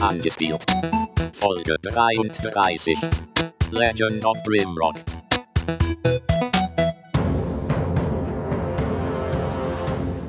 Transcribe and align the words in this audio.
Angespielt. 0.00 0.62
Folge 1.32 1.76
33. 1.82 2.98
Legend 3.70 4.24
of 4.24 4.36
Grimrock. 4.44 4.94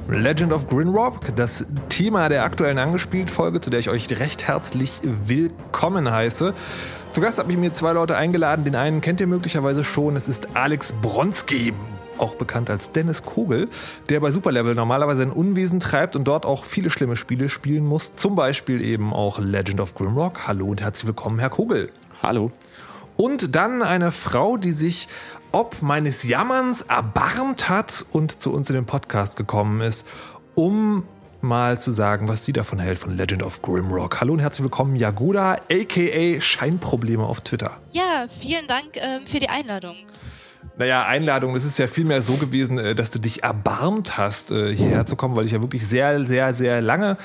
Legend 0.09 0.53
of 0.53 0.67
Grinrock, 0.67 1.35
das 1.35 1.65
Thema 1.89 2.29
der 2.29 2.43
aktuellen 2.43 2.77
Angespielt-Folge, 2.77 3.59
zu 3.59 3.69
der 3.69 3.81
ich 3.81 3.89
euch 3.89 4.09
recht 4.19 4.47
herzlich 4.47 4.91
willkommen 5.03 6.09
heiße. 6.09 6.53
Zu 7.11 7.21
Gast 7.21 7.37
habe 7.37 7.51
ich 7.51 7.57
mir 7.57 7.73
zwei 7.73 7.91
Leute 7.91 8.15
eingeladen. 8.15 8.63
Den 8.63 8.75
einen 8.75 9.01
kennt 9.01 9.19
ihr 9.19 9.27
möglicherweise 9.27 9.83
schon. 9.83 10.15
Es 10.15 10.27
ist 10.27 10.55
Alex 10.55 10.93
Bronski, 11.01 11.73
auch 12.19 12.35
bekannt 12.35 12.69
als 12.69 12.91
Dennis 12.91 13.23
Kogel, 13.23 13.67
der 14.09 14.19
bei 14.19 14.31
Superlevel 14.31 14.75
normalerweise 14.75 15.23
ein 15.23 15.31
Unwesen 15.31 15.79
treibt 15.79 16.15
und 16.15 16.25
dort 16.25 16.45
auch 16.45 16.65
viele 16.65 16.89
schlimme 16.89 17.15
Spiele 17.15 17.49
spielen 17.49 17.85
muss. 17.85 18.15
Zum 18.15 18.35
Beispiel 18.35 18.81
eben 18.81 19.13
auch 19.13 19.39
Legend 19.39 19.79
of 19.81 19.95
Grimrock. 19.95 20.47
Hallo 20.47 20.67
und 20.67 20.81
herzlich 20.81 21.07
willkommen, 21.07 21.39
Herr 21.39 21.49
Kogel. 21.49 21.91
Hallo. 22.21 22.51
Und 23.15 23.55
dann 23.55 23.81
eine 23.81 24.11
Frau, 24.11 24.57
die 24.57 24.71
sich 24.71 25.07
ob 25.51 25.81
meines 25.81 26.23
Jammerns 26.23 26.83
erbarmt 26.83 27.69
hat 27.69 28.05
und 28.11 28.41
zu 28.41 28.53
uns 28.53 28.69
in 28.69 28.75
den 28.75 28.85
Podcast 28.85 29.37
gekommen 29.37 29.81
ist, 29.81 30.07
um 30.55 31.03
mal 31.41 31.79
zu 31.79 31.91
sagen, 31.91 32.27
was 32.27 32.45
sie 32.45 32.53
davon 32.53 32.79
hält 32.79 32.99
von 32.99 33.15
Legend 33.15 33.43
of 33.43 33.61
Grimrock. 33.61 34.21
Hallo 34.21 34.33
und 34.33 34.39
herzlich 34.39 34.63
willkommen, 34.63 34.95
Jagoda, 34.95 35.57
aka 35.71 36.41
Scheinprobleme 36.41 37.23
auf 37.23 37.41
Twitter. 37.41 37.77
Ja, 37.91 38.27
vielen 38.39 38.67
Dank 38.67 38.95
ähm, 38.95 39.25
für 39.25 39.39
die 39.39 39.49
Einladung. 39.49 39.95
Naja, 40.77 41.07
Einladung, 41.07 41.55
das 41.55 41.65
ist 41.65 41.79
ja 41.79 41.87
vielmehr 41.87 42.21
so 42.21 42.33
gewesen, 42.33 42.77
äh, 42.77 42.93
dass 42.93 43.09
du 43.09 43.19
dich 43.19 43.43
erbarmt 43.43 44.17
hast, 44.17 44.51
äh, 44.51 44.75
hierher 44.75 45.05
zu 45.05 45.15
kommen, 45.15 45.35
weil 45.35 45.45
ich 45.45 45.51
ja 45.51 45.61
wirklich 45.61 45.85
sehr, 45.85 46.23
sehr, 46.25 46.53
sehr 46.53 46.81
lange 46.81 47.17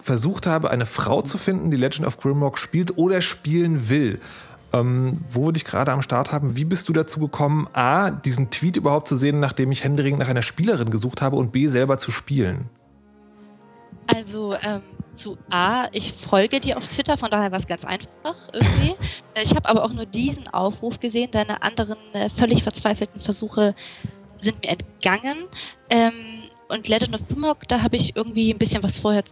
versucht 0.00 0.46
habe, 0.46 0.70
eine 0.70 0.86
Frau 0.86 1.20
zu 1.20 1.36
finden, 1.36 1.70
die 1.70 1.76
Legend 1.76 2.06
of 2.06 2.16
Grimrock 2.16 2.58
spielt 2.58 2.96
oder 2.96 3.20
spielen 3.20 3.90
will. 3.90 4.20
Ähm, 4.72 5.18
wo 5.30 5.46
wir 5.46 5.52
dich 5.52 5.64
gerade 5.64 5.92
am 5.92 6.02
Start 6.02 6.30
haben, 6.30 6.56
wie 6.56 6.64
bist 6.64 6.88
du 6.88 6.92
dazu 6.92 7.20
gekommen, 7.20 7.68
A, 7.72 8.10
diesen 8.10 8.50
Tweet 8.50 8.76
überhaupt 8.76 9.08
zu 9.08 9.16
sehen, 9.16 9.40
nachdem 9.40 9.70
ich 9.72 9.82
händeringend 9.82 10.20
nach 10.20 10.28
einer 10.28 10.42
Spielerin 10.42 10.90
gesucht 10.90 11.22
habe 11.22 11.36
und 11.36 11.52
B, 11.52 11.68
selber 11.68 11.96
zu 11.96 12.10
spielen? 12.10 12.68
Also 14.06 14.54
ähm, 14.62 14.82
zu 15.18 15.36
A, 15.50 15.88
ich 15.92 16.12
folge 16.12 16.60
dir 16.60 16.78
auf 16.78 16.86
Twitter, 16.86 17.18
von 17.18 17.30
daher 17.30 17.50
war 17.50 17.58
es 17.58 17.66
ganz 17.66 17.84
einfach 17.84 18.36
irgendwie. 18.52 18.94
Äh, 19.34 19.42
ich 19.42 19.54
habe 19.54 19.68
aber 19.68 19.84
auch 19.84 19.92
nur 19.92 20.06
diesen 20.06 20.48
Aufruf 20.48 21.00
gesehen, 21.00 21.30
deine 21.30 21.62
anderen 21.62 21.98
äh, 22.14 22.30
völlig 22.30 22.62
verzweifelten 22.62 23.20
Versuche 23.20 23.74
sind 24.38 24.62
mir 24.62 24.70
entgangen. 24.70 25.44
Ähm, 25.90 26.44
und 26.68 26.88
Legend 26.88 27.14
of 27.14 27.26
Grimrock, 27.26 27.66
da 27.68 27.82
habe 27.82 27.96
ich 27.96 28.16
irgendwie 28.16 28.52
ein 28.52 28.58
bisschen 28.58 28.82
was 28.82 28.98
vorher 28.98 29.24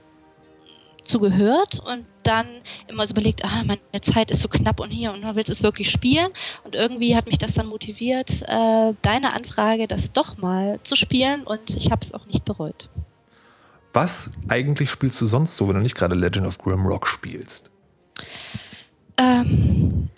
zugehört 1.05 1.81
und 1.87 2.05
dann 2.25 2.47
immer 2.89 3.07
so 3.07 3.13
überlegt, 3.13 3.45
ah, 3.45 3.63
meine 3.65 3.81
Zeit 4.03 4.31
ist 4.31 4.43
so 4.43 4.49
knapp 4.49 4.81
und 4.81 4.91
hier 4.91 5.13
und 5.13 5.23
du 5.23 5.35
willst 5.37 5.51
es 5.51 5.63
wirklich 5.63 5.91
spielen. 5.91 6.33
Und 6.65 6.75
irgendwie 6.75 7.15
hat 7.15 7.27
mich 7.27 7.39
das 7.39 7.55
dann 7.55 7.69
motiviert, 7.69 8.43
äh, 8.43 8.93
deine 9.03 9.33
Anfrage, 9.33 9.87
das 9.87 10.13
doch 10.13 10.37
mal 10.37 10.81
zu 10.83 10.97
spielen 10.97 11.45
und 11.45 11.77
ich 11.77 11.91
habe 11.91 12.03
es 12.03 12.13
auch 12.13 12.27
nicht 12.27 12.45
bereut. 12.45 12.91
Was 13.97 14.31
eigentlich 14.49 14.91
spielst 14.91 15.19
du 15.23 15.27
sonst 15.27 15.57
so, 15.57 15.69
wenn 15.69 15.77
du 15.77 15.81
nicht 15.81 15.95
gerade 15.95 16.15
Legend 16.15 16.47
of 16.47 16.59
Grimrock 16.59 17.07
spielst? 17.07 17.71
Ähm, 19.17 20.11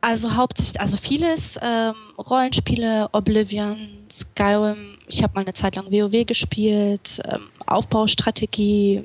also 0.00 0.34
hauptsächlich, 0.34 0.80
also 0.80 0.96
vieles, 0.96 1.58
ähm, 1.60 1.92
Rollenspiele, 2.16 3.10
Oblivion, 3.12 4.06
Skyrim, 4.10 4.96
ich 5.08 5.22
habe 5.22 5.34
mal 5.34 5.42
eine 5.42 5.52
Zeit 5.52 5.76
lang 5.76 5.92
WoW 5.92 6.24
gespielt, 6.24 7.20
ähm, 7.26 7.48
Aufbaustrategie, 7.66 9.04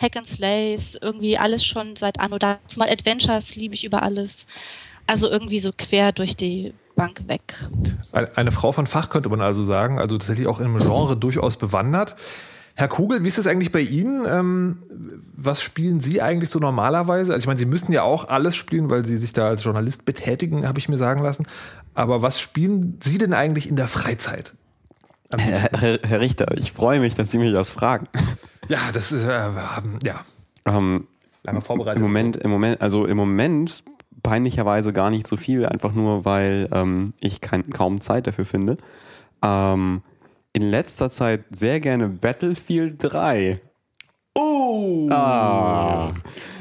Hack 0.00 0.16
and 0.16 0.28
Slays, 0.28 0.96
irgendwie 1.02 1.36
alles 1.36 1.64
schon 1.64 1.96
seit 1.96 2.20
Anno 2.20 2.38
dazu. 2.38 2.78
Mal 2.78 2.90
Adventures 2.90 3.56
liebe 3.56 3.74
ich 3.74 3.84
über 3.84 4.04
alles. 4.04 4.46
Also 5.08 5.28
irgendwie 5.28 5.58
so 5.58 5.72
quer 5.76 6.12
durch 6.12 6.36
die 6.36 6.74
Bank 6.94 7.26
weg. 7.26 7.66
Eine 8.12 8.52
Frau 8.52 8.70
von 8.70 8.86
Fach 8.86 9.08
könnte 9.08 9.28
man 9.28 9.40
also 9.40 9.64
sagen, 9.64 9.98
also 9.98 10.16
tatsächlich 10.16 10.46
auch 10.46 10.60
im 10.60 10.76
Genre 10.76 11.16
durchaus 11.16 11.56
bewandert. 11.56 12.14
Herr 12.74 12.88
Kugel, 12.88 13.22
wie 13.22 13.28
ist 13.28 13.38
das 13.38 13.46
eigentlich 13.46 13.72
bei 13.72 13.80
Ihnen? 13.80 14.24
Ähm, 14.26 14.78
was 15.36 15.60
spielen 15.60 16.00
Sie 16.00 16.22
eigentlich 16.22 16.50
so 16.50 16.58
normalerweise? 16.58 17.32
Also 17.32 17.40
ich 17.40 17.46
meine, 17.46 17.58
Sie 17.58 17.66
müssen 17.66 17.92
ja 17.92 18.02
auch 18.02 18.28
alles 18.28 18.56
spielen, 18.56 18.88
weil 18.90 19.04
Sie 19.04 19.16
sich 19.16 19.32
da 19.32 19.48
als 19.48 19.62
Journalist 19.64 20.04
betätigen, 20.04 20.66
habe 20.66 20.78
ich 20.78 20.88
mir 20.88 20.98
sagen 20.98 21.22
lassen. 21.22 21.44
Aber 21.94 22.22
was 22.22 22.40
spielen 22.40 22.98
Sie 23.02 23.18
denn 23.18 23.34
eigentlich 23.34 23.68
in 23.68 23.76
der 23.76 23.88
Freizeit? 23.88 24.54
Herr, 25.38 25.98
Herr, 26.02 26.20
Richter, 26.20 26.56
ich 26.58 26.72
freue 26.72 27.00
mich, 27.00 27.14
dass 27.14 27.30
Sie 27.30 27.38
mich 27.38 27.52
das 27.52 27.70
fragen. 27.70 28.08
Ja, 28.68 28.78
das 28.92 29.12
ist, 29.12 29.24
äh, 29.24 29.50
ja. 30.04 30.24
Ähm, 30.66 31.06
Lange 31.42 31.60
vorbereitet. 31.60 31.96
Im 31.96 32.02
Moment, 32.02 32.36
im 32.36 32.50
Moment, 32.50 32.80
also 32.80 33.06
im 33.06 33.16
Moment 33.16 33.82
peinlicherweise 34.22 34.92
gar 34.92 35.10
nicht 35.10 35.26
so 35.26 35.36
viel, 35.36 35.66
einfach 35.66 35.92
nur, 35.92 36.24
weil 36.24 36.68
ähm, 36.72 37.12
ich 37.20 37.40
kein, 37.40 37.68
kaum 37.70 38.00
Zeit 38.00 38.26
dafür 38.26 38.46
finde. 38.46 38.76
Ähm, 39.42 40.02
in 40.52 40.70
letzter 40.70 41.10
Zeit 41.10 41.44
sehr 41.50 41.80
gerne 41.80 42.08
Battlefield 42.08 42.96
3. 42.98 43.60
Oh! 44.34 45.08
Ah. 45.10 46.10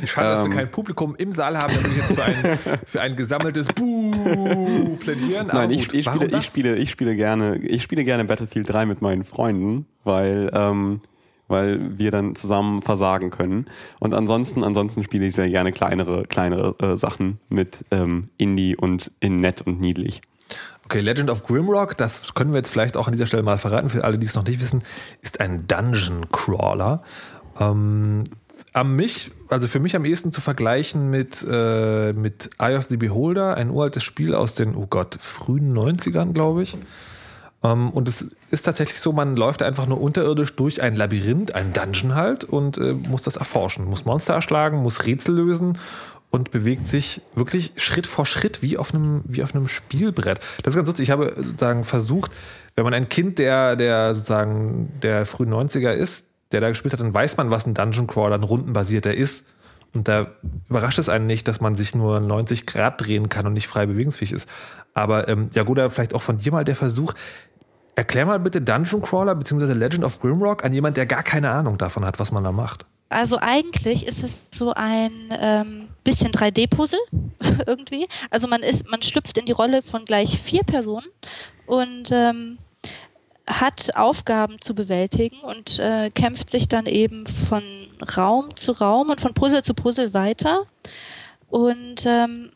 Schade, 0.06 0.30
dass 0.30 0.40
wir 0.40 0.46
Ähm. 0.48 0.52
kein 0.52 0.72
Publikum 0.72 1.16
im 1.16 1.32
Saal 1.32 1.58
haben, 1.58 1.74
damit 1.74 1.92
ich 1.92 1.98
jetzt 1.98 2.14
für 2.14 2.24
ein, 2.24 2.60
für 2.86 3.02
ein 3.02 3.16
gesammeltes 3.16 3.68
Buh 3.68 4.98
plädieren. 5.00 5.50
Aber 5.50 5.60
Nein, 5.60 5.72
ich, 5.72 5.94
ich, 5.94 6.06
spiele, 6.06 6.38
ich, 6.38 6.44
spiele, 6.44 6.76
ich 6.76 6.92
spiele 6.92 7.16
gerne, 7.16 7.58
ich 7.58 7.82
spiele 7.84 8.04
gerne 8.04 8.26
Battlefield 8.26 8.72
3 8.72 8.86
mit 8.86 9.02
meinen 9.02 9.24
Freunden, 9.24 9.86
weil, 10.04 10.52
ähm, 10.54 11.00
weil 11.48 11.98
wir 11.98 12.12
dann 12.12 12.36
zusammen 12.36 12.82
versagen 12.82 13.30
können. 13.30 13.66
Und 14.00 14.14
ansonsten, 14.14 14.66
ansonsten 14.66 15.04
spiele 15.04 15.26
ich 15.26 15.34
sehr 15.34 15.50
gerne 15.50 15.72
kleinere, 15.72 16.26
kleinere 16.26 16.76
äh, 16.80 16.98
Sachen 16.98 17.40
mit 17.48 17.86
ähm, 17.92 18.26
Indie 18.38 18.76
und 18.76 19.12
in 19.22 19.40
nett 19.40 19.62
und 19.62 19.80
niedlich. 19.80 20.22
Okay, 20.92 21.00
Legend 21.00 21.30
of 21.30 21.44
Grimrock, 21.44 21.96
das 21.96 22.34
können 22.34 22.52
wir 22.52 22.58
jetzt 22.58 22.70
vielleicht 22.70 22.98
auch 22.98 23.08
an 23.08 23.14
dieser 23.14 23.26
Stelle 23.26 23.44
mal 23.44 23.58
verraten, 23.58 23.88
für 23.88 24.04
alle, 24.04 24.18
die 24.18 24.28
es 24.28 24.36
noch 24.36 24.44
nicht 24.44 24.60
wissen, 24.60 24.84
ist 25.22 25.40
ein 25.40 25.66
Dungeon 25.66 26.30
Crawler. 26.34 27.02
Ähm, 27.58 28.26
am 28.74 28.98
mich, 28.98 29.32
also 29.48 29.70
für 29.70 29.80
mich 29.80 29.96
am 29.96 30.04
ehesten 30.04 30.34
zu 30.34 30.42
vergleichen 30.42 31.10
mit, 31.10 31.48
äh, 31.50 32.12
mit 32.12 32.50
Eye 32.60 32.76
of 32.76 32.88
the 32.90 32.98
Beholder, 32.98 33.56
ein 33.56 33.70
uraltes 33.70 34.04
Spiel 34.04 34.36
aus 34.36 34.56
den, 34.56 34.76
oh 34.76 34.86
Gott, 34.86 35.18
frühen 35.22 35.72
90ern, 35.72 36.34
glaube 36.34 36.64
ich. 36.64 36.78
Ähm, 37.64 37.90
und 37.92 38.10
es 38.10 38.26
ist 38.50 38.64
tatsächlich 38.64 39.00
so, 39.00 39.14
man 39.14 39.38
läuft 39.38 39.64
einfach 39.64 39.88
nur 39.88 40.02
unterirdisch 40.02 40.58
durch 40.58 40.82
ein 40.82 40.98
Labyrinth, 40.98 41.56
ein 41.56 41.72
Dungeon 41.72 42.16
halt, 42.16 42.44
und 42.44 42.78
äh, 42.78 42.92
muss 42.92 43.22
das 43.22 43.38
erforschen, 43.38 43.86
muss 43.86 44.04
Monster 44.04 44.34
erschlagen, 44.34 44.82
muss 44.82 45.06
Rätsel 45.06 45.36
lösen 45.36 45.78
und 46.32 46.50
bewegt 46.52 46.88
sich 46.88 47.22
wirklich 47.36 47.74
Schritt 47.76 48.08
vor 48.08 48.26
Schritt 48.26 48.62
wie 48.62 48.78
auf 48.78 48.94
einem, 48.94 49.22
wie 49.26 49.44
auf 49.44 49.54
einem 49.54 49.68
Spielbrett. 49.68 50.40
Das 50.64 50.74
ist 50.74 50.78
ganz 50.78 50.88
lustig. 50.88 51.04
Ich 51.04 51.12
habe 51.12 51.34
sozusagen 51.36 51.84
versucht, 51.84 52.32
wenn 52.76 52.86
man 52.86 52.94
ein 52.94 53.10
Kind 53.10 53.38
der, 53.38 53.76
der 53.76 54.16
sozusagen 54.16 54.92
der 55.04 55.26
frühen 55.26 55.54
90er 55.54 55.92
ist, 55.92 56.26
der 56.54 56.62
da 56.62 56.70
gespielt 56.70 56.94
hat, 56.94 57.02
dann 57.02 57.14
weiß 57.14 57.38
man, 57.38 57.52
was 57.52 57.68
ein 57.68 57.74
Dungeon 57.74 58.08
Crawler, 58.08 58.36
ein 58.36 58.44
rundenbasierter 58.44 59.14
ist. 59.14 59.44
Und 59.94 60.08
da 60.08 60.28
überrascht 60.70 61.00
es 61.00 61.10
einen 61.10 61.28
nicht, 61.28 61.50
dass 61.50 61.60
man 61.60 61.76
sich 61.76 61.96
nur 61.96 62.22
90 62.22 62.66
Grad 62.66 63.02
drehen 63.06 63.28
kann 63.28 63.46
und 63.46 63.54
nicht 63.54 63.68
frei 63.68 63.86
bewegungsfähig 63.86 64.32
ist. 64.32 64.50
Aber 64.94 65.28
ähm, 65.28 65.50
ja, 65.54 65.64
Goda, 65.64 65.90
vielleicht 65.90 66.14
auch 66.14 66.22
von 66.22 66.38
dir 66.38 66.54
mal 66.54 66.64
der 66.64 66.78
Versuch. 66.78 67.14
Erklär 67.96 68.26
mal 68.26 68.40
bitte 68.40 68.62
Dungeon 68.62 69.02
Crawler 69.02 69.36
bzw. 69.36 69.74
Legend 69.74 70.06
of 70.06 70.20
Grimrock 70.22 70.64
an 70.64 70.72
jemand, 70.72 70.96
der 70.96 71.06
gar 71.06 71.24
keine 71.24 71.52
Ahnung 71.52 71.78
davon 71.78 72.06
hat, 72.06 72.20
was 72.20 72.32
man 72.32 72.44
da 72.46 72.54
macht. 72.54 72.86
Also 73.12 73.38
eigentlich 73.40 74.08
ist 74.08 74.24
es 74.24 74.48
so 74.54 74.74
ein 74.74 75.12
ähm, 75.32 75.90
bisschen 76.06 76.32
3D-Puzzle 76.32 77.00
irgendwie. 77.68 78.08
Also 78.30 78.48
man 78.48 78.64
ist, 78.64 78.90
man 78.90 79.02
schlüpft 79.02 79.38
in 79.38 79.46
die 79.46 79.52
Rolle 79.52 79.82
von 79.82 80.06
gleich 80.06 80.40
vier 80.40 80.64
Personen 80.64 81.08
und 81.66 82.10
ähm, 82.12 82.58
hat 83.46 83.98
Aufgaben 83.98 84.62
zu 84.62 84.74
bewältigen 84.74 85.42
und 85.42 85.78
äh, 85.80 86.10
kämpft 86.10 86.50
sich 86.50 86.70
dann 86.70 86.86
eben 86.86 87.28
von 87.28 87.64
Raum 88.18 88.56
zu 88.56 88.72
Raum 88.72 89.10
und 89.10 89.20
von 89.20 89.34
Puzzle 89.34 89.62
zu 89.62 89.74
Puzzle 89.74 90.14
weiter. 90.14 90.64
Und 91.50 92.06
ähm, 92.06 92.54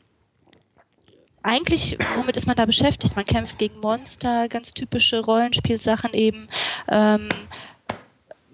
eigentlich, 1.44 1.98
womit 2.16 2.38
ist 2.38 2.48
man 2.48 2.56
da 2.56 2.66
beschäftigt? 2.66 3.18
Man 3.18 3.26
kämpft 3.26 3.58
gegen 3.58 3.82
Monster, 3.82 4.48
ganz 4.48 4.74
typische 4.74 5.20
Rollenspielsachen 5.20 6.14
eben. 6.14 6.48
Ähm, 6.88 7.28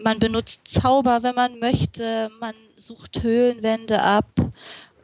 man 0.04 0.20
benutzt 0.20 0.68
Zauber, 0.68 1.24
wenn 1.24 1.36
man 1.36 1.60
möchte. 1.60 2.30
Man 2.40 2.54
sucht 2.76 3.24
Höhlenwände 3.24 4.02
ab 4.02 4.28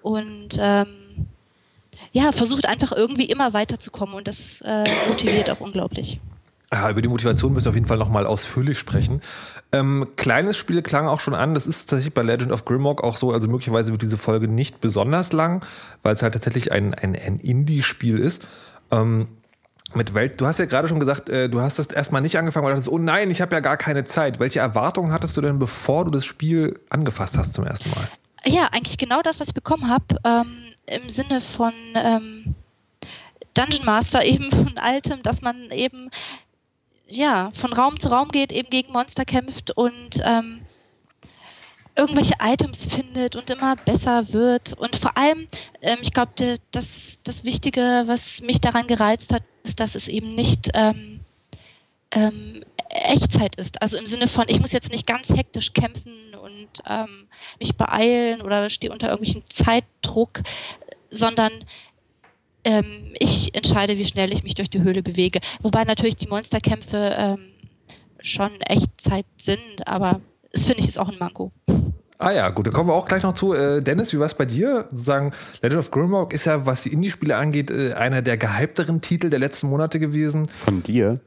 und 0.02 0.58
ähm, 0.60 1.28
ja, 2.12 2.32
versucht 2.32 2.66
einfach 2.66 2.92
irgendwie 2.92 3.26
immer 3.26 3.54
weiterzukommen 3.54 4.16
und 4.16 4.28
das 4.28 4.62
äh, 4.62 4.86
motiviert 5.08 5.50
auch 5.50 5.60
unglaublich. 5.60 6.20
Ja, 6.74 6.90
über 6.90 7.02
die 7.02 7.08
Motivation 7.08 7.54
müssen 7.54 7.66
wir 7.66 7.70
auf 7.70 7.76
jeden 7.76 7.88
Fall 7.88 7.98
nochmal 7.98 8.26
ausführlich 8.26 8.78
sprechen. 8.78 9.22
Ähm, 9.72 10.10
kleines 10.18 10.58
Spiel 10.58 10.82
klang 10.82 11.08
auch 11.08 11.22
schon 11.22 11.34
an, 11.34 11.54
das 11.54 11.66
ist 11.66 11.90
tatsächlich 11.90 12.14
bei 12.14 12.24
Legend 12.24 12.52
of 12.52 12.66
Grimrock 12.66 13.04
auch 13.04 13.16
so, 13.16 13.32
also 13.32 13.48
möglicherweise 13.48 13.92
wird 13.92 14.02
diese 14.02 14.18
Folge 14.18 14.50
nicht 14.50 14.82
besonders 14.82 15.32
lang, 15.32 15.64
weil 16.04 16.16
es 16.16 16.22
halt 16.22 16.34
tatsächlich 16.34 16.74
ein, 16.74 16.94
ein, 16.94 17.16
ein 17.16 17.40
Indie-Spiel 17.40 18.20
ist. 18.20 18.46
Ähm, 18.92 19.28
mit 19.94 20.14
Welt, 20.14 20.40
du 20.40 20.46
hast 20.46 20.60
ja 20.60 20.66
gerade 20.66 20.88
schon 20.88 21.00
gesagt, 21.00 21.30
äh, 21.30 21.50
du 21.50 21.62
hast 21.62 21.80
das 21.80 21.88
erstmal 21.88 22.22
nicht 22.22 22.38
angefangen, 22.38 22.66
weil 22.66 22.74
du 22.74 22.78
dachtest, 22.78 22.92
oh 22.92 23.00
nein, 23.00 23.30
ich 23.30 23.42
habe 23.42 23.56
ja 23.56 23.62
gar 23.62 23.78
keine 23.78 24.04
Zeit. 24.04 24.40
Welche 24.40 24.60
Erwartungen 24.60 25.12
hattest 25.12 25.38
du 25.38 25.42
denn, 25.42 25.60
bevor 25.60 26.06
du 26.06 26.12
das 26.12 26.26
Spiel 26.26 26.80
angefasst 26.90 27.38
hast 27.38 27.54
zum 27.54 27.66
ersten 27.66 27.90
Mal? 27.92 28.10
Ja, 28.46 28.68
eigentlich 28.72 28.98
genau 28.98 29.22
das, 29.22 29.40
was 29.40 29.50
ich 29.50 29.54
bekommen 29.54 29.90
habe, 29.90 30.18
ähm, 30.24 30.74
im 30.86 31.10
Sinne 31.10 31.42
von 31.42 31.74
ähm, 31.96 32.56
Dungeon 33.54 33.86
Master 33.86 34.24
eben 34.26 34.52
von 34.52 34.78
altem, 34.78 35.22
dass 35.24 35.42
man 35.42 35.72
eben 35.72 36.10
ja 37.08 37.52
von 37.54 37.72
Raum 37.74 38.00
zu 38.00 38.10
Raum 38.10 38.30
geht, 38.30 38.52
eben 38.52 38.70
gegen 38.70 38.92
Monster 38.92 39.26
kämpft 39.26 39.72
und 39.72 40.22
ähm, 40.24 40.62
irgendwelche 41.96 42.36
Items 42.42 42.86
findet 42.86 43.36
und 43.36 43.50
immer 43.50 43.76
besser 43.76 44.32
wird. 44.32 44.74
Und 44.74 44.96
vor 44.96 45.18
allem, 45.18 45.48
ähm, 45.82 45.98
ich 46.02 46.14
glaube, 46.14 46.32
das, 46.72 47.20
das 47.24 47.44
Wichtige, 47.44 48.04
was 48.06 48.42
mich 48.42 48.62
daran 48.62 48.88
gereizt 48.88 49.34
hat, 49.34 49.44
ist, 49.68 49.80
dass 49.80 49.96
es 49.96 50.08
eben 50.08 50.34
nicht 50.34 50.70
ähm, 50.74 51.20
ähm, 52.12 52.64
Echtzeit 52.90 53.56
ist. 53.56 53.82
Also 53.82 53.98
im 53.98 54.06
Sinne 54.06 54.28
von, 54.28 54.46
ich 54.48 54.60
muss 54.60 54.72
jetzt 54.72 54.92
nicht 54.92 55.06
ganz 55.06 55.30
hektisch 55.34 55.74
kämpfen 55.74 56.34
und 56.36 56.70
ähm, 56.88 57.28
mich 57.60 57.76
beeilen 57.76 58.42
oder 58.42 58.70
stehe 58.70 58.94
unter 58.94 59.10
irgendwelchen 59.10 59.44
Zeitdruck, 59.50 60.42
sondern 61.12 61.52
ähm, 62.64 63.14
ich 63.20 63.54
entscheide, 63.56 63.98
wie 63.98 64.06
schnell 64.06 64.34
ich 64.34 64.44
mich 64.44 64.56
durch 64.56 64.70
die 64.70 64.82
Höhle 64.82 65.04
bewege. 65.04 65.40
Wobei 65.62 65.84
natürlich 65.84 66.16
die 66.16 66.28
Monsterkämpfe 66.28 67.16
ähm, 67.18 67.52
schon 68.22 68.62
Echtzeit 68.62 69.26
sind, 69.38 69.86
aber 69.86 70.22
das 70.52 70.66
finde 70.66 70.82
ich 70.82 70.88
ist 70.88 70.98
auch 70.98 71.10
ein 71.10 71.20
Manko. 71.20 71.52
Ah 72.20 72.32
ja, 72.32 72.50
gut, 72.50 72.66
da 72.66 72.72
kommen 72.72 72.90
wir 72.90 72.94
auch 72.94 73.08
gleich 73.08 73.24
noch 73.24 73.34
zu. 73.34 73.54
Äh, 73.54 73.82
Dennis, 73.82 74.12
wie 74.12 74.20
war 74.20 74.26
es 74.26 74.34
bei 74.34 74.46
dir? 74.46 74.88
Sozusagen, 74.92 75.34
Legend 75.62 75.80
of 75.80 75.92
Grimrock 75.92 76.34
ist 76.34 76.46
ja, 76.46 76.66
was 76.66 76.82
die 76.82 76.92
Indie-Spiele 76.92 77.38
angeht, 77.38 77.70
äh, 77.70 77.94
einer 77.94 78.22
der 78.24 78.38
gehypteren 78.38 79.02
Titel 79.02 79.30
der 79.30 79.40
letzten 79.40 79.70
Monate 79.70 80.00
gewesen. 80.00 80.48
Von 80.48 80.82
dir? 80.82 81.20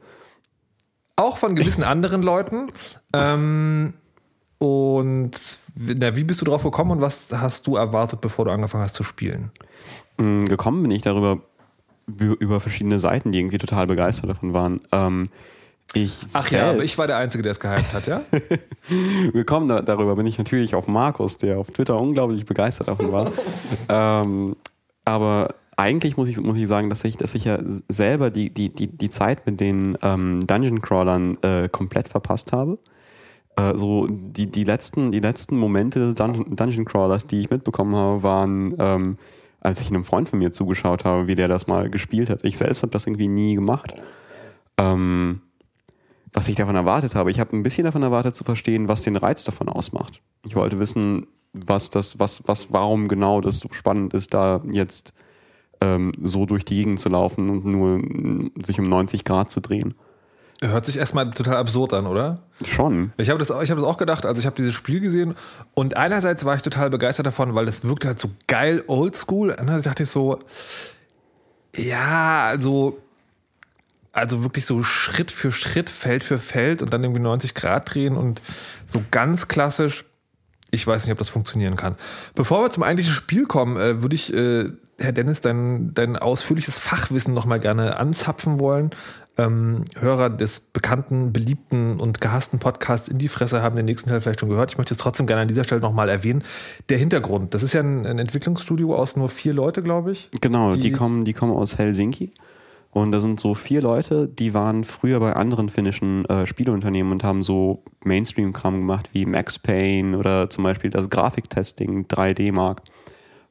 Auch 1.15 1.37
von 1.37 1.55
gewissen 1.55 1.83
anderen 1.85 2.21
Leuten. 2.21 2.71
Ähm, 3.13 3.93
und 4.57 5.31
na, 5.75 6.15
wie 6.15 6.23
bist 6.23 6.41
du 6.41 6.45
drauf 6.45 6.63
gekommen 6.63 6.91
und 6.91 7.01
was 7.01 7.27
hast 7.31 7.67
du 7.67 7.77
erwartet, 7.77 8.19
bevor 8.19 8.45
du 8.45 8.51
angefangen 8.51 8.83
hast 8.83 8.95
zu 8.95 9.03
spielen? 9.03 9.51
Mm, 10.17 10.43
gekommen 10.43 10.83
bin 10.83 10.91
ich 10.91 11.01
darüber 11.01 11.39
über 12.17 12.59
verschiedene 12.59 12.99
Seiten, 12.99 13.31
die 13.31 13.39
irgendwie 13.39 13.57
total 13.57 13.87
begeistert 13.87 14.29
davon 14.29 14.53
waren. 14.53 14.81
Ähm, 14.91 15.29
ich 15.93 16.21
Ach 16.33 16.49
ja, 16.51 16.69
aber 16.69 16.83
ich 16.83 16.97
war 16.97 17.07
der 17.07 17.17
Einzige, 17.17 17.43
der 17.43 17.51
es 17.51 17.59
gehypt 17.59 17.93
hat, 17.93 18.07
ja? 18.07 18.21
Gekommen 19.33 19.67
da, 19.67 19.81
darüber 19.81 20.15
bin 20.15 20.25
ich 20.25 20.37
natürlich 20.37 20.75
auf 20.75 20.87
Markus, 20.87 21.37
der 21.37 21.59
auf 21.59 21.71
Twitter 21.71 21.99
unglaublich 21.99 22.45
begeistert 22.45 22.87
davon 22.87 23.11
war. 23.11 23.31
ähm, 23.89 24.55
aber 25.05 25.55
eigentlich 25.75 26.17
muss 26.17 26.29
ich, 26.29 26.39
muss 26.39 26.57
ich 26.57 26.67
sagen, 26.67 26.89
dass 26.89 27.03
ich, 27.03 27.17
dass 27.17 27.35
ich 27.35 27.45
ja 27.45 27.59
selber 27.61 28.29
die, 28.29 28.53
die, 28.53 28.69
die, 28.69 28.87
die 28.87 29.09
Zeit 29.09 29.45
mit 29.45 29.59
den 29.59 29.97
ähm, 30.01 30.39
Dungeon 30.45 30.81
Crawlern 30.81 31.37
äh, 31.41 31.69
komplett 31.69 32.07
verpasst 32.07 32.51
habe. 32.51 32.77
Äh, 33.57 33.77
so 33.77 34.07
die, 34.07 34.47
die, 34.47 34.63
letzten, 34.63 35.11
die 35.11 35.19
letzten 35.19 35.57
Momente 35.57 35.99
des 35.99 36.13
Dungeon, 36.13 36.55
Dungeon 36.55 36.85
Crawlers, 36.85 37.25
die 37.25 37.41
ich 37.41 37.49
mitbekommen 37.49 37.95
habe, 37.95 38.23
waren, 38.23 38.75
ähm, 38.79 39.17
als 39.59 39.81
ich 39.81 39.89
einem 39.89 40.03
Freund 40.03 40.29
von 40.29 40.39
mir 40.39 40.51
zugeschaut 40.51 41.03
habe, 41.03 41.27
wie 41.27 41.35
der 41.35 41.47
das 41.47 41.67
mal 41.67 41.89
gespielt 41.89 42.29
hat. 42.29 42.43
Ich 42.43 42.57
selbst 42.57 42.81
habe 42.81 42.91
das 42.91 43.05
irgendwie 43.05 43.27
nie 43.27 43.55
gemacht. 43.55 43.93
Ähm, 44.77 45.41
was 46.33 46.47
ich 46.47 46.55
davon 46.55 46.75
erwartet 46.75 47.15
habe. 47.15 47.31
Ich 47.31 47.39
habe 47.39 47.55
ein 47.55 47.63
bisschen 47.63 47.85
davon 47.85 48.03
erwartet 48.03 48.35
zu 48.35 48.43
verstehen, 48.43 48.87
was 48.87 49.01
den 49.01 49.15
Reiz 49.15 49.43
davon 49.43 49.69
ausmacht. 49.69 50.21
Ich 50.45 50.55
wollte 50.55 50.79
wissen, 50.79 51.27
was 51.53 51.89
das, 51.89 52.19
was, 52.19 52.47
was, 52.47 52.71
warum 52.71 53.07
genau 53.07 53.41
das 53.41 53.59
so 53.59 53.69
spannend 53.71 54.13
ist, 54.13 54.33
da 54.33 54.61
jetzt 54.71 55.13
ähm, 55.81 56.11
so 56.21 56.45
durch 56.45 56.63
die 56.63 56.75
Gegend 56.75 56.99
zu 56.99 57.09
laufen 57.09 57.49
und 57.49 57.65
nur 57.65 58.01
sich 58.63 58.79
um 58.79 58.85
90 58.85 59.25
Grad 59.25 59.51
zu 59.51 59.59
drehen. 59.59 59.93
Hört 60.63 60.85
sich 60.85 60.97
erstmal 60.97 61.31
total 61.31 61.55
absurd 61.57 61.91
an, 61.91 62.05
oder? 62.05 62.43
Schon. 62.63 63.13
Ich 63.17 63.31
habe 63.31 63.39
das, 63.39 63.49
hab 63.49 63.65
das 63.65 63.83
auch 63.83 63.97
gedacht, 63.97 64.27
also 64.27 64.39
ich 64.39 64.45
habe 64.45 64.55
dieses 64.55 64.75
Spiel 64.75 64.99
gesehen 64.99 65.33
und 65.73 65.97
einerseits 65.97 66.45
war 66.45 66.55
ich 66.55 66.61
total 66.61 66.91
begeistert 66.91 67.25
davon, 67.25 67.55
weil 67.55 67.67
es 67.67 67.83
wirkte 67.83 68.09
halt 68.09 68.19
so 68.19 68.29
geil 68.45 68.83
oldschool. 68.85 69.55
Andererseits 69.55 69.85
dachte 69.85 70.03
ich 70.03 70.09
so, 70.09 70.37
ja, 71.75 72.45
also 72.45 72.99
also 74.13 74.43
wirklich 74.43 74.65
so 74.65 74.83
Schritt 74.83 75.31
für 75.31 75.51
Schritt, 75.51 75.89
Feld 75.89 76.23
für 76.23 76.39
Feld 76.39 76.81
und 76.81 76.91
dann 76.91 77.03
irgendwie 77.03 77.21
90 77.21 77.53
Grad 77.53 77.93
drehen 77.93 78.17
und 78.17 78.41
so 78.85 79.03
ganz 79.11 79.47
klassisch. 79.47 80.05
Ich 80.71 80.87
weiß 80.87 81.03
nicht, 81.03 81.11
ob 81.11 81.17
das 81.17 81.29
funktionieren 81.29 81.75
kann. 81.75 81.95
Bevor 82.33 82.63
wir 82.63 82.69
zum 82.69 82.83
eigentlichen 82.83 83.13
Spiel 83.13 83.45
kommen, 83.45 83.77
äh, 83.77 84.01
würde 84.01 84.15
ich, 84.15 84.33
äh, 84.33 84.69
Herr 84.99 85.11
Dennis, 85.11 85.41
dein, 85.41 85.93
dein 85.93 86.15
ausführliches 86.15 86.77
Fachwissen 86.77 87.33
nochmal 87.33 87.59
gerne 87.59 87.97
anzapfen 87.97 88.59
wollen. 88.59 88.91
Ähm, 89.37 89.85
Hörer 89.97 90.29
des 90.29 90.59
bekannten, 90.59 91.33
beliebten 91.33 91.99
und 91.99 92.21
gehassten 92.21 92.59
Podcasts 92.59 93.07
in 93.07 93.17
die 93.17 93.29
Fresse 93.29 93.61
haben 93.61 93.75
den 93.75 93.85
nächsten 93.85 94.09
Teil 94.09 94.21
vielleicht 94.21 94.41
schon 94.41 94.49
gehört. 94.49 94.71
Ich 94.71 94.77
möchte 94.77 94.93
es 94.93 94.97
trotzdem 94.97 95.25
gerne 95.25 95.43
an 95.43 95.47
dieser 95.47 95.63
Stelle 95.63 95.81
nochmal 95.81 96.09
erwähnen. 96.09 96.43
Der 96.89 96.97
Hintergrund, 96.97 97.53
das 97.53 97.63
ist 97.63 97.73
ja 97.73 97.81
ein, 97.81 98.05
ein 98.05 98.19
Entwicklungsstudio 98.19 98.95
aus 98.95 99.15
nur 99.15 99.29
vier 99.29 99.53
Leute, 99.53 99.81
glaube 99.81 100.11
ich. 100.11 100.29
Genau, 100.41 100.73
die, 100.73 100.79
die, 100.79 100.91
kommen, 100.91 101.25
die 101.25 101.33
kommen 101.33 101.53
aus 101.53 101.77
Helsinki. 101.77 102.33
Und 102.91 103.13
da 103.13 103.21
sind 103.21 103.39
so 103.39 103.55
vier 103.55 103.81
Leute, 103.81 104.27
die 104.27 104.53
waren 104.53 104.83
früher 104.83 105.19
bei 105.21 105.33
anderen 105.33 105.69
finnischen 105.69 106.25
äh, 106.25 106.45
Spieleunternehmen 106.45 107.13
und 107.13 107.23
haben 107.23 107.41
so 107.41 107.83
Mainstream-Kram 108.03 108.79
gemacht 108.79 109.09
wie 109.13 109.25
Max 109.25 109.57
Payne 109.59 110.17
oder 110.17 110.49
zum 110.49 110.65
Beispiel 110.65 110.89
das 110.89 111.09
Grafiktesting 111.09 112.07
3D 112.07 112.51
Mark. 112.51 112.81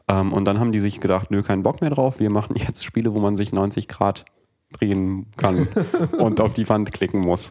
Ähm, 0.09 0.35
und 0.35 0.45
dann 0.45 0.61
haben 0.61 0.73
die 0.73 0.81
sich 0.81 1.01
gedacht, 1.01 1.31
nö, 1.31 1.43
keinen 1.43 1.63
Bock 1.63 1.81
mehr 1.81 1.91
drauf, 1.91 2.21
wir 2.21 2.29
machen 2.29 2.55
jetzt 2.57 2.85
Spiele, 2.85 3.15
wo 3.15 3.21
man 3.21 3.37
sich 3.37 3.53
90 3.53 3.89
Grad 3.89 4.27
drehen 4.73 5.27
kann 5.39 5.67
und 6.19 6.41
auf 6.41 6.53
die 6.53 6.69
Wand 6.69 6.93
klicken 6.93 7.21
muss. 7.21 7.49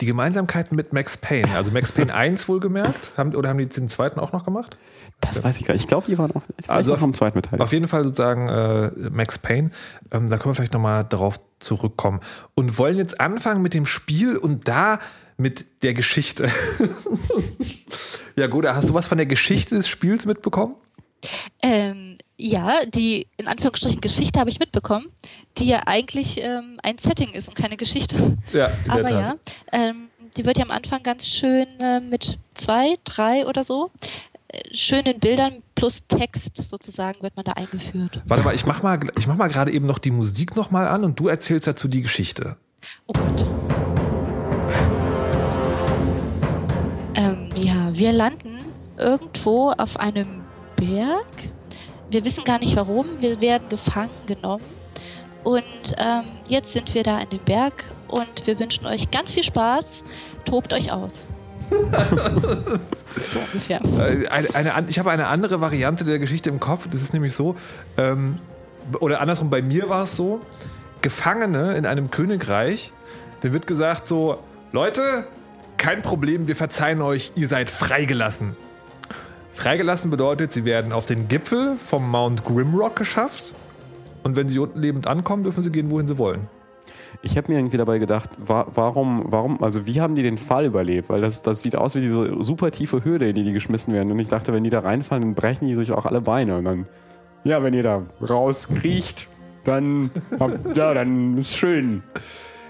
Die 0.00 0.06
Gemeinsamkeiten 0.06 0.76
mit 0.76 0.92
Max 0.92 1.16
Payne, 1.16 1.48
also 1.56 1.72
Max 1.72 1.90
Payne 1.90 2.14
1 2.14 2.48
wohlgemerkt, 2.48 3.12
haben, 3.16 3.34
oder 3.34 3.48
haben 3.48 3.58
die 3.58 3.66
den 3.66 3.90
zweiten 3.90 4.20
auch 4.20 4.32
noch 4.32 4.44
gemacht? 4.44 4.76
Das 5.20 5.42
weiß 5.42 5.58
ich 5.58 5.66
gar 5.66 5.74
nicht. 5.74 5.82
Ich 5.82 5.88
glaube, 5.88 6.06
die 6.06 6.16
waren 6.16 6.30
auch 6.30 6.42
also 6.68 6.96
vom 6.96 7.14
zweiten 7.14 7.42
Teil. 7.42 7.60
Auf 7.60 7.72
jeden 7.72 7.88
Fall 7.88 8.04
sozusagen 8.04 8.48
äh, 8.48 8.90
Max 9.10 9.38
Payne. 9.38 9.70
Ähm, 10.12 10.30
da 10.30 10.36
können 10.36 10.52
wir 10.52 10.54
vielleicht 10.54 10.72
nochmal 10.72 11.04
darauf 11.04 11.40
zurückkommen. 11.58 12.20
Und 12.54 12.78
wollen 12.78 12.96
jetzt 12.96 13.20
anfangen 13.20 13.60
mit 13.60 13.74
dem 13.74 13.86
Spiel 13.86 14.36
und 14.36 14.68
da 14.68 15.00
mit 15.36 15.64
der 15.82 15.94
Geschichte. 15.94 16.48
ja, 18.36 18.46
gut, 18.46 18.66
hast 18.66 18.88
du 18.88 18.94
was 18.94 19.08
von 19.08 19.18
der 19.18 19.26
Geschichte 19.26 19.74
des 19.74 19.88
Spiels 19.88 20.26
mitbekommen? 20.26 20.76
Ähm, 21.60 22.18
ja, 22.38 22.86
die 22.86 23.26
in 23.36 23.48
Anführungsstrichen 23.48 24.00
Geschichte 24.00 24.40
habe 24.40 24.48
ich 24.48 24.58
mitbekommen, 24.58 25.08
die 25.58 25.66
ja 25.66 25.82
eigentlich 25.86 26.40
ähm, 26.40 26.78
ein 26.82 26.96
Setting 26.98 27.32
ist 27.32 27.48
und 27.48 27.54
keine 27.54 27.76
Geschichte. 27.76 28.36
Ja, 28.52 28.70
in 28.84 28.90
Aber 28.90 29.10
ja, 29.10 29.34
ähm, 29.72 30.08
die 30.36 30.46
wird 30.46 30.56
ja 30.56 30.64
am 30.64 30.70
Anfang 30.70 31.02
ganz 31.02 31.26
schön 31.26 31.66
äh, 31.80 32.00
mit 32.00 32.38
zwei, 32.54 32.96
drei 33.04 33.46
oder 33.46 33.64
so 33.64 33.90
schönen 34.72 35.18
Bildern 35.20 35.62
plus 35.74 36.06
Text 36.08 36.56
sozusagen 36.56 37.22
wird 37.22 37.36
man 37.36 37.44
da 37.44 37.52
eingeführt. 37.52 38.18
Warte 38.26 38.42
mal, 38.44 38.54
ich 38.54 38.66
mach 38.66 38.82
mal, 38.82 38.98
ich 39.18 39.26
mach 39.26 39.36
mal 39.36 39.48
gerade 39.48 39.70
eben 39.70 39.86
noch 39.86 39.98
die 39.98 40.10
Musik 40.10 40.56
nochmal 40.56 40.86
an 40.88 41.04
und 41.04 41.20
du 41.20 41.28
erzählst 41.28 41.66
dazu 41.66 41.88
die 41.88 42.02
Geschichte. 42.02 42.56
Oh 43.06 43.12
Gott. 43.12 43.46
Ähm, 47.14 47.48
ja, 47.58 47.92
wir 47.92 48.12
landen 48.12 48.58
irgendwo 48.96 49.70
auf 49.72 49.98
einem 49.98 50.42
Berg. 50.76 51.52
Wir 52.10 52.24
wissen 52.24 52.44
gar 52.44 52.58
nicht 52.58 52.76
warum. 52.76 53.06
Wir 53.20 53.40
werden 53.40 53.68
gefangen 53.68 54.10
genommen. 54.26 54.64
Und 55.44 55.64
ähm, 55.96 56.24
jetzt 56.46 56.72
sind 56.72 56.94
wir 56.94 57.02
da 57.02 57.20
in 57.20 57.30
dem 57.30 57.38
Berg 57.40 57.84
und 58.08 58.46
wir 58.46 58.58
wünschen 58.58 58.86
euch 58.86 59.10
ganz 59.10 59.32
viel 59.32 59.42
Spaß. 59.44 60.02
Tobt 60.44 60.72
euch 60.72 60.90
aus 60.92 61.26
so 61.70 63.38
ungefähr. 63.38 63.80
Äh, 63.98 64.26
eine, 64.28 64.74
eine, 64.74 64.88
ich 64.88 64.98
habe 64.98 65.10
eine 65.10 65.26
andere 65.26 65.60
Variante 65.60 66.04
der 66.04 66.18
Geschichte 66.18 66.48
im 66.48 66.60
Kopf. 66.60 66.88
Das 66.90 67.02
ist 67.02 67.12
nämlich 67.12 67.34
so, 67.34 67.56
ähm, 67.96 68.38
oder 69.00 69.20
andersrum, 69.20 69.50
bei 69.50 69.62
mir 69.62 69.88
war 69.88 70.04
es 70.04 70.16
so, 70.16 70.40
Gefangene 71.02 71.76
in 71.76 71.86
einem 71.86 72.10
Königreich, 72.10 72.92
da 73.42 73.52
wird 73.52 73.66
gesagt 73.66 74.08
so, 74.08 74.38
Leute, 74.72 75.26
kein 75.76 76.02
Problem, 76.02 76.48
wir 76.48 76.56
verzeihen 76.56 77.00
euch, 77.02 77.32
ihr 77.36 77.48
seid 77.48 77.70
freigelassen. 77.70 78.56
Freigelassen 79.58 80.08
bedeutet, 80.08 80.52
sie 80.52 80.64
werden 80.64 80.92
auf 80.92 81.06
den 81.06 81.26
Gipfel 81.26 81.74
vom 81.84 82.08
Mount 82.08 82.44
Grimrock 82.44 82.94
geschafft 82.94 83.54
und 84.22 84.36
wenn 84.36 84.48
sie 84.48 84.60
unten 84.60 84.78
lebend 84.78 85.08
ankommen, 85.08 85.42
dürfen 85.42 85.64
sie 85.64 85.72
gehen, 85.72 85.90
wohin 85.90 86.06
sie 86.06 86.16
wollen. 86.16 86.46
Ich 87.22 87.36
habe 87.36 87.50
mir 87.50 87.58
irgendwie 87.58 87.76
dabei 87.76 87.98
gedacht, 87.98 88.30
wa 88.38 88.68
warum, 88.68 89.24
warum, 89.26 89.60
also 89.60 89.84
wie 89.84 90.00
haben 90.00 90.14
die 90.14 90.22
den 90.22 90.38
Fall 90.38 90.66
überlebt? 90.66 91.08
Weil 91.08 91.22
das, 91.22 91.42
das 91.42 91.60
sieht 91.60 91.74
aus 91.74 91.96
wie 91.96 92.00
diese 92.00 92.40
super 92.40 92.70
tiefe 92.70 93.04
Hürde, 93.04 93.30
in 93.30 93.34
die 93.34 93.42
die 93.42 93.52
geschmissen 93.52 93.92
werden. 93.92 94.12
Und 94.12 94.20
ich 94.20 94.28
dachte, 94.28 94.52
wenn 94.52 94.62
die 94.62 94.70
da 94.70 94.78
reinfallen, 94.78 95.22
dann 95.22 95.34
brechen 95.34 95.66
die 95.66 95.74
sich 95.74 95.90
auch 95.90 96.06
alle 96.06 96.20
Beine. 96.20 96.58
Und 96.58 96.64
dann, 96.64 96.84
ja, 97.42 97.60
wenn 97.60 97.74
ihr 97.74 97.82
da 97.82 98.02
rauskriecht, 98.22 99.26
dann, 99.64 100.12
ja, 100.76 100.94
dann 100.94 101.36
ist 101.36 101.56
schön. 101.56 102.04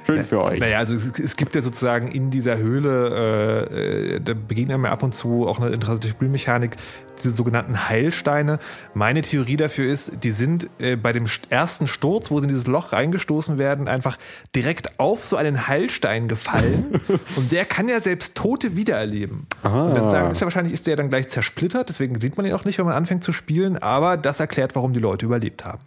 Schön 0.08 0.22
für 0.22 0.42
euch. 0.42 0.58
Naja, 0.58 0.78
also 0.78 0.94
es, 0.94 1.20
es 1.20 1.36
gibt 1.36 1.54
ja 1.54 1.60
sozusagen 1.60 2.08
in 2.08 2.30
dieser 2.30 2.56
Höhle, 2.56 3.66
äh, 3.70 4.14
äh, 4.14 4.20
da 4.20 4.32
begegnen 4.32 4.80
wir 4.80 4.90
ab 4.90 5.02
und 5.02 5.14
zu 5.14 5.46
auch 5.46 5.60
eine 5.60 5.68
interessante 5.68 6.08
Spielmechanik, 6.08 6.76
diese 7.18 7.30
sogenannten 7.30 7.90
Heilsteine. 7.90 8.58
Meine 8.94 9.20
Theorie 9.20 9.58
dafür 9.58 9.92
ist, 9.92 10.12
die 10.24 10.30
sind 10.30 10.70
äh, 10.78 10.96
bei 10.96 11.12
dem 11.12 11.26
st- 11.26 11.50
ersten 11.50 11.86
Sturz, 11.86 12.30
wo 12.30 12.38
sie 12.38 12.44
in 12.44 12.48
dieses 12.48 12.66
Loch 12.66 12.92
reingestoßen 12.94 13.58
werden, 13.58 13.86
einfach 13.86 14.16
direkt 14.56 14.98
auf 14.98 15.26
so 15.26 15.36
einen 15.36 15.68
Heilstein 15.68 16.26
gefallen. 16.26 17.00
und 17.36 17.52
der 17.52 17.66
kann 17.66 17.86
ja 17.88 18.00
selbst 18.00 18.34
Tote 18.34 18.76
wiedererleben. 18.76 19.46
Ah. 19.62 19.88
Und 19.88 19.94
das 19.94 20.10
sagen, 20.10 20.30
ist 20.30 20.40
ja 20.40 20.46
wahrscheinlich 20.46 20.72
ist 20.72 20.86
der 20.86 20.96
dann 20.96 21.10
gleich 21.10 21.28
zersplittert, 21.28 21.90
deswegen 21.90 22.18
sieht 22.18 22.38
man 22.38 22.46
ihn 22.46 22.54
auch 22.54 22.64
nicht, 22.64 22.78
wenn 22.78 22.86
man 22.86 22.94
anfängt 22.94 23.24
zu 23.24 23.32
spielen, 23.32 23.76
aber 23.76 24.16
das 24.16 24.40
erklärt, 24.40 24.74
warum 24.74 24.94
die 24.94 25.00
Leute 25.00 25.26
überlebt 25.26 25.66
haben. 25.66 25.80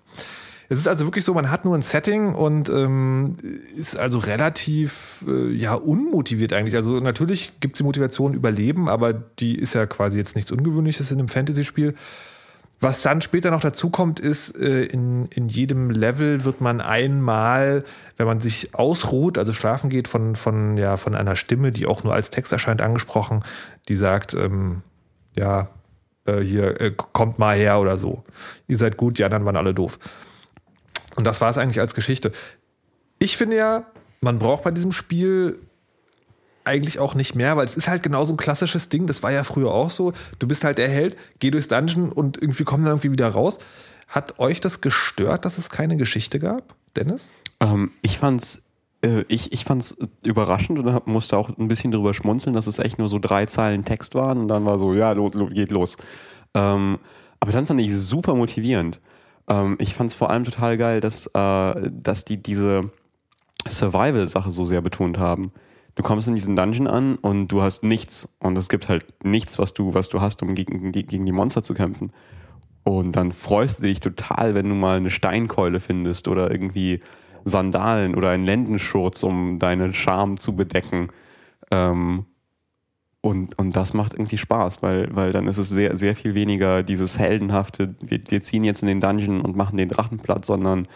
Es 0.72 0.78
ist 0.78 0.88
also 0.88 1.06
wirklich 1.06 1.26
so, 1.26 1.34
man 1.34 1.52
hat 1.52 1.66
nur 1.66 1.76
ein 1.76 1.82
Setting 1.82 2.34
und 2.34 2.70
ähm, 2.70 3.36
ist 3.76 3.98
also 3.98 4.20
relativ 4.20 5.22
äh, 5.28 5.52
ja 5.52 5.74
unmotiviert 5.74 6.54
eigentlich. 6.54 6.78
Also 6.78 7.02
natürlich 7.02 7.60
gibt 7.60 7.76
es 7.76 7.80
die 7.80 7.84
Motivation 7.84 8.34
Überleben, 8.34 8.88
aber 8.88 9.12
die 9.12 9.60
ist 9.60 9.76
ja 9.76 9.86
quasi 9.86 10.18
jetzt 10.18 10.34
nichts 10.38 10.50
Ungewöhnliches 10.50 11.12
in 11.12 11.20
einem 11.20 11.28
Fantasy-Spiel. 11.28 11.94
Was 12.80 13.02
dann 13.02 13.20
später 13.20 13.52
noch 13.52 13.60
dazu 13.60 13.90
kommt, 13.90 14.22
ist, 14.22 14.58
äh, 14.58 14.86
in, 14.86 15.26
in 15.26 15.50
jedem 15.50 15.90
Level 15.90 16.46
wird 16.46 16.62
man 16.62 16.80
einmal, 16.80 17.84
wenn 18.16 18.26
man 18.26 18.40
sich 18.40 18.74
ausruht, 18.74 19.38
also 19.38 19.52
schlafen 19.52 19.90
geht, 19.90 20.08
von, 20.08 20.38
von, 20.38 20.78
ja, 20.78 20.96
von 20.96 21.16
einer 21.16 21.36
Stimme, 21.36 21.74
die 21.74 21.86
auch 21.86 22.06
nur 22.06 22.14
als 22.14 22.30
Text 22.30 22.54
erscheint, 22.54 22.82
angesprochen, 22.82 23.44
die 23.90 23.98
sagt, 23.98 24.36
ähm, 24.36 24.84
ja, 25.36 25.68
äh, 26.24 26.40
hier, 26.40 26.80
äh, 26.80 26.94
kommt 26.96 27.40
mal 27.40 27.58
her 27.58 27.82
oder 27.82 27.98
so. 27.98 28.24
Ihr 28.70 28.78
seid 28.78 28.96
gut, 28.96 29.18
die 29.18 29.26
anderen 29.26 29.44
waren 29.44 29.58
alle 29.58 29.74
doof. 29.74 30.00
Und 31.22 31.26
das 31.26 31.40
war 31.40 31.52
es 31.52 31.60
eigentlich 31.60 31.80
als 31.80 31.94
Geschichte. 31.94 32.32
Ich 33.20 33.38
finde 33.38 33.56
ja, 33.56 33.86
man 34.22 34.40
braucht 34.40 34.64
bei 34.64 34.72
diesem 34.72 34.92
Spiel 34.92 35.60
eigentlich 36.64 36.98
auch 36.98 37.14
nicht 37.14 37.36
mehr, 37.36 37.56
weil 37.58 37.66
es 37.68 37.76
ist 37.76 37.88
halt 37.88 38.02
genau 38.02 38.26
so 38.26 38.34
ein 38.34 38.38
klassisches 38.38 38.90
Ding. 38.90 39.06
Das 39.06 39.22
war 39.22 39.32
ja 39.32 39.44
früher 39.44 39.72
auch 39.72 39.92
so. 39.92 40.14
Du 40.40 40.48
bist 40.48 40.64
halt 40.64 40.80
der 40.80 40.90
Held, 40.90 41.16
geh 41.38 41.52
durchs 41.52 41.68
Dungeon 41.68 42.12
und 42.12 42.42
irgendwie 42.42 42.64
komm 42.64 42.82
dann 42.82 42.94
irgendwie 42.94 43.12
wieder 43.12 43.30
raus. 43.30 43.60
Hat 44.08 44.40
euch 44.40 44.62
das 44.62 44.82
gestört, 44.82 45.46
dass 45.46 45.60
es 45.60 45.70
keine 45.70 45.96
Geschichte 45.96 46.40
gab, 46.40 46.74
Dennis? 46.96 47.30
Ähm, 47.60 47.92
ich 48.02 48.18
fand's, 48.18 48.64
äh, 49.04 49.24
ich, 49.28 49.54
ich 49.54 49.64
fand's 49.64 49.96
überraschend 50.24 50.80
und 50.80 51.06
musste 51.06 51.38
auch 51.38 51.56
ein 51.56 51.68
bisschen 51.68 51.92
drüber 51.92 52.16
schmunzeln, 52.16 52.56
dass 52.56 52.66
es 52.66 52.80
echt 52.80 52.98
nur 52.98 53.10
so 53.10 53.20
drei 53.20 53.46
Zeilen 53.46 53.86
Text 53.86 54.16
waren 54.16 54.40
und 54.40 54.48
dann 54.48 54.66
war 54.66 54.80
so, 54.80 54.96
ja, 54.96 55.12
lo, 55.12 55.30
lo, 55.32 55.50
geht 55.50 55.70
los. 55.70 55.98
Ähm, 56.56 56.98
aber 57.40 57.52
dann 57.52 57.68
fand 57.68 57.80
ich 57.80 57.90
es 57.90 58.10
super 58.10 58.34
motivierend. 58.34 59.00
Ähm, 59.48 59.76
ich 59.80 59.94
fand's 59.94 60.16
vor 60.16 60.30
allem 60.30 60.44
total 60.44 60.78
geil, 60.78 61.00
dass, 61.00 61.28
äh, 61.28 61.90
dass 61.92 62.26
die 62.26 62.42
diese 62.42 62.92
Survival-Sache 63.68 64.52
so 64.52 64.64
sehr 64.64 64.82
betont 64.82 65.18
haben. 65.18 65.52
Du 65.96 66.04
kommst 66.04 66.28
in 66.28 66.36
diesen 66.36 66.56
Dungeon 66.56 66.88
an 66.88 67.16
und 67.16 67.50
du 67.50 67.62
hast 67.62 67.84
nichts 67.84 68.30
und 68.40 68.58
es 68.58 68.70
gibt 68.70 68.88
halt 68.88 69.06
nichts, 69.24 69.60
was 69.60 69.74
du, 69.74 69.94
was 69.94 70.10
du 70.10 70.22
hast, 70.22 70.42
um 70.42 70.56
gegen 70.56 70.92
die, 70.92 71.06
gegen 71.06 71.26
die 71.26 71.32
Monster 71.32 71.64
zu 71.64 71.74
kämpfen. 71.74 72.12
Und 72.84 73.16
dann 73.16 73.32
freust 73.32 73.80
du 73.80 73.84
dich 73.84 74.00
total, 74.00 74.56
wenn 74.56 74.70
du 74.70 74.76
mal 74.76 74.98
eine 74.98 75.12
Steinkeule 75.12 75.80
findest 75.80 76.28
oder 76.28 76.50
irgendwie 76.50 77.02
Sandalen 77.44 78.16
oder 78.16 78.30
einen 78.30 78.46
Lendenschurz, 78.46 79.24
um 79.24 79.60
deine 79.60 79.94
Scham 79.94 80.38
zu 80.38 80.56
bedecken. 80.56 81.10
Ähm, 81.72 82.26
und, 83.22 83.58
und 83.60 83.76
das 83.76 83.94
macht 83.94 84.14
irgendwie 84.14 84.38
Spaß, 84.38 84.82
weil, 84.82 85.16
weil 85.16 85.32
dann 85.32 85.48
ist 85.48 85.58
es 85.58 85.70
sehr, 85.70 85.96
sehr 85.96 86.16
viel 86.16 86.34
weniger 86.34 86.84
dieses 86.84 87.20
heldenhafte, 87.20 87.96
wir, 88.02 88.20
wir 88.28 88.42
ziehen 88.42 88.64
jetzt 88.64 88.82
in 88.82 88.88
den 88.88 89.00
Dungeon 89.00 89.42
und 89.42 89.56
machen 89.56 89.78
den 89.78 89.90
Drachen 89.90 90.18
platt, 90.18 90.44
sondern 90.44 90.88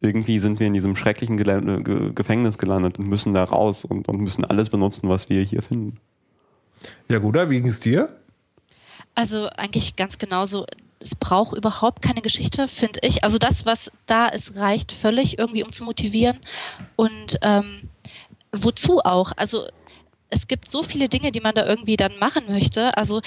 irgendwie 0.00 0.38
sind 0.38 0.60
wir 0.60 0.66
in 0.66 0.74
diesem 0.74 0.94
schrecklichen 0.94 1.38
Gelä- 1.38 1.82
Ge 1.82 2.12
Gefängnis 2.14 2.58
gelandet 2.58 2.98
und 2.98 3.08
müssen 3.08 3.34
da 3.34 3.42
raus 3.42 3.84
und, 3.84 4.08
und 4.08 4.20
müssen 4.20 4.44
alles 4.44 4.70
benutzen, 4.70 5.08
was 5.08 5.28
wir 5.28 5.42
hier 5.42 5.62
finden. 5.62 5.98
Ja, 7.08 7.18
gut, 7.18 7.34
wie 7.34 7.56
ging 7.56 7.66
es 7.66 7.80
dir? 7.80 8.14
Also 9.14 9.48
eigentlich 9.48 9.96
ganz 9.96 10.18
genauso. 10.18 10.66
Es 11.00 11.14
braucht 11.14 11.56
überhaupt 11.56 12.02
keine 12.02 12.20
Geschichte, 12.22 12.68
finde 12.68 13.00
ich. 13.02 13.24
Also 13.24 13.38
das, 13.38 13.66
was 13.66 13.90
da 14.06 14.28
ist, 14.28 14.56
reicht 14.56 14.92
völlig 14.92 15.38
irgendwie, 15.38 15.64
um 15.64 15.72
zu 15.72 15.84
motivieren. 15.84 16.38
Und 16.94 17.38
ähm, 17.42 17.88
wozu 18.52 19.00
auch? 19.00 19.32
Also 19.36 19.66
es 20.30 20.48
gibt 20.48 20.70
so 20.70 20.82
viele 20.82 21.08
Dinge, 21.08 21.32
die 21.32 21.40
man 21.40 21.54
da 21.54 21.66
irgendwie 21.66 21.96
dann 21.96 22.18
machen 22.18 22.44
möchte. 22.48 22.96
Also 22.96 23.20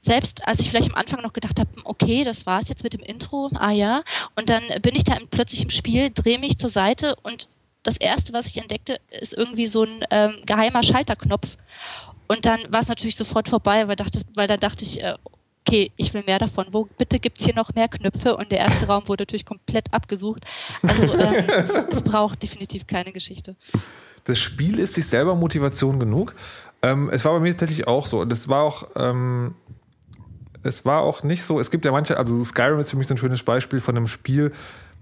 selbst 0.00 0.46
als 0.46 0.60
ich 0.60 0.70
vielleicht 0.70 0.88
am 0.88 0.94
Anfang 0.94 1.22
noch 1.22 1.32
gedacht 1.32 1.60
habe, 1.60 1.70
okay, 1.84 2.24
das 2.24 2.46
war's 2.46 2.68
jetzt 2.68 2.84
mit 2.84 2.92
dem 2.92 3.00
Intro, 3.00 3.50
ah 3.54 3.70
ja, 3.70 4.02
und 4.34 4.48
dann 4.48 4.62
bin 4.82 4.96
ich 4.96 5.04
da 5.04 5.18
plötzlich 5.30 5.62
im 5.62 5.70
Spiel, 5.70 6.10
drehe 6.10 6.38
mich 6.38 6.58
zur 6.58 6.70
Seite 6.70 7.16
und 7.22 7.48
das 7.82 7.96
erste, 7.96 8.32
was 8.32 8.46
ich 8.46 8.58
entdeckte, 8.58 8.98
ist 9.10 9.32
irgendwie 9.32 9.66
so 9.66 9.84
ein 9.84 10.04
ähm, 10.10 10.36
geheimer 10.44 10.82
Schalterknopf. 10.82 11.56
Und 12.28 12.44
dann 12.44 12.60
war 12.70 12.80
es 12.80 12.88
natürlich 12.88 13.16
sofort 13.16 13.48
vorbei, 13.48 13.88
weil, 13.88 13.96
dachte, 13.96 14.20
weil 14.34 14.46
dann 14.46 14.60
dachte 14.60 14.84
ich, 14.84 15.02
äh, 15.02 15.14
okay, 15.66 15.90
ich 15.96 16.12
will 16.14 16.22
mehr 16.26 16.38
davon. 16.38 16.66
Wo 16.72 16.88
bitte 16.98 17.18
gibt's 17.18 17.44
hier 17.44 17.54
noch 17.54 17.74
mehr 17.74 17.88
Knöpfe? 17.88 18.36
Und 18.36 18.52
der 18.52 18.58
erste 18.58 18.86
Raum 18.86 19.08
wurde 19.08 19.22
natürlich 19.22 19.46
komplett 19.46 19.92
abgesucht. 19.92 20.44
Also 20.82 21.14
ähm, 21.14 21.44
es 21.90 22.02
braucht 22.02 22.42
definitiv 22.42 22.86
keine 22.86 23.12
Geschichte. 23.12 23.56
Das 24.30 24.38
Spiel 24.38 24.78
ist 24.78 24.94
sich 24.94 25.06
selber 25.06 25.34
Motivation 25.34 25.98
genug. 25.98 26.36
Ähm, 26.82 27.10
es 27.12 27.24
war 27.24 27.32
bei 27.32 27.40
mir 27.40 27.50
tatsächlich 27.50 27.88
auch 27.88 28.06
so. 28.06 28.22
Es 28.22 28.48
war 28.48 28.62
auch, 28.62 28.86
ähm, 28.94 29.56
es 30.62 30.84
war 30.84 31.00
auch 31.00 31.24
nicht 31.24 31.42
so. 31.42 31.58
Es 31.58 31.72
gibt 31.72 31.84
ja 31.84 31.90
manche, 31.90 32.16
also 32.16 32.44
Skyrim 32.44 32.78
ist 32.78 32.90
für 32.90 32.96
mich 32.96 33.08
so 33.08 33.14
ein 33.14 33.18
schönes 33.18 33.42
Beispiel 33.42 33.80
von 33.80 33.96
einem 33.96 34.06
Spiel, 34.06 34.52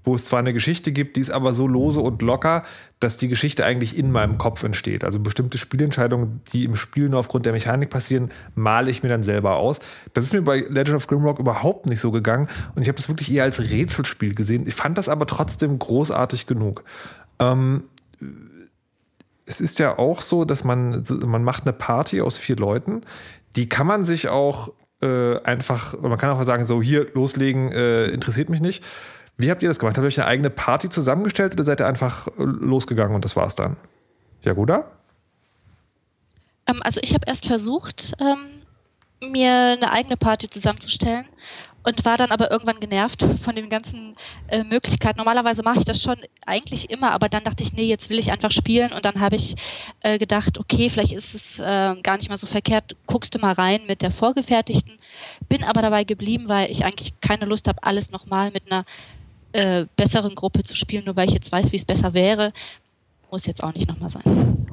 wo 0.02 0.14
es 0.14 0.24
zwar 0.24 0.38
eine 0.38 0.54
Geschichte 0.54 0.92
gibt, 0.92 1.16
die 1.16 1.20
ist 1.20 1.30
aber 1.30 1.52
so 1.52 1.66
lose 1.66 2.00
und 2.00 2.22
locker, 2.22 2.64
dass 3.00 3.18
die 3.18 3.28
Geschichte 3.28 3.66
eigentlich 3.66 3.98
in 3.98 4.10
meinem 4.10 4.38
Kopf 4.38 4.62
entsteht. 4.62 5.04
Also 5.04 5.20
bestimmte 5.20 5.58
Spielentscheidungen, 5.58 6.40
die 6.54 6.64
im 6.64 6.76
Spiel 6.76 7.10
nur 7.10 7.20
aufgrund 7.20 7.44
der 7.44 7.52
Mechanik 7.52 7.90
passieren, 7.90 8.30
male 8.54 8.90
ich 8.90 9.02
mir 9.02 9.10
dann 9.10 9.22
selber 9.22 9.56
aus. 9.56 9.80
Das 10.14 10.24
ist 10.24 10.32
mir 10.32 10.40
bei 10.40 10.60
Legend 10.60 10.96
of 10.96 11.06
Grimrock 11.06 11.38
überhaupt 11.38 11.84
nicht 11.84 12.00
so 12.00 12.10
gegangen 12.10 12.48
und 12.74 12.80
ich 12.80 12.88
habe 12.88 12.96
das 12.96 13.10
wirklich 13.10 13.30
eher 13.30 13.44
als 13.44 13.60
Rätselspiel 13.60 14.34
gesehen. 14.34 14.66
Ich 14.66 14.74
fand 14.74 14.96
das 14.96 15.10
aber 15.10 15.26
trotzdem 15.26 15.78
großartig 15.78 16.46
genug. 16.46 16.84
Ähm, 17.38 17.82
es 19.48 19.60
ist 19.60 19.78
ja 19.78 19.98
auch 19.98 20.20
so, 20.20 20.44
dass 20.44 20.62
man, 20.62 21.04
man 21.24 21.42
macht 21.42 21.64
eine 21.64 21.72
Party 21.72 22.20
aus 22.20 22.38
vier 22.38 22.56
Leuten. 22.56 23.02
Die 23.56 23.68
kann 23.68 23.86
man 23.86 24.04
sich 24.04 24.28
auch 24.28 24.72
äh, 25.00 25.40
einfach, 25.42 25.98
man 26.00 26.18
kann 26.18 26.30
auch 26.30 26.42
sagen, 26.44 26.66
so 26.66 26.82
hier 26.82 27.08
loslegen, 27.14 27.72
äh, 27.72 28.06
interessiert 28.06 28.50
mich 28.50 28.60
nicht. 28.60 28.84
Wie 29.36 29.50
habt 29.50 29.62
ihr 29.62 29.68
das 29.68 29.78
gemacht? 29.78 29.96
Habt 29.96 30.04
ihr 30.04 30.08
euch 30.08 30.20
eine 30.20 30.28
eigene 30.28 30.50
Party 30.50 30.90
zusammengestellt 30.90 31.54
oder 31.54 31.64
seid 31.64 31.80
ihr 31.80 31.86
einfach 31.86 32.26
äh, 32.26 32.32
losgegangen 32.38 33.14
und 33.14 33.24
das 33.24 33.36
war's 33.36 33.54
dann? 33.54 33.76
Ja? 34.42 34.52
Ähm, 36.66 36.82
also 36.82 37.00
ich 37.02 37.14
habe 37.14 37.24
erst 37.26 37.46
versucht, 37.46 38.12
ähm, 38.20 38.62
mir 39.20 39.76
eine 39.78 39.90
eigene 39.90 40.16
Party 40.16 40.48
zusammenzustellen 40.48 41.26
und 41.88 42.04
war 42.04 42.18
dann 42.18 42.30
aber 42.30 42.50
irgendwann 42.50 42.80
genervt 42.80 43.26
von 43.42 43.56
den 43.56 43.70
ganzen 43.70 44.14
äh, 44.48 44.62
Möglichkeiten. 44.62 45.16
Normalerweise 45.16 45.62
mache 45.62 45.78
ich 45.78 45.86
das 45.86 46.02
schon 46.02 46.18
eigentlich 46.44 46.90
immer, 46.90 47.12
aber 47.12 47.30
dann 47.30 47.44
dachte 47.44 47.64
ich, 47.64 47.72
nee, 47.72 47.86
jetzt 47.86 48.10
will 48.10 48.18
ich 48.18 48.30
einfach 48.30 48.50
spielen 48.50 48.92
und 48.92 49.06
dann 49.06 49.20
habe 49.20 49.36
ich 49.36 49.56
äh, 50.00 50.18
gedacht, 50.18 50.58
okay, 50.58 50.90
vielleicht 50.90 51.14
ist 51.14 51.34
es 51.34 51.58
äh, 51.58 51.94
gar 52.02 52.18
nicht 52.18 52.28
mal 52.28 52.36
so 52.36 52.46
verkehrt, 52.46 52.94
guckst 53.06 53.34
du 53.34 53.38
mal 53.38 53.54
rein 53.54 53.80
mit 53.86 54.02
der 54.02 54.10
vorgefertigten. 54.10 54.98
Bin 55.48 55.64
aber 55.64 55.80
dabei 55.80 56.04
geblieben, 56.04 56.48
weil 56.48 56.70
ich 56.70 56.84
eigentlich 56.84 57.18
keine 57.22 57.46
Lust 57.46 57.66
habe, 57.68 57.82
alles 57.82 58.10
nochmal 58.10 58.50
mit 58.50 58.70
einer 58.70 58.84
äh, 59.52 59.86
besseren 59.96 60.34
Gruppe 60.34 60.64
zu 60.64 60.76
spielen, 60.76 61.06
nur 61.06 61.16
weil 61.16 61.28
ich 61.28 61.34
jetzt 61.34 61.50
weiß, 61.50 61.72
wie 61.72 61.76
es 61.76 61.86
besser 61.86 62.12
wäre. 62.12 62.52
Muss 63.30 63.46
jetzt 63.46 63.64
auch 63.64 63.72
nicht 63.72 63.88
nochmal 63.88 64.10
sein. 64.10 64.66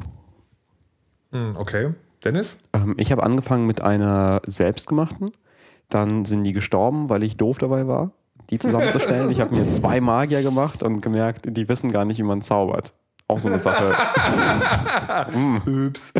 Hm, 1.32 1.56
okay. 1.56 1.94
Dennis? 2.26 2.58
Ähm, 2.74 2.96
ich 2.98 3.14
habe 3.14 3.24
angefangen 3.24 3.68
mit 3.68 3.80
einer 3.80 4.42
selbstgemachten. 4.46 5.32
Dann 5.89 6.25
sind 6.25 6.44
die 6.44 6.54
gestorben, 6.54 7.10
weil 7.10 7.24
ich 7.24 7.38
doof 7.38 7.58
dabei 7.58 7.88
war, 7.88 8.12
die 8.50 8.60
zusammenzustellen. 8.60 9.30
ich 9.30 9.42
habe 9.42 9.56
mir 9.56 9.68
zwei 9.70 10.01
Magier 10.01 10.42
gemacht 10.42 10.84
und 10.84 11.01
gemerkt, 11.01 11.46
die 11.58 11.70
wissen 11.70 11.92
gar 11.92 12.06
nicht, 12.06 12.18
wie 12.18 12.24
man 12.24 12.42
zaubert. 12.42 12.94
Auch 13.27 13.39
so 13.39 13.48
eine 13.48 13.60
Sache. 13.60 13.96
mm. 15.36 15.88
Ups. 15.88 16.13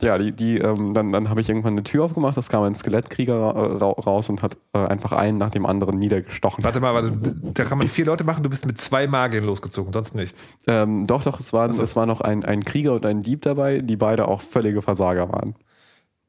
Ja, 0.00 0.18
die, 0.18 0.32
die, 0.32 0.58
ähm, 0.58 0.92
dann, 0.94 1.12
dann 1.12 1.28
habe 1.28 1.40
ich 1.40 1.48
irgendwann 1.48 1.72
eine 1.72 1.82
Tür 1.82 2.04
aufgemacht, 2.04 2.36
es 2.36 2.48
kam 2.48 2.62
ein 2.62 2.74
Skelettkrieger 2.74 3.34
ra 3.34 3.50
ra 3.50 3.88
raus 3.90 4.28
und 4.28 4.42
hat 4.42 4.56
äh, 4.72 4.78
einfach 4.78 5.12
einen 5.12 5.38
nach 5.38 5.50
dem 5.50 5.66
anderen 5.66 5.98
niedergestochen. 5.98 6.62
Warte 6.62 6.80
mal, 6.80 6.94
warte, 6.94 7.12
da 7.54 7.64
kann 7.64 7.78
man 7.78 7.88
vier 7.88 8.04
Leute 8.04 8.24
machen, 8.24 8.44
du 8.44 8.50
bist 8.50 8.66
mit 8.66 8.80
zwei 8.80 9.06
Magiern 9.06 9.44
losgezogen, 9.44 9.92
sonst 9.92 10.14
nichts. 10.14 10.56
Ähm, 10.68 11.06
doch, 11.06 11.24
doch, 11.24 11.40
es, 11.40 11.52
waren, 11.52 11.70
es 11.70 11.96
war 11.96 12.06
noch 12.06 12.20
ein, 12.20 12.44
ein 12.44 12.64
Krieger 12.64 12.94
und 12.94 13.06
ein 13.06 13.22
Dieb 13.22 13.42
dabei, 13.42 13.80
die 13.80 13.96
beide 13.96 14.28
auch 14.28 14.40
völlige 14.40 14.82
Versager 14.82 15.32
waren. 15.32 15.56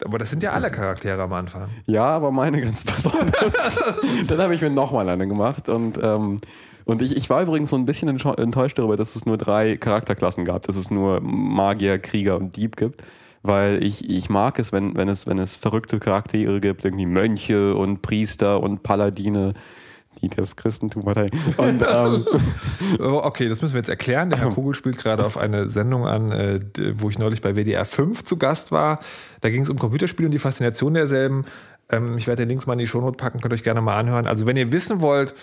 Aber 0.03 0.17
das 0.17 0.29
sind 0.29 0.43
ja 0.43 0.51
alle 0.51 0.71
Charaktere 0.71 1.21
am 1.21 1.33
Anfang. 1.33 1.69
Ja, 1.85 2.05
aber 2.05 2.31
meine 2.31 2.61
ganz 2.61 2.83
besonders. 2.85 3.79
dann 4.27 4.37
habe 4.39 4.55
ich 4.55 4.61
mir 4.61 4.69
nochmal 4.69 5.09
eine 5.09 5.27
gemacht 5.27 5.69
und, 5.69 5.99
ähm, 6.01 6.37
und 6.85 7.01
ich, 7.01 7.15
ich 7.15 7.29
war 7.29 7.41
übrigens 7.41 7.69
so 7.69 7.75
ein 7.75 7.85
bisschen 7.85 8.07
enttäuscht 8.09 8.77
darüber, 8.77 8.97
dass 8.97 9.15
es 9.15 9.25
nur 9.25 9.37
drei 9.37 9.77
Charakterklassen 9.77 10.45
gab, 10.45 10.63
dass 10.63 10.75
es 10.75 10.89
nur 10.89 11.21
Magier, 11.21 11.99
Krieger 11.99 12.37
und 12.37 12.55
Dieb 12.55 12.77
gibt. 12.77 13.01
Weil 13.41 13.83
ich, 13.83 14.09
ich 14.09 14.29
mag 14.29 14.59
es, 14.59 14.73
wenn, 14.73 14.95
wenn 14.95 15.07
es, 15.07 15.25
wenn 15.25 15.39
es 15.39 15.55
verrückte 15.55 15.99
Charaktere 15.99 16.59
gibt, 16.59 16.83
irgendwie 16.83 17.05
Mönche 17.05 17.73
und 17.73 18.01
Priester 18.01 18.61
und 18.61 18.83
Paladine, 18.83 19.53
die 20.21 20.29
das 20.29 20.55
Christentum 20.55 21.03
verteidigen. 21.03 21.39
Und, 21.57 21.81
ähm, 21.81 22.25
Oh, 22.99 23.21
okay, 23.23 23.47
das 23.49 23.61
müssen 23.61 23.73
wir 23.73 23.79
jetzt 23.79 23.89
erklären. 23.89 24.29
Der 24.29 24.39
Herr 24.39 24.49
Kugel 24.53 24.73
spielt 24.73 24.97
gerade 24.97 25.25
auf 25.25 25.37
eine 25.37 25.69
Sendung 25.69 26.05
an, 26.07 26.31
äh, 26.31 26.59
wo 26.95 27.09
ich 27.09 27.19
neulich 27.19 27.41
bei 27.41 27.55
WDR 27.55 27.85
5 27.85 28.23
zu 28.23 28.37
Gast 28.37 28.71
war. 28.71 28.99
Da 29.41 29.49
ging 29.49 29.63
es 29.63 29.69
um 29.69 29.77
Computerspiele 29.77 30.27
und 30.27 30.31
die 30.31 30.39
Faszination 30.39 30.93
derselben. 30.93 31.45
Ähm, 31.89 32.17
ich 32.17 32.27
werde 32.27 32.43
den 32.43 32.49
Links 32.49 32.67
mal 32.67 32.73
in 32.73 32.79
die 32.79 32.87
Shownote 32.87 33.17
packen, 33.17 33.39
könnt 33.39 33.53
ihr 33.53 33.55
euch 33.55 33.63
gerne 33.63 33.81
mal 33.81 33.97
anhören. 33.97 34.27
Also 34.27 34.45
wenn 34.45 34.57
ihr 34.57 34.71
wissen 34.71 35.01
wollt, 35.01 35.33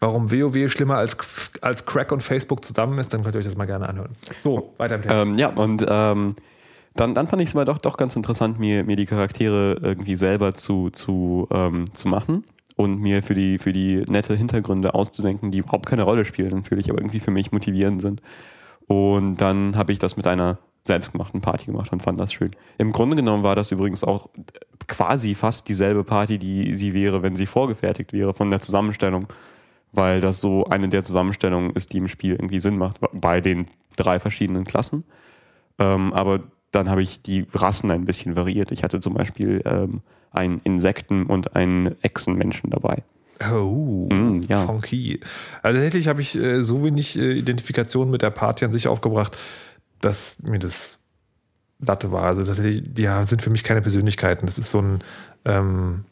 warum 0.00 0.30
WoW 0.30 0.70
schlimmer 0.70 0.96
als, 0.96 1.16
als 1.60 1.86
Crack 1.86 2.12
und 2.12 2.22
Facebook 2.22 2.64
zusammen 2.64 2.98
ist, 2.98 3.12
dann 3.14 3.22
könnt 3.22 3.36
ihr 3.36 3.38
euch 3.38 3.44
das 3.46 3.56
mal 3.56 3.66
gerne 3.66 3.88
anhören. 3.88 4.10
So, 4.42 4.74
weiter 4.78 4.96
im 4.96 5.02
Text. 5.02 5.16
ähm, 5.16 5.34
ja, 5.34 5.48
und 5.48 5.86
ähm, 5.88 6.34
dann, 6.94 7.14
dann 7.14 7.28
fand 7.28 7.40
ich 7.40 7.48
es 7.48 7.54
aber 7.54 7.64
doch, 7.64 7.78
doch 7.78 7.96
ganz 7.96 8.16
interessant, 8.16 8.58
mir, 8.58 8.84
mir 8.84 8.96
die 8.96 9.06
Charaktere 9.06 9.78
irgendwie 9.80 10.16
selber 10.16 10.54
zu, 10.54 10.90
zu, 10.90 11.46
ähm, 11.50 11.84
zu 11.94 12.08
machen 12.08 12.44
und 12.76 13.00
mir 13.00 13.22
für 13.22 13.34
die, 13.34 13.58
für 13.58 13.72
die 13.72 14.04
nette 14.08 14.34
Hintergründe 14.34 14.94
auszudenken, 14.94 15.50
die 15.50 15.58
überhaupt 15.58 15.86
keine 15.86 16.02
Rolle 16.02 16.24
spielen, 16.24 16.50
natürlich, 16.50 16.90
aber 16.90 17.00
irgendwie 17.00 17.20
für 17.20 17.30
mich 17.30 17.52
motivierend 17.52 18.02
sind. 18.02 18.22
Und 18.86 19.40
dann 19.40 19.76
habe 19.76 19.92
ich 19.92 19.98
das 19.98 20.16
mit 20.16 20.26
einer 20.26 20.58
selbstgemachten 20.84 21.40
Party 21.40 21.66
gemacht 21.66 21.92
und 21.92 22.02
fand 22.02 22.18
das 22.18 22.32
schön. 22.32 22.50
Im 22.78 22.92
Grunde 22.92 23.16
genommen 23.16 23.44
war 23.44 23.54
das 23.54 23.70
übrigens 23.70 24.02
auch 24.02 24.28
quasi 24.88 25.34
fast 25.34 25.68
dieselbe 25.68 26.02
Party, 26.02 26.38
die 26.38 26.74
sie 26.74 26.92
wäre, 26.92 27.22
wenn 27.22 27.36
sie 27.36 27.46
vorgefertigt 27.46 28.12
wäre 28.12 28.34
von 28.34 28.50
der 28.50 28.60
Zusammenstellung, 28.60 29.26
weil 29.92 30.20
das 30.20 30.40
so 30.40 30.64
eine 30.66 30.88
der 30.88 31.04
Zusammenstellungen 31.04 31.70
ist, 31.70 31.92
die 31.92 31.98
im 31.98 32.08
Spiel 32.08 32.32
irgendwie 32.32 32.60
Sinn 32.60 32.78
macht, 32.78 32.98
bei 33.12 33.40
den 33.40 33.66
drei 33.96 34.18
verschiedenen 34.18 34.64
Klassen. 34.64 35.04
Ähm, 35.78 36.12
aber 36.12 36.40
dann 36.72 36.88
habe 36.88 37.02
ich 37.02 37.22
die 37.22 37.46
Rassen 37.54 37.90
ein 37.90 38.04
bisschen 38.04 38.34
variiert. 38.34 38.72
Ich 38.72 38.82
hatte 38.82 38.98
zum 38.98 39.14
Beispiel 39.14 39.62
ähm, 39.64 40.00
einen 40.32 40.60
Insekten- 40.60 41.26
und 41.26 41.56
einen 41.56 42.02
Echsenmenschen 42.02 42.70
dabei. 42.70 42.96
Oh, 43.52 44.08
Mm, 44.12 44.40
ja. 44.48 44.66
funky. 44.66 45.20
Also 45.62 45.78
tatsächlich 45.78 46.08
habe 46.08 46.20
ich 46.20 46.36
äh, 46.36 46.62
so 46.62 46.84
wenig 46.84 47.18
äh, 47.18 47.32
Identifikation 47.32 48.10
mit 48.10 48.22
der 48.22 48.30
Party 48.30 48.64
an 48.64 48.72
sich 48.72 48.86
aufgebracht, 48.88 49.36
dass 50.00 50.36
mir 50.42 50.58
das 50.60 50.98
Latte 51.80 52.12
war. 52.12 52.24
Also 52.24 52.44
tatsächlich, 52.44 52.82
die 52.86 53.02
ja, 53.02 53.24
sind 53.24 53.42
für 53.42 53.50
mich 53.50 53.64
keine 53.64 53.82
Persönlichkeiten. 53.82 54.46
Das 54.46 54.58
ist 54.58 54.70
so 54.70 54.80
ein, 54.80 54.98
ähm, 55.44 56.04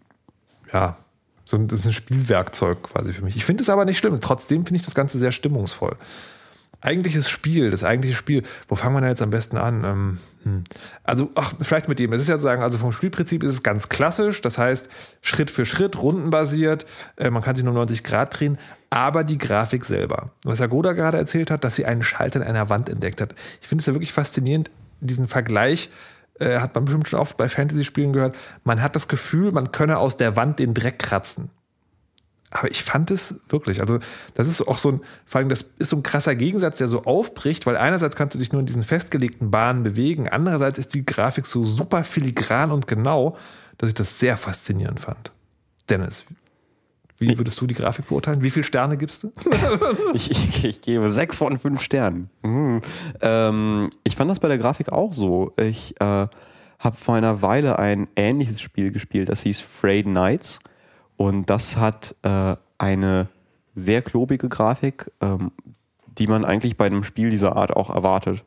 ja, 0.72 0.96
so 1.44 1.56
ein, 1.56 1.68
das 1.68 1.80
ist 1.80 1.86
ein 1.86 1.92
Spielwerkzeug 1.92 2.82
quasi 2.82 3.12
für 3.12 3.22
mich. 3.22 3.36
Ich 3.36 3.44
finde 3.44 3.62
es 3.62 3.68
aber 3.70 3.84
nicht 3.84 3.98
schlimm. 3.98 4.20
Trotzdem 4.20 4.64
finde 4.66 4.76
ich 4.80 4.84
das 4.84 4.94
Ganze 4.94 5.18
sehr 5.20 5.32
stimmungsvoll. 5.32 5.96
Eigentliches 6.80 7.28
Spiel, 7.28 7.70
das 7.70 7.84
eigentliche 7.84 8.16
Spiel, 8.16 8.42
wo 8.68 8.74
fangen 8.74 8.94
wir 8.94 9.00
da 9.00 9.08
jetzt 9.08 9.22
am 9.22 9.30
besten 9.30 9.58
an? 9.58 9.84
Ähm, 9.84 10.18
hm. 10.44 10.64
Also, 11.04 11.30
ach, 11.34 11.52
vielleicht 11.60 11.88
mit 11.88 11.98
dem. 11.98 12.12
Es 12.12 12.22
ist 12.22 12.28
ja 12.28 12.36
zu 12.36 12.42
sagen, 12.42 12.62
also 12.62 12.78
vom 12.78 12.92
Spielprinzip 12.92 13.42
ist 13.42 13.50
es 13.50 13.62
ganz 13.62 13.88
klassisch, 13.88 14.40
das 14.40 14.56
heißt 14.56 14.88
Schritt 15.20 15.50
für 15.50 15.64
Schritt, 15.64 16.00
rundenbasiert, 16.00 16.86
äh, 17.16 17.30
man 17.30 17.42
kann 17.42 17.54
sich 17.54 17.64
nur 17.64 17.74
90 17.74 18.04
Grad 18.04 18.38
drehen, 18.38 18.58
aber 18.88 19.24
die 19.24 19.38
Grafik 19.38 19.84
selber. 19.84 20.30
Was 20.44 20.60
Herr 20.60 20.68
Goda 20.68 20.92
gerade 20.94 21.18
erzählt 21.18 21.50
hat, 21.50 21.64
dass 21.64 21.76
sie 21.76 21.84
einen 21.84 22.02
Schalter 22.02 22.40
in 22.40 22.46
einer 22.46 22.70
Wand 22.70 22.88
entdeckt 22.88 23.20
hat. 23.20 23.34
Ich 23.60 23.68
finde 23.68 23.82
es 23.82 23.86
ja 23.86 23.94
wirklich 23.94 24.12
faszinierend, 24.12 24.70
diesen 25.00 25.28
Vergleich 25.28 25.90
äh, 26.38 26.58
hat 26.58 26.74
man 26.74 26.86
bestimmt 26.86 27.08
schon 27.08 27.20
oft 27.20 27.36
bei 27.36 27.48
Fantasy-Spielen 27.48 28.12
gehört. 28.12 28.36
Man 28.64 28.82
hat 28.82 28.96
das 28.96 29.08
Gefühl, 29.08 29.52
man 29.52 29.72
könne 29.72 29.98
aus 29.98 30.16
der 30.16 30.36
Wand 30.36 30.58
den 30.58 30.74
Dreck 30.74 30.98
kratzen. 30.98 31.50
Aber 32.50 32.70
ich 32.70 32.82
fand 32.82 33.10
es 33.10 33.40
wirklich, 33.48 33.80
also 33.80 34.00
das 34.34 34.48
ist 34.48 34.66
auch 34.66 34.78
so 34.78 34.92
ein, 34.92 35.00
vor 35.24 35.38
allem 35.38 35.48
das 35.48 35.66
ist 35.78 35.90
so 35.90 35.96
ein 35.96 36.02
krasser 36.02 36.34
Gegensatz, 36.34 36.78
der 36.78 36.88
so 36.88 37.02
aufbricht, 37.02 37.64
weil 37.64 37.76
einerseits 37.76 38.16
kannst 38.16 38.34
du 38.34 38.38
dich 38.40 38.50
nur 38.50 38.60
in 38.60 38.66
diesen 38.66 38.82
festgelegten 38.82 39.50
Bahnen 39.50 39.84
bewegen, 39.84 40.28
andererseits 40.28 40.78
ist 40.78 40.94
die 40.94 41.06
Grafik 41.06 41.46
so 41.46 41.62
super 41.62 42.02
filigran 42.02 42.72
und 42.72 42.88
genau, 42.88 43.36
dass 43.78 43.88
ich 43.88 43.94
das 43.94 44.18
sehr 44.18 44.36
faszinierend 44.36 45.00
fand. 45.00 45.32
Dennis, 45.88 46.26
wie 47.20 47.36
würdest 47.36 47.60
du 47.60 47.66
die 47.66 47.74
Grafik 47.74 48.08
beurteilen? 48.08 48.42
Wie 48.42 48.50
viele 48.50 48.64
Sterne 48.64 48.96
gibst 48.96 49.22
du? 49.22 49.32
Ich, 50.14 50.30
ich, 50.30 50.64
ich 50.64 50.80
gebe 50.80 51.10
sechs 51.10 51.38
von 51.38 51.58
fünf 51.58 51.82
Sternen. 51.82 52.30
Mhm. 52.42 52.80
Ähm, 53.20 53.90
ich 54.02 54.16
fand 54.16 54.30
das 54.30 54.40
bei 54.40 54.48
der 54.48 54.58
Grafik 54.58 54.90
auch 54.90 55.12
so. 55.12 55.52
Ich 55.56 56.00
äh, 56.00 56.26
habe 56.78 56.96
vor 56.96 57.14
einer 57.14 57.42
Weile 57.42 57.78
ein 57.78 58.08
ähnliches 58.16 58.60
Spiel 58.60 58.90
gespielt, 58.90 59.28
das 59.28 59.42
hieß 59.42 59.60
Frayed 59.60 60.06
Nights. 60.06 60.60
Und 61.20 61.50
das 61.50 61.76
hat 61.76 62.16
äh, 62.22 62.56
eine 62.78 63.28
sehr 63.74 64.00
klobige 64.00 64.48
Grafik, 64.48 65.10
ähm, 65.20 65.52
die 66.06 66.26
man 66.26 66.46
eigentlich 66.46 66.78
bei 66.78 66.86
einem 66.86 67.04
Spiel 67.04 67.28
dieser 67.28 67.56
Art 67.56 67.76
auch 67.76 67.90
erwartet. 67.90 68.42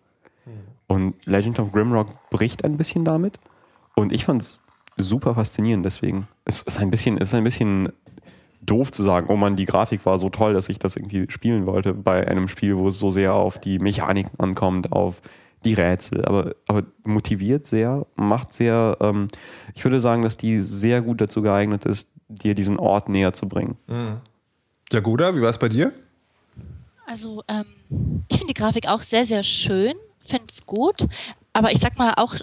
Und 0.87 1.13
Legend 1.27 1.59
of 1.59 1.71
Grimrock 1.71 2.07
bricht 2.31 2.65
ein 2.65 2.77
bisschen 2.77 3.05
damit. 3.05 3.37
Und 3.95 4.11
ich 4.11 4.25
fand 4.25 4.41
es 4.41 4.59
super 4.97 5.35
faszinierend 5.35 5.85
deswegen. 5.85 6.27
Es 6.45 6.63
ist 6.63 6.79
ein 6.79 6.89
bisschen, 6.89 7.17
es 7.17 7.27
ist 7.27 7.35
ein 7.35 7.43
bisschen 7.43 7.89
doof 8.63 8.91
zu 8.91 9.03
sagen, 9.03 9.27
oh 9.29 9.35
man, 9.35 9.55
die 9.55 9.65
Grafik 9.65 10.03
war 10.07 10.17
so 10.17 10.31
toll, 10.31 10.53
dass 10.53 10.67
ich 10.67 10.79
das 10.79 10.95
irgendwie 10.95 11.29
spielen 11.29 11.67
wollte 11.67 11.93
bei 11.93 12.27
einem 12.27 12.47
Spiel, 12.47 12.75
wo 12.75 12.87
es 12.87 12.97
so 12.97 13.11
sehr 13.11 13.35
auf 13.35 13.59
die 13.59 13.77
Mechanik 13.77 14.25
ankommt, 14.39 14.91
auf 14.91 15.21
die 15.63 15.75
Rätsel, 15.75 16.25
aber, 16.25 16.55
aber 16.67 16.83
motiviert 17.03 17.65
sehr, 17.65 18.05
macht 18.15 18.53
sehr, 18.53 18.97
ähm, 18.99 19.27
ich 19.75 19.83
würde 19.83 19.99
sagen, 19.99 20.21
dass 20.21 20.37
die 20.37 20.59
sehr 20.59 21.01
gut 21.01 21.21
dazu 21.21 21.41
geeignet 21.41 21.85
ist, 21.85 22.12
dir 22.33 22.55
diesen 22.55 22.79
Ort 22.79 23.09
näher 23.09 23.33
zu 23.33 23.47
bringen. 23.47 23.77
Ja, 24.91 24.99
Goda, 24.99 25.35
wie 25.35 25.41
war 25.41 25.49
es 25.49 25.57
bei 25.57 25.69
dir? 25.69 25.93
Also, 27.05 27.43
ähm, 27.47 27.65
ich 28.27 28.37
finde 28.37 28.53
die 28.53 28.59
Grafik 28.59 28.87
auch 28.87 29.01
sehr, 29.01 29.25
sehr 29.25 29.43
schön, 29.43 29.93
finde 30.25 30.45
es 30.49 30.65
gut, 30.65 31.07
aber 31.51 31.71
ich 31.71 31.79
sag 31.79 31.97
mal 31.97 32.13
auch, 32.15 32.35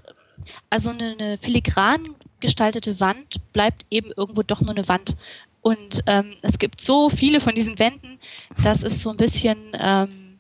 also 0.69 0.91
eine, 0.91 1.17
eine 1.19 1.39
filigran 1.39 2.09
gestaltete 2.41 3.01
Wand 3.01 3.41
bleibt 3.53 3.85
eben 3.91 4.11
irgendwo 4.17 4.43
doch 4.43 4.61
nur 4.61 4.71
eine 4.71 4.89
Wand. 4.89 5.17
Und 5.63 6.03
ähm, 6.07 6.37
es 6.43 6.59
gibt 6.59 6.81
so 6.81 7.11
viele 7.11 7.41
von 7.41 7.55
diesen 7.55 7.79
Wänden, 7.79 8.19
dass 8.63 8.83
es 8.83 9.03
so 9.03 9.11
ein 9.11 9.17
bisschen, 9.17 9.59
ähm, 9.75 10.39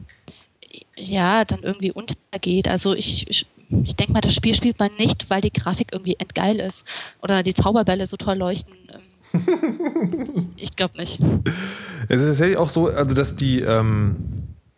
ja, 0.96 1.44
dann 1.44 1.62
irgendwie 1.62 1.92
untergeht. 1.92 2.68
Also 2.68 2.94
ich, 2.94 3.28
ich, 3.28 3.46
ich 3.84 3.96
denke 3.96 4.12
mal, 4.14 4.22
das 4.22 4.34
Spiel 4.34 4.54
spielt 4.54 4.78
man 4.78 4.94
nicht, 4.96 5.28
weil 5.28 5.42
die 5.42 5.52
Grafik 5.52 5.88
irgendwie 5.92 6.16
endgeil 6.18 6.58
ist 6.58 6.86
oder 7.22 7.42
die 7.42 7.54
Zauberbälle 7.54 8.06
so 8.06 8.16
toll 8.16 8.38
leuchten. 8.38 8.74
Ich 10.56 10.76
glaube 10.76 10.98
nicht. 10.98 11.20
Es 12.08 12.20
ist 12.20 12.28
tatsächlich 12.28 12.58
auch 12.58 12.68
so, 12.68 12.88
also 12.88 13.14
dass 13.14 13.36
die, 13.36 13.60
ähm, 13.60 14.16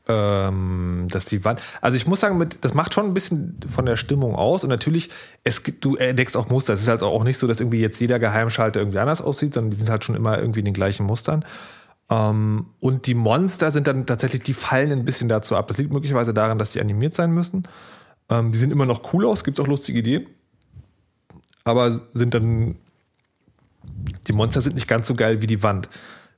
ähm, 0.09 1.07
dass 1.11 1.25
die 1.25 1.45
Wand, 1.45 1.61
also 1.81 1.97
ich 1.97 2.07
muss 2.07 2.21
sagen, 2.21 2.39
mit, 2.39 2.59
das 2.65 2.75
macht 2.75 2.95
schon 2.95 3.07
ein 3.07 3.15
bisschen 3.15 3.59
von 3.69 3.87
der 3.87 3.97
Stimmung 3.97 4.35
aus 4.35 4.65
und 4.65 4.71
natürlich, 4.71 5.11
es 5.45 5.63
du 5.81 5.97
entdeckst 5.97 6.37
auch 6.37 6.49
Muster. 6.49 6.73
Es 6.73 6.83
ist 6.83 6.89
halt 6.89 7.03
auch 7.03 7.25
nicht 7.25 7.39
so, 7.39 7.47
dass 7.47 7.61
irgendwie 7.61 7.81
jetzt 7.81 8.01
jeder 8.01 8.19
Geheimschalter 8.19 8.81
irgendwie 8.81 8.99
anders 8.99 9.21
aussieht, 9.21 9.55
sondern 9.55 9.71
die 9.71 9.77
sind 9.77 9.91
halt 9.91 10.05
schon 10.05 10.17
immer 10.17 10.39
irgendwie 10.39 10.61
in 10.61 10.67
den 10.67 10.75
gleichen 10.75 11.07
Mustern. 11.07 11.45
Ähm, 12.11 12.67
und 12.81 13.07
die 13.07 13.15
Monster 13.15 13.71
sind 13.71 13.87
dann 13.87 14.07
tatsächlich, 14.07 14.43
die 14.43 14.55
fallen 14.55 14.91
ein 14.93 15.05
bisschen 15.05 15.29
dazu 15.29 15.57
ab. 15.57 15.69
Das 15.69 15.79
liegt 15.79 15.93
möglicherweise 15.93 16.35
daran, 16.35 16.59
dass 16.59 16.73
die 16.73 16.81
animiert 16.81 17.15
sein 17.15 17.33
müssen. 17.33 17.63
Ähm, 18.29 18.53
die 18.53 18.59
sehen 18.59 18.71
immer 18.71 18.87
noch 18.87 19.13
cool 19.13 19.27
aus, 19.27 19.45
gibt 19.45 19.59
auch 19.61 19.67
lustige 19.67 20.01
Ideen. 20.01 20.27
Aber 21.65 22.01
sind 22.13 22.35
dann, 22.35 22.77
die 24.27 24.33
Monster 24.33 24.63
sind 24.63 24.75
nicht 24.75 24.89
ganz 24.89 25.07
so 25.07 25.15
geil 25.15 25.43
wie 25.43 25.47
die 25.47 25.63
Wand. 25.63 25.89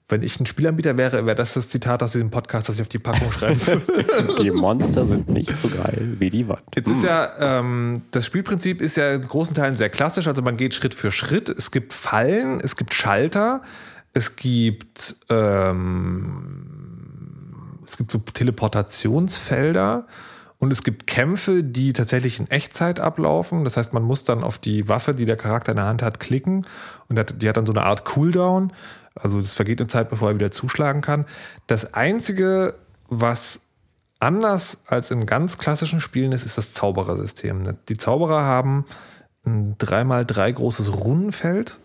Wenn 0.07 0.23
ich 0.23 0.39
ein 0.39 0.45
Spielanbieter 0.45 0.99
wäre, 0.99 1.25
wäre 1.25 1.35
das 1.35 1.55
das 1.55 1.69
Zitat 1.69 2.03
aus 2.03 2.13
diesem 2.13 2.31
Podcast, 2.31 2.69
das 2.69 2.77
ich 2.77 2.83
auf 2.83 2.91
die 2.91 2.99
Packung 2.99 3.33
schreiben 3.33 3.59
würde. 3.67 4.43
Die 4.43 4.51
Monster 4.51 5.07
sind 5.07 5.31
nicht 5.31 5.57
so 5.57 5.69
geil 5.69 6.17
wie 6.19 6.29
die 6.29 6.47
Wand. 6.47 6.63
Jetzt 6.77 6.91
ist 6.91 7.03
ja, 7.05 7.31
ähm, 7.39 8.03
das 8.11 8.27
Spielprinzip 8.27 8.83
ist 8.83 8.99
ja 8.99 9.13
in 9.13 9.23
großen 9.23 9.55
Teilen 9.55 9.77
sehr 9.77 9.89
klassisch, 9.89 10.27
also 10.29 10.43
man 10.43 10.59
geht 10.59 10.75
Schritt 10.75 10.93
für 10.93 11.11
Schritt. 11.11 11.49
Es 11.49 11.71
gibt 11.71 11.95
Fallen, 11.95 12.61
es 12.61 12.77
gibt 12.77 12.93
Schalter, 12.93 13.63
es 14.13 14.37
gibt, 14.37 15.17
ähm, 15.31 16.59
es 17.87 17.97
gibt 17.97 18.11
so 18.11 18.19
Teleportationsfelder 18.19 20.07
und 20.65 20.71
es 20.71 20.83
gibt 20.83 21.07
Kämpfe, 21.07 21.63
die 21.63 21.93
tatsächlich 21.93 22.41
in 22.41 22.51
Echtzeit 22.51 22.99
ablaufen. 22.99 23.65
Das 23.65 23.77
heißt, 23.77 23.93
man 23.93 24.03
muss 24.03 24.25
dann 24.25 24.43
auf 24.43 24.59
die 24.59 24.89
Waffe, 24.89 25.15
die 25.15 25.27
der 25.27 25.37
Charakter 25.37 25.73
in 25.73 25.77
der 25.77 25.87
Hand 25.87 26.03
hat, 26.03 26.21
klicken 26.21 26.67
und 27.09 27.43
die 27.43 27.49
hat 27.49 27.57
dann 27.57 27.67
so 27.67 27.73
eine 27.73 27.85
Art 27.85 28.05
Cooldown. 28.05 28.73
Also 29.15 29.41
das 29.41 29.53
vergeht 29.53 29.81
eine 29.81 29.89
Zeit, 29.89 30.11
bevor 30.11 30.31
er 30.31 30.35
wieder 30.35 30.51
zuschlagen 30.51 31.03
kann. 31.03 31.27
Das 31.67 31.95
Einzige, 31.95 32.75
was 33.09 33.61
anders 34.19 34.83
als 34.87 35.11
in 35.11 35.27
ganz 35.27 35.59
klassischen 35.59 36.01
Spielen 36.01 36.33
ist, 36.33 36.47
ist 36.47 36.57
das 36.57 36.73
Zauberersystem. 36.73 37.63
Die 37.89 37.97
Zauberer 37.97 38.43
haben 38.43 38.87
ein 39.45 39.77
3x3 39.77 40.53
großes 40.53 40.97
Runenfeld 40.97 41.79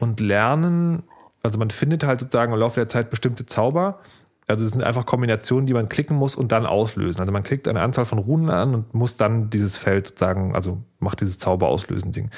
und 0.00 0.18
lernen, 0.18 1.04
also 1.42 1.58
man 1.58 1.70
findet 1.70 2.04
halt 2.04 2.20
sozusagen 2.20 2.52
im 2.52 2.58
Laufe 2.58 2.80
der 2.80 2.88
Zeit 2.88 3.08
bestimmte 3.08 3.46
Zauber. 3.46 4.00
Also 4.50 4.64
es 4.64 4.72
sind 4.72 4.82
einfach 4.82 5.06
Kombinationen, 5.06 5.66
die 5.66 5.74
man 5.74 5.88
klicken 5.88 6.16
muss 6.16 6.36
und 6.36 6.52
dann 6.52 6.66
auslösen. 6.66 7.20
Also 7.20 7.32
man 7.32 7.42
klickt 7.42 7.68
eine 7.68 7.80
Anzahl 7.80 8.04
von 8.04 8.18
Runen 8.18 8.50
an 8.50 8.74
und 8.74 8.94
muss 8.94 9.16
dann 9.16 9.50
dieses 9.50 9.76
Feld 9.76 10.08
sozusagen, 10.08 10.54
also 10.54 10.78
macht 10.98 11.20
dieses 11.20 11.38
Zauber 11.38 11.68
auslösen 11.68 12.12
Ding. 12.12 12.30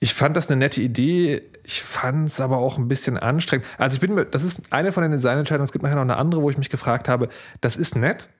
Ich 0.00 0.14
fand 0.14 0.36
das 0.36 0.50
eine 0.50 0.58
nette 0.58 0.80
Idee. 0.80 1.42
Ich 1.62 1.82
fand 1.82 2.28
es 2.28 2.40
aber 2.40 2.58
auch 2.58 2.78
ein 2.78 2.88
bisschen 2.88 3.18
anstrengend. 3.18 3.66
Also 3.76 3.94
ich 3.94 4.00
bin 4.00 4.14
mir, 4.14 4.24
das 4.24 4.44
ist 4.44 4.62
eine 4.70 4.92
von 4.92 5.02
den 5.02 5.12
Designentscheidungen. 5.12 5.64
Es 5.64 5.72
gibt 5.72 5.82
nachher 5.82 5.96
noch 5.96 6.02
eine 6.02 6.16
andere, 6.16 6.42
wo 6.42 6.50
ich 6.50 6.58
mich 6.58 6.70
gefragt 6.70 7.08
habe, 7.08 7.28
das 7.60 7.76
ist 7.76 7.96
nett. 7.96 8.30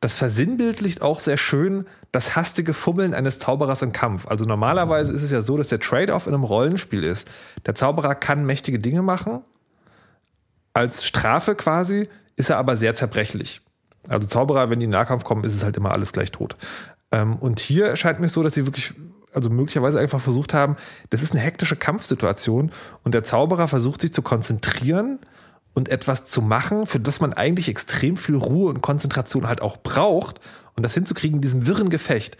Das 0.00 0.16
versinnbildlicht 0.16 1.02
auch 1.02 1.20
sehr 1.20 1.36
schön 1.36 1.86
das 2.10 2.34
hastige 2.34 2.74
Fummeln 2.74 3.14
eines 3.14 3.38
Zauberers 3.38 3.82
im 3.82 3.92
Kampf. 3.92 4.26
Also 4.26 4.46
normalerweise 4.46 5.12
ist 5.12 5.22
es 5.22 5.30
ja 5.30 5.42
so, 5.42 5.56
dass 5.56 5.68
der 5.68 5.78
Trade-off 5.78 6.26
in 6.26 6.34
einem 6.34 6.42
Rollenspiel 6.42 7.04
ist. 7.04 7.28
Der 7.66 7.74
Zauberer 7.74 8.14
kann 8.14 8.44
mächtige 8.44 8.78
Dinge 8.78 9.02
machen, 9.02 9.42
als 10.74 11.04
Strafe 11.04 11.54
quasi 11.54 12.08
ist 12.36 12.50
er 12.50 12.58
aber 12.58 12.76
sehr 12.76 12.94
zerbrechlich. 12.94 13.60
Also 14.08 14.26
Zauberer, 14.26 14.70
wenn 14.70 14.80
die 14.80 14.84
in 14.84 14.90
den 14.90 14.98
Nahkampf 14.98 15.24
kommen, 15.24 15.44
ist 15.44 15.54
es 15.54 15.62
halt 15.62 15.76
immer 15.76 15.92
alles 15.92 16.12
gleich 16.12 16.30
tot. 16.30 16.56
Ähm, 17.12 17.36
und 17.36 17.60
hier 17.60 17.86
erscheint 17.86 18.20
mir 18.20 18.28
so, 18.28 18.42
dass 18.42 18.54
sie 18.54 18.66
wirklich, 18.66 18.94
also 19.32 19.50
möglicherweise 19.50 19.98
einfach 19.98 20.20
versucht 20.20 20.54
haben, 20.54 20.76
das 21.10 21.22
ist 21.22 21.32
eine 21.32 21.40
hektische 21.40 21.76
Kampfsituation 21.76 22.72
und 23.02 23.14
der 23.14 23.24
Zauberer 23.24 23.68
versucht 23.68 24.00
sich 24.00 24.14
zu 24.14 24.22
konzentrieren 24.22 25.18
und 25.74 25.88
etwas 25.88 26.26
zu 26.26 26.42
machen, 26.42 26.86
für 26.86 27.00
das 27.00 27.20
man 27.20 27.32
eigentlich 27.32 27.68
extrem 27.68 28.16
viel 28.16 28.36
Ruhe 28.36 28.68
und 28.70 28.80
Konzentration 28.80 29.46
halt 29.46 29.62
auch 29.62 29.76
braucht 29.76 30.40
und 30.76 30.82
das 30.82 30.94
hinzukriegen 30.94 31.36
in 31.36 31.42
diesem 31.42 31.66
wirren 31.66 31.90
Gefecht. 31.90 32.36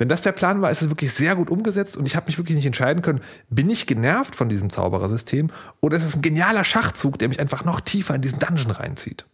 Wenn 0.00 0.08
das 0.08 0.22
der 0.22 0.32
Plan 0.32 0.62
war, 0.62 0.70
ist 0.70 0.80
es 0.80 0.88
wirklich 0.88 1.12
sehr 1.12 1.36
gut 1.36 1.50
umgesetzt 1.50 1.94
und 1.94 2.06
ich 2.06 2.16
habe 2.16 2.24
mich 2.24 2.38
wirklich 2.38 2.56
nicht 2.56 2.64
entscheiden 2.64 3.02
können, 3.02 3.20
bin 3.50 3.68
ich 3.68 3.86
genervt 3.86 4.34
von 4.34 4.48
diesem 4.48 4.70
Zauberersystem 4.70 5.50
oder 5.82 5.98
ist 5.98 6.04
es 6.04 6.16
ein 6.16 6.22
genialer 6.22 6.64
Schachzug, 6.64 7.18
der 7.18 7.28
mich 7.28 7.38
einfach 7.38 7.66
noch 7.66 7.80
tiefer 7.80 8.14
in 8.14 8.22
diesen 8.22 8.38
Dungeon 8.38 8.70
reinzieht? 8.70 9.26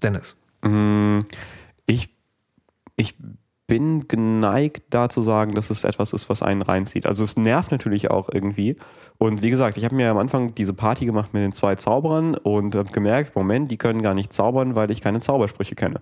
Dennis. 0.00 0.36
Ich, 1.86 2.08
ich 2.94 3.16
bin 3.66 4.06
geneigt, 4.06 4.84
da 4.90 5.08
zu 5.08 5.22
sagen, 5.22 5.56
dass 5.56 5.70
es 5.70 5.82
etwas 5.82 6.12
ist, 6.12 6.30
was 6.30 6.44
einen 6.44 6.62
reinzieht. 6.62 7.06
Also 7.06 7.24
es 7.24 7.36
nervt 7.36 7.72
natürlich 7.72 8.12
auch 8.12 8.28
irgendwie. 8.32 8.76
Und 9.18 9.42
wie 9.42 9.50
gesagt, 9.50 9.76
ich 9.76 9.84
habe 9.84 9.96
mir 9.96 10.08
am 10.08 10.18
Anfang 10.18 10.54
diese 10.54 10.72
Party 10.72 11.04
gemacht 11.04 11.34
mit 11.34 11.42
den 11.42 11.50
zwei 11.52 11.74
Zauberern 11.74 12.36
und 12.36 12.76
habe 12.76 12.92
gemerkt, 12.92 13.34
Moment, 13.34 13.72
die 13.72 13.76
können 13.76 14.02
gar 14.02 14.14
nicht 14.14 14.32
zaubern, 14.32 14.76
weil 14.76 14.92
ich 14.92 15.00
keine 15.00 15.18
Zaubersprüche 15.18 15.74
kenne. 15.74 16.00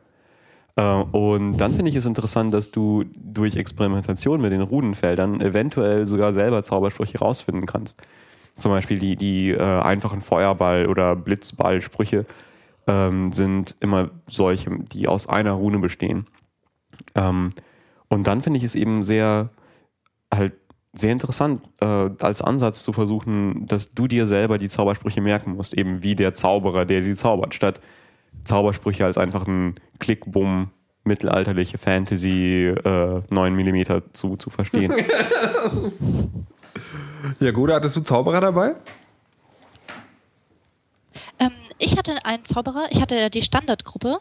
Äh, 0.77 0.83
Und 0.83 1.57
dann 1.59 1.75
finde 1.75 1.91
ich 1.91 1.97
es 1.97 2.07
interessant, 2.07 2.55
dass 2.55 2.71
du 2.71 3.05
durch 3.17 3.57
Experimentation 3.57 4.41
mit 4.41 4.53
den 4.53 4.63
Runenfeldern 4.63 5.41
eventuell 5.41 6.07
sogar 6.07 6.35
selber 6.35 6.63
Zaubersprüche 6.63 7.19
rausfinden 7.19 7.67
kannst. 7.67 8.01
Zum 8.57 8.71
Beispiel 8.71 8.99
die, 8.99 9.17
die 9.17 9.51
äh, 9.51 9.61
einfachen 9.61 10.21
Feuerball- 10.21 10.87
oder 10.87 11.17
Blitzball-Sprüche 11.17 12.27
ähm, 12.87 13.33
sind 13.33 13.77
immer 13.81 14.11
solche, 14.27 14.71
die 14.93 15.09
aus 15.09 15.29
einer 15.29 15.53
Rune 15.53 15.79
bestehen. 15.79 16.27
Ähm, 17.15 17.51
und 18.09 18.27
dann 18.27 18.43
finde 18.43 18.59
ich 18.59 18.65
es 18.65 18.75
eben 18.75 19.03
sehr, 19.03 19.51
halt 20.33 20.53
sehr 20.93 21.13
interessant, 21.13 21.63
äh, 21.81 22.11
als 22.21 22.43
Ansatz 22.43 22.83
zu 22.83 22.93
versuchen, 22.93 23.67
dass 23.67 23.95
du 23.95 24.07
dir 24.07 24.27
selber 24.27 24.59
die 24.59 24.69
Zaubersprüche 24.69 25.23
merken 25.23 25.57
musst, 25.57 25.73
eben 25.73 26.03
wie 26.03 26.15
der 26.15 26.35
Zauberer, 26.35 26.85
der 26.85 27.03
sie 27.03 27.15
zaubert, 27.15 27.55
statt 27.55 27.81
Zaubersprüche 28.45 29.05
als 29.05 29.19
einfach 29.19 29.47
ein 29.47 29.75
Klick-Bumm 29.99 30.71
mittelalterliche 31.05 31.79
Fantasy 31.79 32.67
äh, 32.67 33.23
9 33.31 33.55
mm 33.55 33.83
zu, 34.13 34.37
zu 34.37 34.51
verstehen. 34.51 34.93
Ja, 37.41 37.51
Goda, 37.51 37.75
hattest 37.75 37.97
du 37.97 38.01
Zauberer 38.01 38.41
dabei? 38.41 38.75
Ähm, 41.39 41.53
ich 41.79 41.97
hatte 41.97 42.25
einen 42.25 42.45
Zauberer, 42.45 42.89
ich 42.91 43.01
hatte 43.01 43.31
die 43.31 43.43
Standardgruppe 43.43 44.19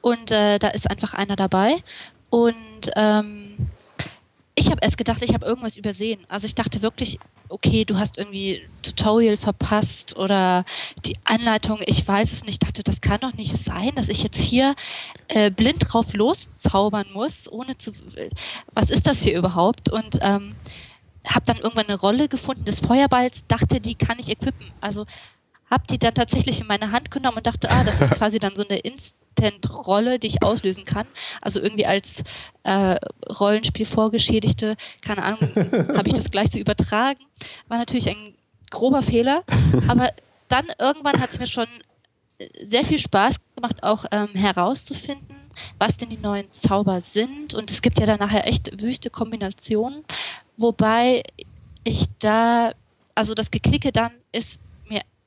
und 0.00 0.30
äh, 0.30 0.58
da 0.58 0.68
ist 0.68 0.90
einfach 0.90 1.14
einer 1.14 1.36
dabei. 1.36 1.82
Und 2.30 2.90
ähm, 2.96 3.56
ich 4.54 4.70
habe 4.70 4.80
erst 4.82 4.98
gedacht, 4.98 5.22
ich 5.22 5.34
habe 5.34 5.46
irgendwas 5.46 5.76
übersehen. 5.76 6.24
Also 6.28 6.46
ich 6.46 6.54
dachte 6.54 6.82
wirklich, 6.82 7.18
okay, 7.54 7.84
du 7.84 7.96
hast 7.98 8.18
irgendwie 8.18 8.62
Tutorial 8.82 9.36
verpasst 9.36 10.16
oder 10.16 10.64
die 11.06 11.16
Anleitung, 11.24 11.78
ich 11.86 12.06
weiß 12.06 12.32
es 12.32 12.42
nicht. 12.42 12.54
Ich 12.54 12.58
dachte, 12.58 12.82
das 12.82 13.00
kann 13.00 13.20
doch 13.20 13.32
nicht 13.34 13.56
sein, 13.56 13.92
dass 13.94 14.08
ich 14.08 14.22
jetzt 14.24 14.40
hier 14.40 14.74
äh, 15.28 15.50
blind 15.50 15.86
drauf 15.86 16.12
loszaubern 16.14 17.06
muss, 17.12 17.50
ohne 17.50 17.78
zu. 17.78 17.92
Was 18.74 18.90
ist 18.90 19.06
das 19.06 19.22
hier 19.22 19.38
überhaupt? 19.38 19.88
Und 19.88 20.18
ähm, 20.22 20.56
habe 21.24 21.46
dann 21.46 21.58
irgendwann 21.58 21.86
eine 21.86 21.98
Rolle 21.98 22.28
gefunden 22.28 22.64
des 22.64 22.80
Feuerballs, 22.80 23.46
dachte, 23.46 23.80
die 23.80 23.94
kann 23.94 24.18
ich 24.18 24.28
equippen. 24.28 24.66
Also 24.80 25.06
habe 25.70 25.84
die 25.88 25.98
dann 25.98 26.14
tatsächlich 26.14 26.60
in 26.60 26.66
meine 26.66 26.90
Hand 26.90 27.12
genommen 27.12 27.38
und 27.38 27.46
dachte, 27.46 27.70
ah, 27.70 27.84
das 27.84 28.00
ist 28.00 28.10
quasi 28.18 28.40
dann 28.40 28.56
so 28.56 28.66
eine 28.66 28.78
Instant-Rolle, 29.34 30.18
die 30.18 30.28
ich 30.28 30.42
auslösen 30.42 30.84
kann. 30.84 31.06
Also 31.40 31.60
irgendwie 31.60 31.86
als 31.86 32.22
äh, 32.64 32.96
Rollenspiel 33.38 33.86
vorgeschädigte, 33.86 34.76
keine 35.02 35.22
Ahnung, 35.22 35.40
habe 35.96 36.08
ich 36.08 36.14
das 36.14 36.30
gleich 36.30 36.50
so 36.50 36.58
übertragen. 36.58 37.20
War 37.68 37.78
natürlich 37.78 38.08
ein 38.08 38.34
grober 38.70 39.02
Fehler, 39.02 39.44
aber 39.88 40.12
dann 40.48 40.66
irgendwann 40.78 41.20
hat 41.20 41.30
es 41.30 41.38
mir 41.38 41.46
schon 41.46 41.66
sehr 42.60 42.84
viel 42.84 42.98
Spaß 42.98 43.36
gemacht, 43.54 43.82
auch 43.82 44.04
ähm, 44.10 44.28
herauszufinden, 44.34 45.36
was 45.78 45.96
denn 45.96 46.08
die 46.08 46.18
neuen 46.18 46.50
Zauber 46.50 47.00
sind. 47.00 47.54
Und 47.54 47.70
es 47.70 47.82
gibt 47.82 48.00
ja 48.00 48.06
dann 48.06 48.18
nachher 48.18 48.46
echt 48.46 48.80
wüste 48.80 49.10
Kombinationen, 49.10 50.04
wobei 50.56 51.22
ich 51.84 52.06
da, 52.18 52.72
also 53.14 53.34
das 53.34 53.50
Geklicke 53.50 53.92
dann 53.92 54.10
ist 54.32 54.58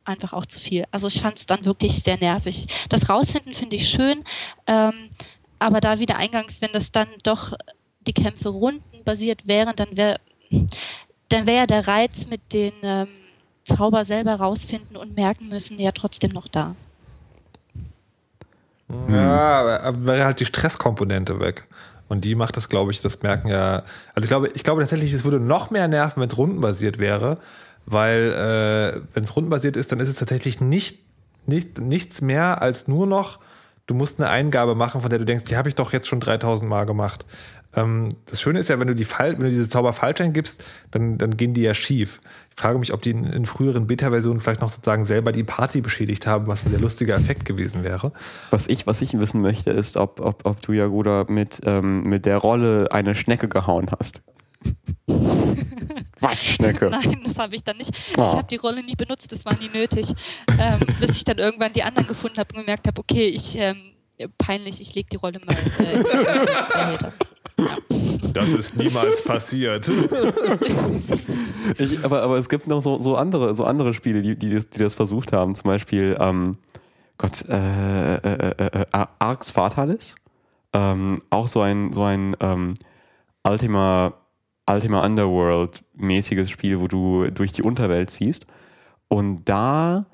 einfach 0.08 0.34
auch 0.34 0.46
zu 0.46 0.60
viel. 0.60 0.86
Also 0.91 1.08
ich 1.08 1.22
fand 1.22 1.38
es 1.39 1.46
dann 1.46 1.65
wirklich 1.65 2.02
sehr 2.02 2.17
nervig. 2.17 2.67
Das 2.89 3.10
Rausfinden 3.10 3.54
finde 3.54 3.76
ich 3.76 3.89
schön, 3.89 4.24
ähm, 4.67 4.93
aber 5.60 5.82
da 5.82 6.00
wieder 6.00 6.17
eingangs, 6.17 6.62
wenn 6.62 6.72
das 6.72 6.91
dann 6.91 7.08
doch 7.24 7.54
die 8.02 8.13
Kämpfe 8.13 8.50
rundenbasiert 8.50 9.48
wären, 9.48 9.76
dann 9.76 9.98
wäre 9.98 10.20
dann 11.30 11.46
wäre 11.46 11.58
ja 11.58 11.67
der 11.67 11.88
Reiz 11.88 12.28
mit 12.28 12.54
den 12.54 12.74
ähm, 12.82 13.08
Zauber 13.65 14.06
selber 14.06 14.36
rausfinden 14.36 14.96
und 14.96 15.15
merken 15.15 15.50
müssen 15.50 15.78
ja 15.78 15.91
trotzdem 15.91 16.32
noch 16.32 16.48
da. 16.48 16.76
Ja, 19.10 19.80
aber 19.82 20.06
wäre 20.06 20.24
halt 20.24 20.39
die 20.39 20.46
Stresskomponente 20.46 21.41
weg. 21.41 21.67
Und 22.08 22.24
die 22.24 22.36
macht 22.36 22.56
das, 22.56 22.70
glaube 22.70 22.91
ich, 22.91 23.02
das 23.02 23.22
merken 23.22 23.50
ja. 23.50 23.84
Also 24.15 24.24
ich 24.26 24.30
glaube, 24.30 24.48
ich 24.54 24.63
glaube 24.63 24.82
tatsächlich, 24.82 25.12
es 25.12 25.26
würde 25.26 25.41
noch 25.41 25.72
mehr 25.72 25.89
nerven, 25.89 26.22
wenn 26.22 26.30
es 26.30 26.38
rundenbasiert 26.38 27.00
wäre, 27.00 27.38
weil 27.88 29.00
äh, 29.00 29.02
wenn 29.13 29.23
es 29.23 29.36
rundenbasiert 29.36 29.78
ist, 29.78 29.91
dann 29.91 30.00
ist 30.00 30.10
es 30.10 30.15
tatsächlich 30.15 30.62
nicht, 30.62 31.00
nicht 31.45 31.80
nichts 31.80 32.21
mehr 32.21 32.62
als 32.62 32.88
nur 32.88 33.08
noch, 33.08 33.39
du 33.88 33.93
musst 33.93 34.19
eine 34.19 34.30
Eingabe 34.30 34.76
machen, 34.76 35.00
von 35.02 35.10
der 35.10 35.19
du 35.19 35.26
denkst, 35.26 35.45
die 35.45 35.56
habe 35.56 35.69
ich 35.69 35.76
doch 35.76 35.93
jetzt 35.93 36.08
schon 36.08 36.19
3000 36.19 36.69
Mal 36.69 36.86
gemacht. 36.86 37.26
Ähm, 37.73 38.10
das 38.26 38.41
Schöne 38.41 38.60
ist 38.60 38.69
ja, 38.69 38.78
wenn 38.78 38.88
du 38.88 38.95
die 38.95 39.06
Fall, 39.06 39.38
wenn 39.38 39.45
du 39.45 39.50
diese 39.50 39.69
Zauber 39.69 39.93
falsch 39.93 40.19
eingibst, 40.19 40.62
dann, 40.91 41.17
dann 41.17 41.38
gehen 41.38 41.54
die 41.54 41.62
ja 41.62 41.73
schief. 41.73 42.19
Ich 42.50 42.62
frage 42.62 42.78
mich, 42.78 42.91
ob 42.91 43.02
die 43.02 43.12
in, 43.12 43.23
in 43.23 43.45
früheren 43.45 43.88
Beta-Versionen 43.88 44.41
vielleicht 44.41 44.60
noch 44.60 44.69
sozusagen 44.69 45.06
selber 45.06 45.32
die 45.32 45.45
Party 45.45 45.80
beschädigt 45.80 46.28
haben, 46.28 46.47
was 46.47 46.65
ein 46.65 46.71
sehr 46.71 46.80
lustiger 46.80 47.15
Effekt 47.15 47.45
gewesen 47.45 47.86
wäre. 47.86 48.12
Was 48.50 48.67
ich, 48.67 48.86
was 48.86 49.02
ich 49.02 49.17
wissen 49.17 49.41
möchte, 49.41 49.71
ist, 49.71 49.95
ob, 49.95 50.19
ob, 50.19 50.45
ob 50.45 50.62
du 50.62 50.73
Jagoda 50.73 51.26
mit, 51.30 51.62
ähm, 51.63 52.02
mit 52.02 52.26
der 52.26 52.38
Rolle 52.38 52.91
eine 52.91 53.15
Schnecke 53.15 53.47
gehauen 53.47 53.88
hast. 53.97 54.21
Quatschschnecke. 56.19 56.89
Nein, 56.91 57.21
das 57.25 57.38
habe 57.38 57.56
ich 57.56 57.63
dann 57.63 57.77
nicht. 57.77 57.91
Ich 58.12 58.17
Ah. 58.17 58.34
habe 58.38 58.47
die 58.49 58.56
Rolle 58.58 58.84
nie 58.84 58.95
benutzt, 58.95 59.32
das 59.32 59.45
war 59.45 59.56
nie 59.58 59.69
nötig. 59.69 60.13
Ähm, 60.60 60.80
bis 60.99 61.12
ich 61.17 61.23
dann 61.23 61.38
irgendwann 61.38 61.73
die 61.73 61.84
anderen 61.84 62.08
gefunden 62.08 62.38
habe 62.38 62.53
und 62.56 62.62
gemerkt 62.62 62.88
habe, 62.88 62.99
okay, 62.99 63.27
ich 63.27 63.58
ähm, 63.58 63.91
peinlich, 64.38 64.82
ich 64.82 64.95
lege 64.95 65.10
die 65.12 65.17
Rolle 65.17 65.39
mal 65.45 65.56
äh, 65.86 66.95
in. 66.95 68.34
Das 68.34 68.49
ist 68.49 68.77
niemals 68.77 69.23
passiert. 69.23 69.89
Ich, 71.80 72.03
aber, 72.06 72.21
aber 72.23 72.38
es 72.38 72.47
gibt 72.47 72.65
noch 72.67 72.82
so, 72.82 72.99
so, 73.01 73.17
andere, 73.17 73.53
so 73.53 73.65
andere 73.65 73.93
Spiele, 73.93 74.21
die, 74.21 74.38
die, 74.38 74.53
das, 74.53 74.69
die 74.69 74.80
das 74.80 74.95
versucht 74.95 75.34
haben. 75.34 75.53
Zum 75.53 75.67
Beispiel, 75.69 76.15
ähm, 76.19 76.58
Gott, 77.17 77.43
äh, 77.49 78.15
äh, 78.15 78.51
äh, 78.58 78.80
äh, 78.82 78.86
Arx 79.19 79.51
Fatalis. 79.51 80.15
Ähm, 80.73 81.21
auch 81.30 81.47
so 81.49 81.62
ein, 81.62 81.91
so 81.91 82.03
ein 82.03 82.38
ähm, 82.39 82.75
Ultima, 83.43 84.13
Ultima 84.69 85.06
Underworld-mäßiges 85.06 86.49
Spiel, 86.49 86.80
wo 86.80 86.88
du 86.88 87.30
durch 87.32 87.53
die 87.53 87.63
Unterwelt 87.63 88.10
ziehst. 88.10 88.47
Und 89.08 89.45
da 89.45 90.06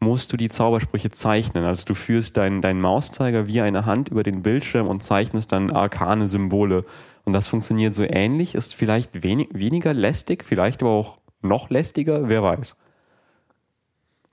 musst 0.00 0.32
du 0.32 0.36
die 0.36 0.50
Zaubersprüche 0.50 1.10
zeichnen. 1.10 1.64
Also 1.64 1.86
du 1.86 1.94
führst 1.94 2.36
deinen 2.36 2.60
deinen 2.60 2.80
Mauszeiger 2.80 3.46
wie 3.46 3.60
eine 3.62 3.86
Hand 3.86 4.10
über 4.10 4.22
den 4.22 4.42
Bildschirm 4.42 4.86
und 4.86 5.02
zeichnest 5.02 5.50
dann 5.52 5.70
arkane 5.70 6.28
Symbole. 6.28 6.84
Und 7.24 7.32
das 7.32 7.48
funktioniert 7.48 7.94
so 7.94 8.04
ähnlich, 8.04 8.54
ist 8.54 8.74
vielleicht 8.74 9.22
wenig, 9.22 9.48
weniger 9.52 9.94
lästig, 9.94 10.44
vielleicht 10.44 10.82
aber 10.82 10.92
auch 10.92 11.18
noch 11.40 11.70
lästiger, 11.70 12.28
wer 12.28 12.42
weiß. 12.42 12.76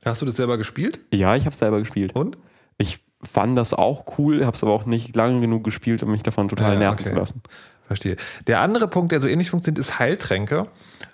Hast 0.04 0.22
du 0.22 0.26
das 0.26 0.36
selber 0.36 0.58
gespielt? 0.58 1.00
Ja, 1.14 1.36
ich 1.36 1.46
habe 1.46 1.56
selber 1.56 1.80
gespielt. 1.80 2.16
Und? 2.16 2.38
Ich 2.78 3.00
fand 3.22 3.58
das 3.58 3.74
auch 3.74 4.18
cool, 4.18 4.46
habe 4.46 4.56
es 4.56 4.64
aber 4.64 4.74
auch 4.74 4.86
nicht 4.86 5.16
lange 5.16 5.40
genug 5.42 5.64
gespielt, 5.64 6.02
um 6.04 6.12
mich 6.12 6.24
davon 6.24 6.48
total 6.50 6.74
Ja, 6.74 6.80
nerven 6.80 7.00
okay. 7.00 7.10
zu 7.10 7.16
lassen. 7.16 7.44
Verstehe. 7.92 8.16
Der 8.48 8.62
andere 8.62 8.88
Punkt, 8.88 9.12
der 9.12 9.20
so 9.20 9.28
ähnlich 9.28 9.50
funktioniert, 9.50 9.80
ist 9.80 10.00
Heiltränke. 10.00 10.68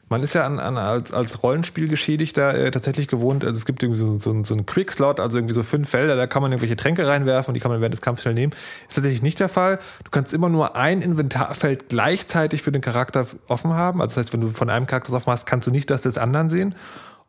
Man 0.10 0.24
ist 0.24 0.36
ja 0.36 0.46
an, 0.46 0.60
an, 0.60 0.78
als, 0.78 1.12
als 1.12 1.44
Rollenspielgeschädigter 1.44 2.54
äh, 2.54 2.72
tatsächlich 2.72 3.08
gewohnt, 3.08 3.44
also 3.44 3.58
es 3.58 3.66
gibt 3.66 3.84
irgendwie 3.84 4.00
so, 4.00 4.20
so, 4.20 4.44
so 4.44 4.54
einen 4.54 4.66
Quickslot, 4.66 5.20
also 5.20 5.38
irgendwie 5.38 5.54
so 5.54 5.64
fünf 5.64 5.90
Felder, 5.90 6.16
da 6.16 6.28
kann 6.28 6.42
man 6.42 6.52
irgendwelche 6.52 6.78
Tränke 6.78 7.06
reinwerfen 7.06 7.50
und 7.50 7.54
die 7.56 7.60
kann 7.60 7.72
man 7.72 7.82
während 7.82 7.94
des 7.94 8.02
Kampfes 8.02 8.22
schnell 8.22 8.36
nehmen. 8.36 8.54
Ist 8.88 8.96
tatsächlich 8.96 9.22
nicht 9.22 9.40
der 9.40 9.50
Fall. 9.50 9.80
Du 10.06 10.12
kannst 10.12 10.34
immer 10.34 10.48
nur 10.48 10.78
ein 10.78 11.02
Inventarfeld 11.02 11.90
gleichzeitig 11.90 12.62
für 12.62 12.72
den 12.72 12.82
Charakter 12.82 13.28
offen 13.48 13.74
haben. 13.74 14.02
Also 14.02 14.16
das 14.16 14.26
heißt, 14.26 14.34
wenn 14.34 14.42
du 14.42 14.50
von 14.50 14.70
einem 14.70 14.86
Charakter 14.86 15.12
offen 15.12 15.32
hast, 15.32 15.46
kannst 15.46 15.68
du 15.68 15.72
nicht 15.72 15.90
das 15.90 16.04
des 16.04 16.18
anderen 16.18 16.50
sehen. 16.50 16.76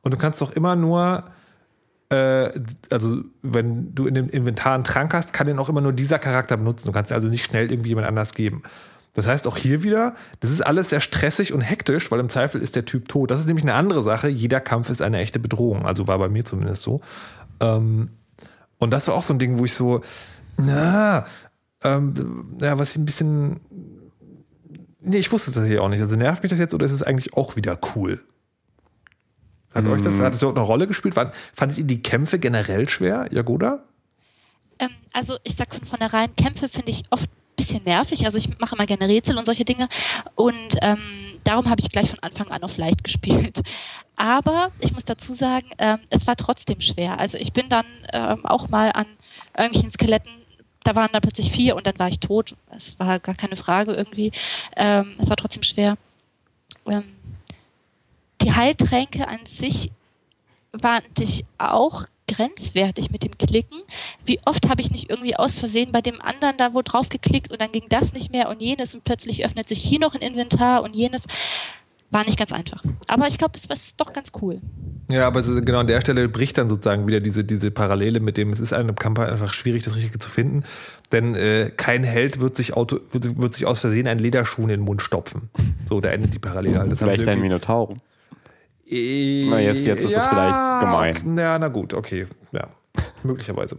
Und 0.03 0.15
du 0.15 0.19
kannst 0.19 0.41
doch 0.41 0.53
immer 0.53 0.77
nur 0.77 1.25
äh, 2.11 2.51
also 2.91 3.23
wenn 3.43 3.95
du 3.95 4.07
in 4.07 4.15
dem 4.15 4.29
Inventar 4.29 4.75
einen 4.75 4.85
Trank 4.85 5.15
hast, 5.15 5.33
kann 5.33 5.47
den 5.47 5.59
auch 5.59 5.69
immer 5.69 5.81
nur 5.81 5.93
dieser 5.93 6.19
Charakter 6.19 6.57
benutzen. 6.57 6.87
Du 6.87 6.93
kannst 6.93 7.13
also 7.13 7.29
nicht 7.29 7.45
schnell 7.45 7.71
irgendwie 7.71 7.91
jemand 7.91 8.07
anders 8.07 8.35
geben. 8.35 8.63
Das 9.19 9.27
heißt 9.27 9.49
auch 9.49 9.57
hier 9.57 9.83
wieder, 9.83 10.15
das 10.39 10.53
ist 10.53 10.61
alles 10.61 10.91
sehr 10.91 11.01
stressig 11.01 11.53
und 11.53 11.61
hektisch, 11.61 12.13
weil 12.13 12.21
im 12.21 12.29
Zweifel 12.29 12.61
ist 12.61 12.77
der 12.77 12.85
Typ 12.85 13.09
tot. 13.09 13.33
Das 13.33 13.41
ist 13.41 13.47
nämlich 13.47 13.65
eine 13.65 13.75
andere 13.75 14.01
Sache. 14.01 14.29
Jeder 14.29 14.61
Kampf 14.61 14.91
ist 14.91 15.03
eine 15.03 15.19
echte 15.19 15.41
Bedrohung. 15.41 15.87
Also 15.87 16.07
war 16.07 16.21
bei 16.21 16.29
mir 16.29 16.45
zumindest 16.45 16.85
so. 16.85 17.01
Ähm, 17.59 18.11
und 18.79 18.93
das 18.93 19.09
war 19.09 19.15
auch 19.15 19.25
so 19.25 19.35
ein 19.35 19.41
Ding, 19.41 19.59
wo 19.59 19.65
ich 19.65 19.75
so, 19.75 20.03
na, 20.57 21.27
ähm, 21.83 22.55
ja, 22.61 22.79
was 22.79 22.93
ich 22.93 22.99
ein 22.99 23.07
bisschen. 23.07 23.59
Nee, 25.01 25.19
ich 25.19 25.33
wusste 25.33 25.51
das 25.51 25.67
hier 25.67 25.83
auch 25.83 25.89
nicht. 25.89 26.01
Also 26.01 26.15
nervt 26.15 26.45
mich 26.45 26.51
das 26.51 26.61
jetzt 26.61 26.73
oder 26.73 26.87
ist 26.87 26.93
es 26.93 27.03
eigentlich 27.03 27.35
auch 27.35 27.57
wieder 27.57 27.77
cool? 27.97 28.21
Hat 29.75 29.85
euch 29.89 30.01
das, 30.01 30.21
hat 30.21 30.33
das 30.33 30.43
überhaupt 30.43 30.59
eine 30.59 30.67
Rolle 30.67 30.87
gespielt? 30.87 31.17
War, 31.17 31.33
fandet 31.53 31.79
ihr 31.79 31.85
die 31.85 32.05
Kämpfe 32.05 32.39
generell 32.39 32.89
schwer, 32.89 33.27
Jagoda? 33.33 33.83
Ähm, 34.79 34.91
also 35.13 35.39
ich 35.43 35.57
sag 35.57 35.75
von 35.75 35.85
vornherein, 35.85 36.37
Kämpfe 36.37 36.69
finde 36.69 36.93
ich 36.93 37.03
oft 37.11 37.29
bisschen 37.59 37.85
nervig. 37.85 38.25
Also 38.25 38.39
ich 38.39 38.59
mache 38.59 38.75
immer 38.75 38.87
gerne 38.87 39.09
Rätsel 39.09 39.37
und 39.37 39.45
solche 39.45 39.67
Dinge. 39.67 39.89
Und 40.35 40.77
ähm, 40.81 40.99
darum 41.45 41.69
habe 41.69 41.81
ich 41.81 41.91
gleich 41.91 42.09
von 42.09 42.21
Anfang 42.21 42.51
an 42.51 42.63
auf 42.63 42.79
leicht 42.79 43.05
gespielt. 43.05 43.61
Aber 44.17 44.71
ich 44.81 44.93
muss 44.93 45.05
dazu 45.05 45.35
sagen, 45.35 45.69
ähm, 45.79 46.01
es 46.11 46.27
war 46.27 46.37
trotzdem 46.37 46.81
schwer. 46.81 47.19
Also 47.19 47.37
ich 47.39 47.53
bin 47.53 47.69
dann 47.69 47.87
ähm, 48.13 48.47
auch 48.47 48.69
mal 48.69 48.91
an 48.93 49.07
irgendwelchen 49.57 49.91
Skeletten, 49.91 50.31
da 50.85 50.95
waren 50.95 51.11
dann 51.13 51.21
plötzlich 51.21 51.53
vier 51.53 51.77
und 51.77 51.87
dann 51.87 51.99
war 51.99 52.09
ich 52.09 52.19
tot. 52.19 52.55
Es 52.71 52.99
war 52.99 53.19
gar 53.21 53.35
keine 53.35 53.57
Frage 53.57 53.93
irgendwie. 53.93 54.33
Ähm, 54.77 55.17
es 55.19 55.29
war 55.29 55.37
trotzdem 55.37 55.63
schwer. 55.63 55.99
Ähm, 56.87 57.05
die 58.41 58.53
Heiltränke 58.53 59.29
an 59.29 59.45
sich 59.45 59.91
waren 60.73 61.03
ich 61.19 61.45
auch 61.59 62.05
grenzwertig 62.29 63.11
mit 63.11 63.25
dem 63.25 63.37
Klicken. 63.37 63.81
Wie 64.25 64.41
oft 64.45 64.69
habe 64.69 64.81
ich 64.81 64.91
nicht 64.91 65.11
irgendwie 65.11 65.37
aus 65.37 65.59
Versehen 65.59 65.93
bei 65.93 66.01
dem 66.01 66.21
anderen 66.21 66.57
da 66.57 66.75
wo 66.75 66.83
drauf 66.83 67.09
geklickt 67.09 67.51
und 67.51 67.61
dann 67.61 67.73
ging 67.73 67.85
das 67.89 68.13
nicht 68.13 68.31
mehr 68.31 68.49
und 68.49 68.61
jenes 68.61 68.95
und 68.95 69.05
plötzlich 69.05 69.45
öffnet 69.45 69.69
sich 69.69 69.79
hier 69.79 69.99
noch 69.99 70.15
ein 70.15 70.21
Inventar 70.21 70.83
und 70.83 70.95
jenes. 70.95 71.25
War 72.11 72.25
nicht 72.25 72.39
ganz 72.39 72.53
einfach. 72.53 72.83
Aber 73.07 73.29
ich 73.29 73.37
glaube, 73.37 73.59
es 73.59 73.69
war 73.69 73.77
doch 73.99 74.15
ganz 74.15 74.33
cool. 74.41 74.61
Ja, 75.11 75.27
aber 75.27 75.43
so 75.43 75.61
genau 75.63 75.81
an 75.81 75.87
der 75.87 76.01
Stelle 76.01 76.29
bricht 76.29 76.57
dann 76.59 76.69
sozusagen 76.69 77.07
wieder 77.07 77.21
diese, 77.21 77.45
diese 77.45 77.71
Parallele 77.71 78.21
mit 78.21 78.37
dem, 78.37 78.53
es 78.53 78.61
ist 78.61 78.73
einem 78.73 78.95
Kampf 78.95 79.19
einfach 79.19 79.53
schwierig, 79.55 79.83
das 79.83 79.95
Richtige 79.95 80.19
zu 80.19 80.29
finden. 80.29 80.65
Denn 81.13 81.35
äh, 81.35 81.71
kein 81.75 82.05
Held 82.05 82.41
wird 82.41 82.57
sich, 82.57 82.75
Auto, 82.75 83.01
wird, 83.13 83.39
wird 83.39 83.55
sich 83.55 83.67
aus 83.67 83.81
Versehen 83.81 84.07
einen 84.07 84.21
Lederschuh 84.21 84.63
in 84.63 84.69
den 84.69 84.81
Mund 84.81 85.03
stopfen. 85.03 85.51
So, 85.89 86.01
da 86.01 86.11
endet 86.11 86.35
die 86.35 86.39
Parallele 86.39 86.79
halt. 86.79 86.93
Das 86.93 86.99
Vielleicht 86.99 87.27
ein 87.29 87.41
Minotaur. 87.41 87.95
Na, 88.91 89.61
jetzt- 89.61 89.87
jetzt 89.87 90.05
ist 90.05 90.17
es 90.17 90.27
vielleicht 90.27 90.81
gemein. 90.81 91.37
Ja, 91.39 91.59
na 91.59 91.69
gut, 91.69 91.95
okay. 91.95 92.27
Ja, 92.53 92.69
möglicherweise. 93.23 93.79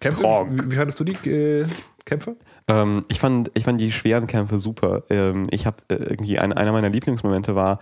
Kämpfe, 0.00 0.22
wie 0.50 0.74
fandest 0.76 0.98
du 0.98 1.04
die 1.04 1.28
äh, 1.30 1.66
Kämpfe? 2.06 2.36
Ähm, 2.68 3.04
ich, 3.08 3.20
fand, 3.20 3.50
ich 3.54 3.64
fand 3.64 3.80
die 3.80 3.92
schweren 3.92 4.26
Kämpfe 4.26 4.58
super. 4.58 5.02
Ähm, 5.10 5.46
ich 5.50 5.66
habe 5.66 5.76
äh, 5.88 5.94
irgendwie, 5.96 6.38
ein, 6.38 6.52
einer 6.54 6.72
meiner 6.72 6.88
Lieblingsmomente 6.88 7.54
war, 7.54 7.80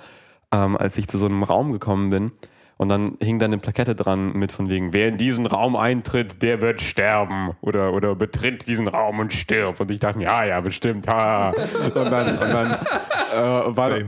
ähm, 0.52 0.76
als 0.76 0.98
ich 0.98 1.06
zu 1.08 1.16
so 1.16 1.26
einem 1.26 1.42
Raum 1.44 1.72
gekommen 1.72 2.10
bin 2.10 2.32
und 2.78 2.88
dann 2.88 3.18
hing 3.20 3.40
da 3.40 3.46
eine 3.46 3.58
Plakette 3.58 3.96
dran 3.96 4.32
mit 4.32 4.52
von 4.52 4.70
wegen, 4.70 4.92
wer 4.92 5.08
in 5.08 5.18
diesen 5.18 5.46
Raum 5.46 5.74
eintritt, 5.74 6.42
der 6.42 6.60
wird 6.60 6.80
sterben 6.80 7.50
oder, 7.60 7.92
oder 7.92 8.14
betritt 8.14 8.68
diesen 8.68 8.86
Raum 8.86 9.18
und 9.18 9.34
stirbt. 9.34 9.80
Und 9.80 9.90
ich 9.90 9.98
dachte 9.98 10.18
mir, 10.18 10.24
ja, 10.24 10.44
ja, 10.44 10.60
bestimmt, 10.60 11.08
ha. 11.08 11.50
Und 11.50 11.94
dann, 11.96 12.38
und 12.38 12.48
dann 12.48 12.70
äh, 12.70 13.76
war. 13.76 13.90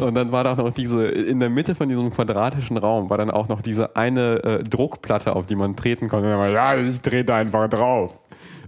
Und 0.00 0.14
dann 0.14 0.32
war 0.32 0.44
da 0.44 0.52
auch 0.52 0.56
noch 0.56 0.72
diese, 0.72 1.06
in 1.06 1.40
der 1.40 1.50
Mitte 1.50 1.74
von 1.74 1.88
diesem 1.88 2.10
quadratischen 2.10 2.78
Raum 2.78 3.10
war 3.10 3.18
dann 3.18 3.30
auch 3.30 3.48
noch 3.48 3.60
diese 3.60 3.96
eine 3.96 4.42
äh, 4.42 4.64
Druckplatte, 4.64 5.36
auf 5.36 5.46
die 5.46 5.54
man 5.54 5.76
treten 5.76 6.08
konnte. 6.08 6.26
Und 6.26 6.32
dann 6.32 6.40
war, 6.40 6.48
ja, 6.48 6.76
ich 6.76 7.00
trete 7.02 7.34
einfach 7.34 7.68
drauf. 7.68 8.18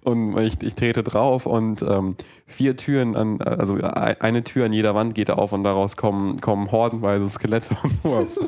Und 0.05 0.39
ich, 0.39 0.63
ich 0.63 0.75
trete 0.75 1.03
drauf 1.03 1.47
und 1.47 1.83
ähm, 1.83 2.17
vier 2.47 2.77
Türen 2.77 3.17
an, 3.17 3.41
also 3.41 3.79
eine 3.81 4.45
Tür 4.45 4.67
an 4.67 4.73
jeder 4.75 4.95
Wand 4.95 5.15
geht 5.15 5.31
auf 5.31 5.53
und 5.53 5.63
daraus 5.63 5.97
kommen, 5.97 6.43
kommen 6.43 6.71
hordenweise 6.71 7.27
Skelette 7.27 7.75
und 7.83 7.91
sowas. 7.91 8.39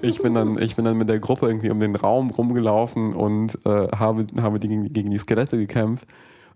Ich 0.00 0.22
bin 0.22 0.32
dann, 0.32 0.60
ich 0.60 0.74
bin 0.74 0.86
dann 0.86 0.96
mit 0.96 1.10
der 1.10 1.20
Gruppe 1.20 1.48
irgendwie 1.48 1.68
um 1.68 1.80
den 1.80 1.94
Raum 1.96 2.30
rumgelaufen 2.30 3.12
und 3.12 3.58
äh, 3.66 3.88
habe, 3.94 4.26
habe 4.40 4.58
die 4.58 4.68
gegen, 4.68 4.92
gegen 4.92 5.10
die 5.10 5.18
Skelette 5.18 5.58
gekämpft. 5.58 6.08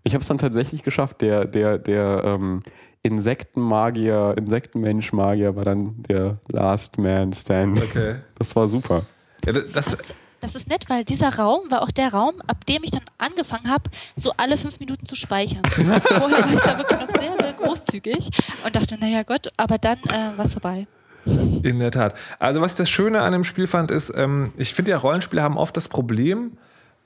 Ich 0.03 0.15
habe 0.15 0.23
es 0.23 0.27
dann 0.27 0.39
tatsächlich 0.39 0.81
geschafft, 0.81 1.21
der, 1.21 1.45
der, 1.45 1.77
der 1.77 2.23
ähm, 2.23 2.61
Insektenmagier, 3.03 4.35
Insektenmensch-Magier 4.37 5.55
war 5.55 5.65
dann 5.65 6.01
der 6.09 6.39
Last 6.51 6.97
Man 6.97 7.31
Stand. 7.31 7.81
Okay. 7.81 8.15
Das 8.39 8.55
war 8.55 8.67
super. 8.67 9.03
Ja, 9.45 9.53
das, 9.53 9.97
Das 10.39 10.53
ist 10.53 10.69
nett, 10.69 10.85
weil 10.87 11.03
dieser 11.03 11.35
Raum 11.35 11.71
war 11.71 11.81
auch 11.81 11.91
der 11.91 12.13
Raum, 12.13 12.41
ab 12.45 12.65
dem 12.67 12.83
ich 12.83 12.91
dann 12.91 13.01
angefangen 13.17 13.69
habe, 13.69 13.89
so 14.15 14.33
alle 14.37 14.55
fünf 14.57 14.79
Minuten 14.79 15.05
zu 15.05 15.15
speichern. 15.15 15.63
Vorher 15.65 16.43
war 16.43 16.53
ich 16.53 16.59
da 16.59 16.77
wirklich 16.77 16.99
noch 16.99 17.21
sehr, 17.21 17.37
sehr 17.39 17.53
großzügig 17.53 18.29
und 18.63 18.75
dachte, 18.75 18.97
naja 18.99 19.23
Gott, 19.23 19.51
aber 19.57 19.77
dann 19.79 19.97
äh, 19.97 20.37
war 20.37 20.45
es 20.45 20.53
vorbei. 20.53 20.87
In 21.25 21.79
der 21.79 21.91
Tat. 21.91 22.15
Also 22.39 22.61
was 22.61 22.73
ich 22.73 22.77
das 22.77 22.89
Schöne 22.89 23.21
an 23.21 23.33
dem 23.33 23.43
Spiel 23.43 23.67
fand, 23.67 23.91
ist, 23.91 24.13
ähm, 24.15 24.53
ich 24.57 24.73
finde 24.73 24.91
ja, 24.91 24.97
Rollenspiele 24.97 25.41
haben 25.41 25.57
oft 25.57 25.75
das 25.75 25.89
Problem, 25.89 26.57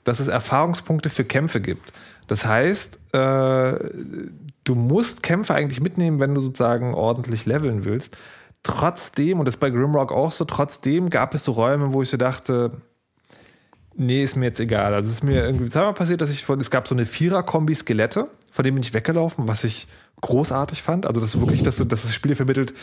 dass 0.04 0.20
es 0.20 0.28
Erfahrungspunkte 0.28 1.10
für 1.10 1.24
Kämpfe 1.24 1.62
gibt. 1.62 1.94
Das 2.28 2.46
heißt, 2.46 3.00
äh, 3.13 3.89
du 4.63 4.76
musst 4.76 5.24
Kämpfe 5.24 5.56
eigentlich 5.56 5.82
mitnehmen, 5.82 6.20
wenn 6.20 6.36
du 6.36 6.41
sozusagen 6.41 6.94
ordentlich 6.94 7.46
leveln 7.46 7.86
willst. 7.86 8.17
Trotzdem, 8.63 9.39
und 9.39 9.46
das 9.46 9.56
ist 9.56 9.62
bei 9.62 9.70
Grimrock 9.70 10.12
auch 10.12 10.32
so, 10.32 10.46
trotzdem 10.46 11.10
gab 11.10 11.34
es 11.34 11.44
so 11.44 11.54
Räume, 11.54 11.94
wo 11.94 12.02
ich 12.04 12.10
so 12.10 12.17
dachte, 12.17 12.72
nee, 13.95 14.23
ist 14.23 14.36
mir 14.36 14.45
jetzt 14.45 14.60
egal. 14.60 14.93
Also 14.93 15.10
es 15.10 15.15
ist 15.15 15.23
mir 15.23 15.45
irgendwie 15.45 15.69
zweimal 15.69 15.93
passiert, 15.93 16.21
dass 16.21 16.30
ich 16.30 16.43
von, 16.45 16.60
es 16.60 16.71
gab 16.71 16.88
so 16.88 16.95
eine 16.95 17.06
Vierer-Kombi 17.06 17.75
Skelette, 17.75 18.27
von 18.51 18.63
dem 18.63 18.75
bin 18.75 18.84
ich 18.84 18.93
weggelaufen, 18.93 19.47
was 19.47 19.63
ich 19.63 19.88
großartig 20.21 20.82
fand. 20.82 21.06
Also 21.06 21.19
das 21.21 21.36
ist 21.36 21.41
wirklich, 21.41 21.63
dass, 21.63 21.77
du, 21.77 21.86
dass 21.86 22.04
das 22.04 22.13
Spiel 22.13 22.36
vermittelt, 22.36 22.73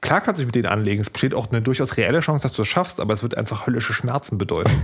klar 0.00 0.20
kannst 0.20 0.38
du 0.38 0.42
dich 0.42 0.48
mit 0.48 0.54
denen 0.54 0.66
anlegen. 0.66 1.00
Es 1.00 1.10
besteht 1.10 1.34
auch 1.34 1.50
eine 1.50 1.62
durchaus 1.62 1.96
reelle 1.96 2.20
Chance, 2.20 2.42
dass 2.42 2.52
du 2.52 2.62
es 2.62 2.68
schaffst, 2.68 3.00
aber 3.00 3.14
es 3.14 3.22
wird 3.22 3.36
einfach 3.36 3.66
höllische 3.66 3.92
Schmerzen 3.92 4.38
bedeuten. 4.38 4.82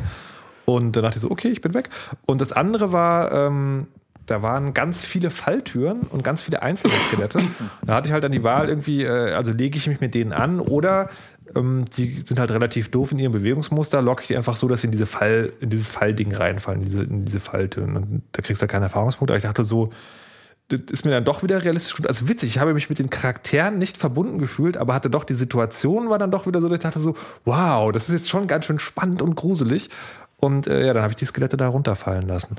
Und 0.65 0.97
dann 0.97 1.03
dachte 1.03 1.17
ich 1.17 1.23
so, 1.23 1.31
okay, 1.31 1.49
ich 1.49 1.61
bin 1.61 1.75
weg. 1.75 1.91
Und 2.27 2.41
das 2.41 2.53
andere 2.53 2.93
war, 2.93 3.33
ähm, 3.33 3.89
da 4.27 4.43
waren 4.43 4.75
ganz 4.75 5.05
viele 5.05 5.31
Falltüren 5.31 6.03
und 6.03 6.23
ganz 6.23 6.43
viele 6.43 6.63
einzelne 6.63 6.95
Skelette. 7.09 7.41
Da 7.85 7.95
hatte 7.95 8.09
ich 8.09 8.13
halt 8.13 8.23
dann 8.23 8.31
die 8.31 8.45
Wahl 8.45 8.69
irgendwie, 8.69 9.03
äh, 9.03 9.33
also 9.33 9.53
lege 9.53 9.77
ich 9.77 9.89
mich 9.89 10.01
mit 10.01 10.15
denen 10.15 10.33
an 10.33 10.61
oder 10.61 11.11
ähm, 11.55 11.85
die 11.97 12.21
sind 12.25 12.39
halt 12.39 12.51
relativ 12.51 12.91
doof 12.91 13.13
in 13.13 13.19
ihrem 13.19 13.33
Bewegungsmuster, 13.33 14.03
locke 14.03 14.23
ich 14.23 14.29
die 14.29 14.37
einfach 14.37 14.57
so, 14.57 14.69
dass 14.69 14.83
sie 14.83 14.87
in 14.87 14.93
diese 14.93 15.07
Fall, 15.07 15.53
in 15.61 15.71
dieses 15.71 15.89
Fallding 15.89 16.35
reinfallen, 16.35 16.83
in 16.83 16.89
diese, 16.89 17.03
in 17.03 17.25
diese 17.25 17.41
Falltüren. 17.41 17.97
Und 17.97 18.23
da 18.33 18.43
kriegst 18.43 18.61
du 18.61 18.63
halt 18.63 18.71
keine 18.71 18.87
Erfahrungspunkte. 18.87 19.33
Aber 19.33 19.39
ich 19.39 19.45
dachte 19.45 19.65
so, 19.65 19.91
das 20.69 20.81
ist 20.91 21.05
mir 21.05 21.11
dann 21.11 21.25
doch 21.25 21.43
wieder 21.43 21.65
realistisch 21.65 21.97
gut. 21.97 22.07
Also 22.07 22.29
witzig, 22.29 22.51
ich 22.51 22.59
habe 22.59 22.75
mich 22.75 22.89
mit 22.89 22.99
den 22.99 23.11
Charakteren 23.11 23.79
nicht 23.79 23.99
verbunden 23.99 24.39
gefühlt, 24.39 24.77
aber 24.77 24.95
hatte 24.95 25.11
doch 25.11 25.25
die 25.25 25.35
Situation 25.35 26.09
war 26.09 26.19
dann 26.19 26.31
doch 26.31 26.47
wieder 26.47 26.61
so, 26.61 26.69
dass 26.69 26.77
ich 26.77 26.83
dachte 26.83 27.01
so, 27.01 27.17
wow, 27.45 27.91
das 27.91 28.09
ist 28.09 28.15
jetzt 28.15 28.29
schon 28.31 28.47
ganz 28.47 28.67
schön 28.67 28.79
spannend 28.79 29.21
und 29.21 29.35
gruselig. 29.35 29.91
Und 30.37 30.69
äh, 30.69 30.87
ja, 30.87 30.95
dann 30.95 31.03
habe 31.03 31.13
ich 31.13 31.17
die 31.17 31.27
Skelette 31.27 31.57
da 31.57 31.69
runterfallen 31.69 32.27
lassen. 32.27 32.57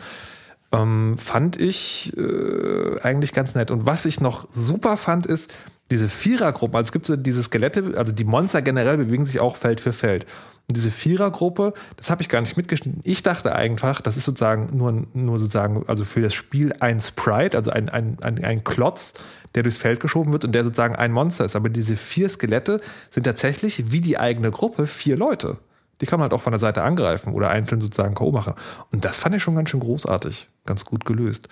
Ähm, 0.74 1.18
fand 1.18 1.60
ich 1.60 2.16
äh, 2.18 3.00
eigentlich 3.02 3.34
ganz 3.34 3.56
nett. 3.56 3.72
Und 3.72 3.86
was 3.86 4.06
ich 4.06 4.22
noch 4.22 4.48
super 4.52 4.98
fand, 4.98 5.26
ist 5.26 5.52
diese 5.92 6.10
Vierergruppen. 6.10 6.76
Also 6.76 6.88
es 6.88 6.92
gibt 6.92 7.06
so 7.06 7.16
diese 7.16 7.44
Skelette, 7.44 7.94
also 7.96 8.12
die 8.12 8.24
Monster 8.24 8.62
generell 8.62 8.98
bewegen 8.98 9.26
sich 9.26 9.40
auch 9.40 9.58
Feld 9.58 9.82
für 9.82 9.94
Feld. 9.94 10.26
Und 10.68 10.78
diese 10.78 10.90
Vierergruppe, 10.90 11.74
das 11.98 12.10
habe 12.10 12.22
ich 12.22 12.30
gar 12.30 12.40
nicht 12.40 12.56
mitgeschnitten. 12.56 13.02
Ich 13.04 13.24
dachte 13.24 13.54
einfach, 13.54 14.00
das 14.00 14.16
ist 14.16 14.26
sozusagen 14.26 14.76
nur, 14.76 15.06
nur 15.14 15.38
sozusagen, 15.38 15.84
also 15.88 16.06
für 16.06 16.22
das 16.22 16.34
Spiel 16.34 16.74
ein 16.80 17.00
Sprite, 17.00 17.58
also 17.58 17.72
ein, 17.72 17.90
ein, 17.90 18.18
ein, 18.22 18.44
ein 18.44 18.64
Klotz, 18.64 19.14
der 19.54 19.64
durchs 19.64 19.78
Feld 19.78 20.00
geschoben 20.00 20.32
wird 20.32 20.46
und 20.46 20.54
der 20.54 20.64
sozusagen 20.64 20.96
ein 20.96 21.12
Monster 21.12 21.44
ist. 21.44 21.58
Aber 21.58 21.70
diese 21.70 21.98
vier 21.98 22.30
Skelette 22.30 22.80
sind 23.10 23.24
tatsächlich 23.24 23.92
wie 23.92 24.02
die 24.02 24.18
eigene 24.18 24.50
Gruppe 24.50 24.88
vier 24.88 25.18
Leute. 25.18 25.58
Die 26.00 26.06
kann 26.06 26.20
man 26.20 26.24
halt 26.24 26.34
auch 26.34 26.42
von 26.42 26.52
der 26.52 26.60
Seite 26.60 26.82
angreifen 26.84 27.34
oder 27.34 27.50
einzeln 27.50 27.82
sozusagen 27.82 28.16
K.O. 28.16 28.32
machen. 28.32 28.54
Und 28.92 29.06
das 29.06 29.18
fand 29.18 29.36
ich 29.36 29.44
schon 29.44 29.56
ganz 29.56 29.70
schön 29.70 29.82
großartig. 29.82 30.50
Ganz 30.66 30.86
gut 30.86 31.06
gelöst. 31.06 31.48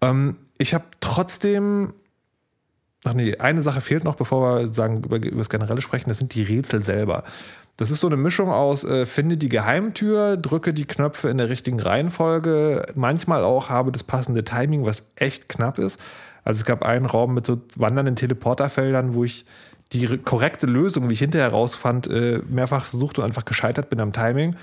Ähm, 0.00 0.36
ich 0.58 0.74
habe 0.74 0.84
trotzdem. 1.00 1.92
Ach 3.04 3.12
nee, 3.12 3.36
eine 3.36 3.60
Sache 3.60 3.82
fehlt 3.82 4.02
noch, 4.04 4.16
bevor 4.16 4.60
wir 4.60 4.72
sagen, 4.72 5.04
über, 5.04 5.16
über 5.16 5.38
das 5.38 5.50
Generelle 5.50 5.82
sprechen. 5.82 6.08
Das 6.08 6.18
sind 6.18 6.34
die 6.34 6.42
Rätsel 6.42 6.82
selber. 6.82 7.22
Das 7.76 7.90
ist 7.90 8.00
so 8.00 8.06
eine 8.06 8.16
Mischung 8.16 8.50
aus, 8.50 8.84
äh, 8.84 9.04
finde 9.04 9.36
die 9.36 9.48
Geheimtür, 9.48 10.36
drücke 10.36 10.72
die 10.72 10.86
Knöpfe 10.86 11.28
in 11.28 11.38
der 11.38 11.48
richtigen 11.48 11.80
Reihenfolge, 11.80 12.86
manchmal 12.94 13.42
auch 13.42 13.68
habe 13.68 13.90
das 13.90 14.04
passende 14.04 14.44
Timing, 14.44 14.84
was 14.84 15.10
echt 15.16 15.48
knapp 15.48 15.78
ist. 15.78 16.00
Also 16.44 16.60
es 16.60 16.64
gab 16.64 16.82
einen 16.82 17.04
Raum 17.04 17.34
mit 17.34 17.46
so 17.46 17.60
wandernden 17.76 18.16
Teleporterfeldern, 18.16 19.14
wo 19.14 19.24
ich 19.24 19.44
die 19.92 20.04
re- 20.06 20.18
korrekte 20.18 20.66
Lösung, 20.66 21.10
wie 21.10 21.14
ich 21.14 21.18
hinterher 21.18 21.48
rausfand, 21.48 22.06
äh, 22.06 22.40
mehrfach 22.48 22.84
versucht 22.86 23.18
und 23.18 23.24
einfach 23.24 23.44
gescheitert 23.44 23.90
bin 23.90 24.00
am 24.00 24.12
Timing, 24.12 24.54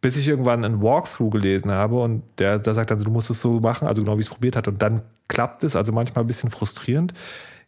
bis 0.00 0.16
ich 0.16 0.26
irgendwann 0.26 0.64
einen 0.64 0.82
Walkthrough 0.82 1.30
gelesen 1.30 1.70
habe 1.70 2.00
und 2.00 2.24
der, 2.38 2.58
der 2.58 2.74
sagt 2.74 2.90
dann, 2.90 3.02
du 3.02 3.10
musst 3.10 3.30
es 3.30 3.40
so 3.40 3.60
machen, 3.60 3.86
also 3.86 4.02
genau 4.02 4.16
wie 4.16 4.20
ich 4.20 4.26
es 4.26 4.32
probiert 4.32 4.56
hat 4.56 4.66
und 4.66 4.82
dann 4.82 5.02
klappt 5.28 5.62
es, 5.62 5.76
also 5.76 5.92
manchmal 5.92 6.24
ein 6.24 6.26
bisschen 6.26 6.50
frustrierend. 6.50 7.14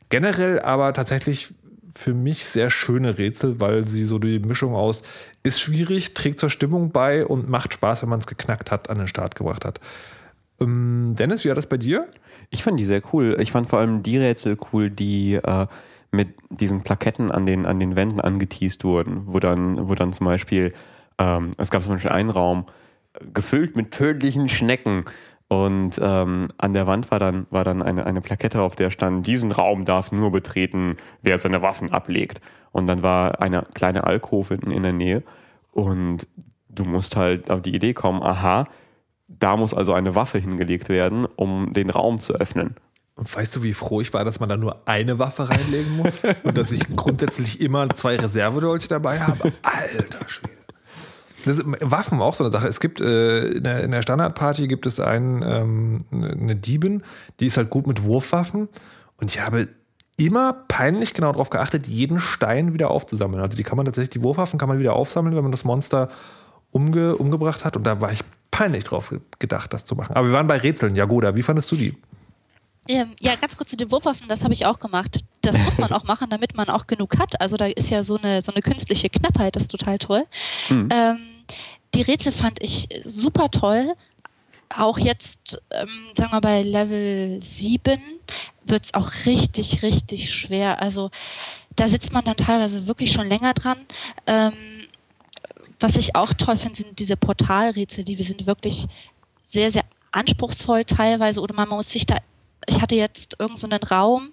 Generell 0.09 0.61
aber 0.61 0.93
tatsächlich 0.93 1.53
für 1.95 2.15
mich 2.15 2.45
sehr 2.45 2.71
schöne 2.71 3.19
Rätsel, 3.19 3.61
weil 3.61 3.89
sie 3.89 4.05
so 4.05 4.19
die 4.19 4.39
Mischung 4.39 4.75
aus 4.75 5.03
ist 5.43 5.61
schwierig, 5.61 6.15
trägt 6.15 6.39
zur 6.39 6.51
Stimmung 6.51 6.93
bei 6.93 7.27
und 7.27 7.49
macht 7.49 7.75
Spaß, 7.75 8.03
wenn 8.03 8.09
man 8.09 8.21
es 8.21 8.27
geknackt 8.27 8.71
hat, 8.71 8.89
an 8.89 8.99
den 8.99 9.09
Start 9.09 9.35
gebracht 9.35 9.65
hat. 9.65 9.81
Ähm, 10.61 11.15
Dennis, 11.19 11.45
wie 11.45 11.49
war 11.49 11.57
das 11.57 11.69
bei 11.69 11.77
dir? 11.77 12.07
Ich 12.51 12.63
fand 12.63 12.79
die 12.79 12.85
sehr 12.85 13.03
cool. 13.13 13.37
Ich 13.41 13.51
fand 13.51 13.69
vor 13.69 13.79
allem 13.81 14.03
die 14.03 14.19
Rätsel 14.19 14.57
cool, 14.73 14.91
die 14.91 15.35
äh, 15.35 15.67
mit 16.11 16.31
diesen 16.51 16.83
Plaketten 16.83 17.31
an 17.31 17.47
den, 17.47 17.67
an 17.67 17.81
den 17.81 17.97
Wänden 17.97 18.21
angeteased 18.21 18.85
wurden, 18.85 19.23
wo 19.27 19.41
dann, 19.41 19.89
wo 19.89 19.95
dann 19.95 20.13
zum 20.13 20.27
Beispiel, 20.27 20.73
ähm, 21.19 21.51
es 21.59 21.71
gab 21.71 21.83
zum 21.83 21.93
Beispiel 21.93 22.13
einen 22.13 22.31
Raum, 22.31 22.67
äh, 23.15 23.25
gefüllt 23.33 23.77
mit 23.77 23.91
tödlichen 23.91 24.49
Schnecken. 24.49 25.05
Und 25.49 25.99
ähm, 26.03 26.49
an 26.59 26.75
der 26.75 26.87
Wand 26.87 27.11
war 27.11 27.19
dann, 27.19 27.47
war 27.51 27.65
dann 27.65 27.83
eine, 27.83 28.05
eine 28.05 28.21
Plakette, 28.21 28.61
auf 28.61 28.77
der 28.77 28.91
stand, 28.91 29.27
diesen 29.27 29.51
Raum 29.51 29.87
darf 29.87 30.13
nur 30.13 30.31
betreten, 30.31 30.97
wer 31.23 31.39
seine 31.39 31.63
Waffen 31.63 31.91
ablegt. 31.91 32.43
Und 32.71 32.87
dann 32.87 33.03
war 33.03 33.41
eine 33.41 33.67
kleine 33.73 34.05
Alkove 34.05 34.55
in, 34.55 34.83
der 34.83 34.93
Nähe. 34.93 35.23
Und 35.73 36.29
du 36.69 36.85
musst 36.85 37.17
halt 37.17 37.51
auf 37.51 37.63
die 37.63 37.75
Idee 37.75 37.95
kommen, 37.95 38.23
aha, 38.23 38.65
da 39.27 39.57
muss 39.57 39.73
also 39.73 39.95
eine 39.95 40.15
Waffe 40.15 40.39
hingelegt 40.39 40.91
werden, 40.91 41.27
um 41.37 41.73
den 41.73 41.89
Raum 41.89 42.19
zu 42.19 42.35
öffnen. 42.35 42.77
Und 43.15 43.35
weißt 43.35 43.57
du, 43.57 43.63
wie 43.63 43.75
froh 43.75 44.03
ich 44.03 44.13
war, 44.13 44.25
dass 44.25 44.41
man 44.41 44.51
da 44.51 44.57
nur 44.57 44.83
eine 44.87 45.19
Waffe 45.19 45.49
reinlegen 45.49 45.97
muss? 45.97 46.23
und 46.45 46.59
dass 46.59 46.71
ich 46.71 46.95
grundsätzlich 46.95 47.61
immer 47.61 47.89
zwei 47.91 48.17
Reservedolche 48.17 48.89
dabei 48.89 49.21
habe? 49.21 49.53
Alter 49.63 50.29
Schwede. 50.29 50.58
Das 51.45 51.63
Waffen 51.65 52.21
auch 52.21 52.35
so 52.35 52.45
eine 52.45 52.51
Sache. 52.51 52.67
Es 52.67 52.81
gibt 52.81 53.01
äh, 53.01 53.49
in, 53.49 53.65
der, 53.65 53.85
in 53.85 53.91
der 53.91 54.03
Standardparty 54.03 54.69
gibt 54.69 54.87
es 54.87 55.01
einen, 55.01 55.43
ähm, 55.43 55.99
eine 56.11 56.57
Diebin, 56.57 57.03
die 57.41 57.47
ist 57.47 57.57
halt 57.57 57.71
gut 57.71 57.87
mit 57.87 58.03
Wurfwaffen. 58.03 58.69
Und 59.19 59.31
ich 59.31 59.41
habe 59.41 59.69
immer 60.17 60.53
peinlich 60.53 61.15
genau 61.15 61.31
darauf 61.33 61.51
geachtet, 61.51 61.87
jeden 61.87 62.19
Stein 62.19 62.75
wieder 62.75 62.91
aufzusammeln. 62.91 63.41
Also 63.41 63.57
die 63.57 63.63
kann 63.63 63.77
man 63.77 63.87
tatsächlich, 63.87 64.11
die 64.11 64.23
Wurfwaffen 64.23 64.59
kann 64.59 64.69
man 64.69 64.79
wieder 64.79 64.95
aufsammeln, 64.95 65.37
wenn 65.37 65.43
man 65.43 65.53
das 65.53 65.65
Monster 65.65 66.09
umge, 66.71 67.17
umgebracht 67.17 67.65
hat. 67.65 67.77
Und 67.77 67.85
da 67.85 68.01
war 68.01 68.11
ich 68.11 68.25
peinlich 68.51 68.85
drauf 68.85 69.15
gedacht, 69.39 69.73
das 69.73 69.85
zu 69.85 69.95
machen. 69.95 70.17
Aber 70.17 70.27
wir 70.27 70.33
waren 70.33 70.49
bei 70.49 70.57
Rätseln. 70.57 70.97
Jagoda, 70.97 71.37
wie 71.37 71.43
fandest 71.43 71.71
du 71.71 71.77
die? 71.77 71.97
Ähm, 72.89 73.15
ja, 73.21 73.37
ganz 73.37 73.57
kurz 73.57 73.71
zu 73.71 73.77
den 73.77 73.91
Wurfwaffen, 73.91 74.29
das 74.29 74.45
habe 74.45 74.55
ich 74.55 74.65
auch 74.65 74.81
gemacht. 74.81 75.21
Das 75.43 75.57
muss 75.63 75.77
man 75.79 75.93
auch 75.93 76.05
machen, 76.05 76.31
damit 76.31 76.57
man 76.57 76.71
auch 76.71 76.87
genug 76.87 77.19
hat. 77.19 77.39
Also 77.41 77.59
da 77.59 77.67
ist 77.67 77.91
ja 77.91 78.03
so 78.03 78.17
eine, 78.17 78.41
so 78.41 78.51
eine 78.51 78.63
künstliche 78.63 79.11
Knappheit, 79.11 79.57
das 79.57 79.65
ist 79.65 79.71
total 79.71 79.99
toll. 79.99 80.27
Mhm. 80.71 80.89
Ähm, 80.91 81.19
die 81.95 82.03
Rätsel 82.03 82.33
fand 82.33 82.63
ich 82.63 82.89
super 83.05 83.51
toll. 83.51 83.95
Auch 84.75 84.99
jetzt, 84.99 85.61
ähm, 85.71 85.89
sagen 86.17 86.33
wir 86.33 86.41
bei 86.41 86.63
Level 86.63 87.41
7 87.43 88.01
wird 88.65 88.85
es 88.85 88.95
auch 88.95 89.11
richtig, 89.27 89.83
richtig 89.83 90.33
schwer. 90.33 90.81
Also 90.81 91.11
da 91.77 91.89
sitzt 91.89 92.13
man 92.13 92.25
dann 92.25 92.37
teilweise 92.37 92.87
wirklich 92.87 93.13
schon 93.13 93.27
länger 93.27 93.55
dran. 93.55 93.79
Ähm, 94.27 94.53
was 95.81 95.97
ich 95.97 96.17
auch 96.17 96.33
toll 96.35 96.57
finde, 96.57 96.77
sind 96.77 96.99
diese 96.99 97.17
Portalrätsel, 97.17 98.05
die 98.05 98.19
wir 98.19 98.25
sind 98.25 98.47
wirklich 98.47 98.87
sehr, 99.45 99.71
sehr 99.71 99.85
anspruchsvoll 100.11 100.85
teilweise 100.85 101.41
oder 101.41 101.55
man 101.55 101.69
muss 101.69 101.91
sich 101.91 102.07
da, 102.07 102.17
ich 102.69 102.81
hatte 102.81 102.95
jetzt 102.95 103.37
irgendeinen 103.39 103.81
so 103.83 103.95
Raum, 103.95 104.33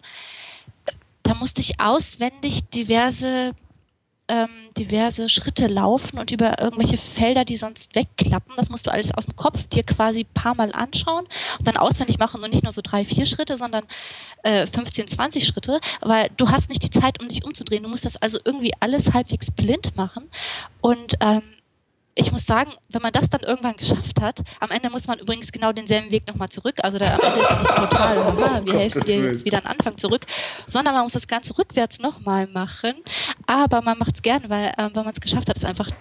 da 1.23 1.33
musste 1.33 1.61
ich 1.61 1.79
auswendig 1.79 2.69
diverse 2.69 3.53
ähm, 4.27 4.49
diverse 4.75 5.29
Schritte 5.29 5.67
laufen 5.67 6.17
und 6.17 6.31
über 6.31 6.59
irgendwelche 6.59 6.97
Felder, 6.97 7.45
die 7.45 7.57
sonst 7.57 7.95
wegklappen. 7.95 8.55
Das 8.57 8.69
musst 8.69 8.87
du 8.87 8.91
alles 8.91 9.13
aus 9.13 9.25
dem 9.25 9.35
Kopf 9.35 9.67
dir 9.67 9.83
quasi 9.83 10.21
ein 10.21 10.33
paar 10.33 10.55
Mal 10.55 10.71
anschauen 10.71 11.25
und 11.59 11.67
dann 11.67 11.77
auswendig 11.77 12.17
machen 12.17 12.43
und 12.43 12.51
nicht 12.51 12.63
nur 12.63 12.71
so 12.71 12.81
drei, 12.83 13.05
vier 13.05 13.25
Schritte, 13.25 13.57
sondern 13.57 13.83
äh, 14.43 14.65
15, 14.65 15.07
20 15.07 15.45
Schritte, 15.45 15.79
weil 16.01 16.29
du 16.37 16.49
hast 16.49 16.69
nicht 16.69 16.83
die 16.83 16.89
Zeit, 16.89 17.21
um 17.21 17.29
dich 17.29 17.45
umzudrehen. 17.45 17.83
Du 17.83 17.89
musst 17.89 18.05
das 18.05 18.17
also 18.17 18.39
irgendwie 18.43 18.73
alles 18.79 19.13
halbwegs 19.13 19.51
blind 19.51 19.95
machen 19.95 20.29
und 20.81 21.15
ähm, 21.19 21.43
ich 22.17 22.31
muss 22.31 22.45
sagen, 22.45 22.71
wenn 22.87 23.01
man 23.01 23.11
das 23.11 23.29
dann 23.29 23.41
irgendwann 23.41 23.75
geschafft 23.75 24.21
hat, 24.21 24.41
am 24.61 24.71
Ende 24.71 24.89
muss 24.89 25.05
man 25.05 25.19
übrigens 25.19 25.51
genau 25.51 25.73
denselben 25.73 26.11
Weg 26.11 26.25
nochmal 26.27 26.47
zurück. 26.47 26.75
Also 26.81 26.97
da 26.97 27.13
am 27.13 27.19
Ende 27.19 27.39
ist 27.39 27.59
nicht 27.59 27.75
total, 27.75 28.17
haha, 28.25 28.65
wir 28.65 28.73
helfen 28.73 29.03
dir 29.03 29.25
jetzt 29.25 29.43
wieder 29.43 29.57
an 29.57 29.65
Anfang 29.65 29.97
zurück, 29.97 30.25
sondern 30.65 30.93
man 30.93 31.03
muss 31.03 31.11
das 31.11 31.27
Ganze 31.27 31.57
rückwärts 31.57 31.99
nochmal 31.99 32.47
machen. 32.47 32.93
Aber 33.45 33.81
man 33.81 33.97
macht 33.97 34.15
es 34.15 34.21
gerne, 34.21 34.49
weil 34.49 34.73
ähm, 34.77 34.91
wenn 34.93 35.03
man 35.03 35.13
es 35.13 35.19
geschafft 35.19 35.49
hat, 35.49 35.57
ist 35.57 35.65
einfach 35.65 35.89
ein 35.89 35.93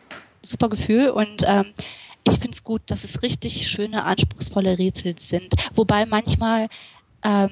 super 0.42 0.68
Gefühl 0.68 1.11
und 1.11 1.42
ähm, 1.46 1.74
ich 2.22 2.35
finde 2.35 2.53
es 2.53 2.62
gut, 2.62 2.83
dass 2.87 3.03
es 3.03 3.22
richtig 3.22 3.68
schöne, 3.68 4.05
anspruchsvolle 4.05 4.79
Rätsel 4.79 5.18
sind. 5.18 5.53
Wobei 5.74 6.07
manchmal, 6.07 6.68
ähm, 7.22 7.50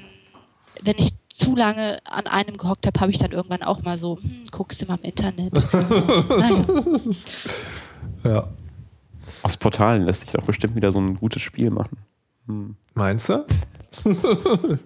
wenn 0.82 0.96
ich 0.98 1.10
zu 1.28 1.56
lange 1.56 1.98
an 2.04 2.26
einem 2.26 2.56
gehockt 2.56 2.86
habe, 2.86 3.00
habe 3.00 3.10
ich 3.10 3.18
dann 3.18 3.32
irgendwann 3.32 3.62
auch 3.62 3.82
mal 3.82 3.98
so, 3.98 4.18
hm, 4.18 4.44
guckst 4.50 4.80
du 4.80 4.86
mal 4.86 4.98
im 5.02 5.10
Internet. 5.10 5.52
naja. 6.28 6.64
Ja. 8.24 8.48
Aus 9.42 9.56
Portalen 9.56 10.04
lässt 10.04 10.22
sich 10.22 10.32
doch 10.32 10.44
bestimmt 10.44 10.76
wieder 10.76 10.92
so 10.92 11.00
ein 11.00 11.16
gutes 11.16 11.42
Spiel 11.42 11.70
machen. 11.70 11.96
Hm. 12.46 12.76
Meinst 12.94 13.28
du? 13.28 13.44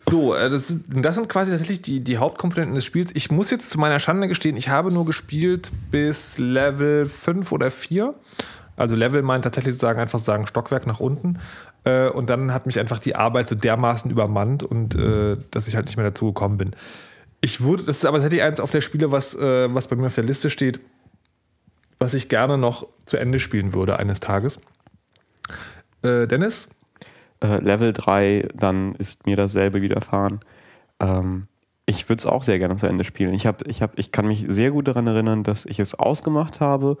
so, 0.00 0.34
äh, 0.34 0.50
das, 0.50 0.78
das, 0.88 1.14
sind 1.14 1.28
quasi 1.28 1.50
tatsächlich 1.50 1.82
die, 1.82 2.00
die 2.00 2.18
Hauptkomponenten 2.18 2.74
des 2.74 2.84
Spiels. 2.84 3.10
Ich 3.14 3.30
muss 3.30 3.50
jetzt 3.50 3.70
zu 3.70 3.78
meiner 3.78 4.00
Schande 4.00 4.28
gestehen, 4.28 4.56
ich 4.56 4.68
habe 4.68 4.92
nur 4.92 5.06
gespielt 5.06 5.70
bis 5.90 6.38
Level 6.38 7.06
5 7.06 7.52
oder 7.52 7.70
4. 7.70 8.14
Also 8.76 8.94
Level 8.94 9.22
meint 9.22 9.44
tatsächlich 9.44 9.74
sozusagen 9.74 10.00
einfach 10.00 10.20
sagen 10.20 10.46
Stockwerk 10.46 10.86
nach 10.86 11.00
unten. 11.00 11.38
Äh, 11.84 12.08
und 12.08 12.30
dann 12.30 12.52
hat 12.52 12.66
mich 12.66 12.78
einfach 12.78 12.98
die 12.98 13.16
Arbeit 13.16 13.48
so 13.48 13.54
dermaßen 13.54 14.10
übermannt 14.10 14.62
und 14.62 14.94
äh, 14.94 15.36
dass 15.50 15.68
ich 15.68 15.76
halt 15.76 15.86
nicht 15.86 15.96
mehr 15.96 16.06
dazu 16.06 16.26
gekommen 16.26 16.58
bin. 16.58 16.70
Ich 17.40 17.60
würde, 17.60 17.84
das 17.84 17.98
ist 17.98 18.06
aber 18.06 18.18
tatsächlich 18.18 18.42
eins 18.42 18.60
auf 18.60 18.70
der 18.70 18.80
Spiele, 18.80 19.12
was, 19.12 19.36
was 19.36 19.86
bei 19.86 19.94
mir 19.94 20.08
auf 20.08 20.14
der 20.16 20.24
Liste 20.24 20.50
steht 20.50 20.80
was 21.98 22.14
ich 22.14 22.28
gerne 22.28 22.58
noch 22.58 22.86
zu 23.06 23.16
Ende 23.16 23.38
spielen 23.38 23.74
würde 23.74 23.98
eines 23.98 24.20
Tages. 24.20 24.58
Äh, 26.02 26.26
Dennis? 26.26 26.68
Äh, 27.42 27.62
Level 27.62 27.92
3, 27.92 28.48
dann 28.54 28.94
ist 28.96 29.26
mir 29.26 29.36
dasselbe 29.36 29.82
widerfahren. 29.82 30.40
Ähm, 31.00 31.48
ich 31.86 32.08
würde 32.08 32.18
es 32.18 32.26
auch 32.26 32.42
sehr 32.42 32.58
gerne 32.58 32.76
zu 32.76 32.86
Ende 32.86 33.04
spielen. 33.04 33.32
Ich, 33.32 33.46
hab, 33.46 33.66
ich, 33.66 33.82
hab, 33.82 33.98
ich 33.98 34.12
kann 34.12 34.26
mich 34.26 34.44
sehr 34.48 34.70
gut 34.70 34.88
daran 34.88 35.06
erinnern, 35.06 35.42
dass 35.42 35.64
ich 35.64 35.78
es 35.78 35.94
ausgemacht 35.94 36.60
habe 36.60 36.98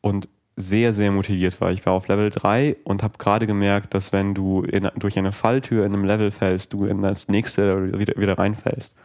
und 0.00 0.28
sehr, 0.54 0.92
sehr 0.92 1.12
motiviert 1.12 1.60
war. 1.60 1.70
Ich 1.70 1.86
war 1.86 1.92
auf 1.92 2.08
Level 2.08 2.30
3 2.30 2.76
und 2.84 3.02
habe 3.04 3.16
gerade 3.16 3.46
gemerkt, 3.46 3.94
dass 3.94 4.12
wenn 4.12 4.34
du 4.34 4.62
in, 4.62 4.88
durch 4.96 5.16
eine 5.16 5.32
Falltür 5.32 5.86
in 5.86 5.94
einem 5.94 6.04
Level 6.04 6.30
fällst, 6.32 6.72
du 6.72 6.84
in 6.84 7.00
das 7.00 7.28
nächste 7.28 7.96
wieder, 7.98 8.20
wieder 8.20 8.36
reinfällst. 8.36 8.96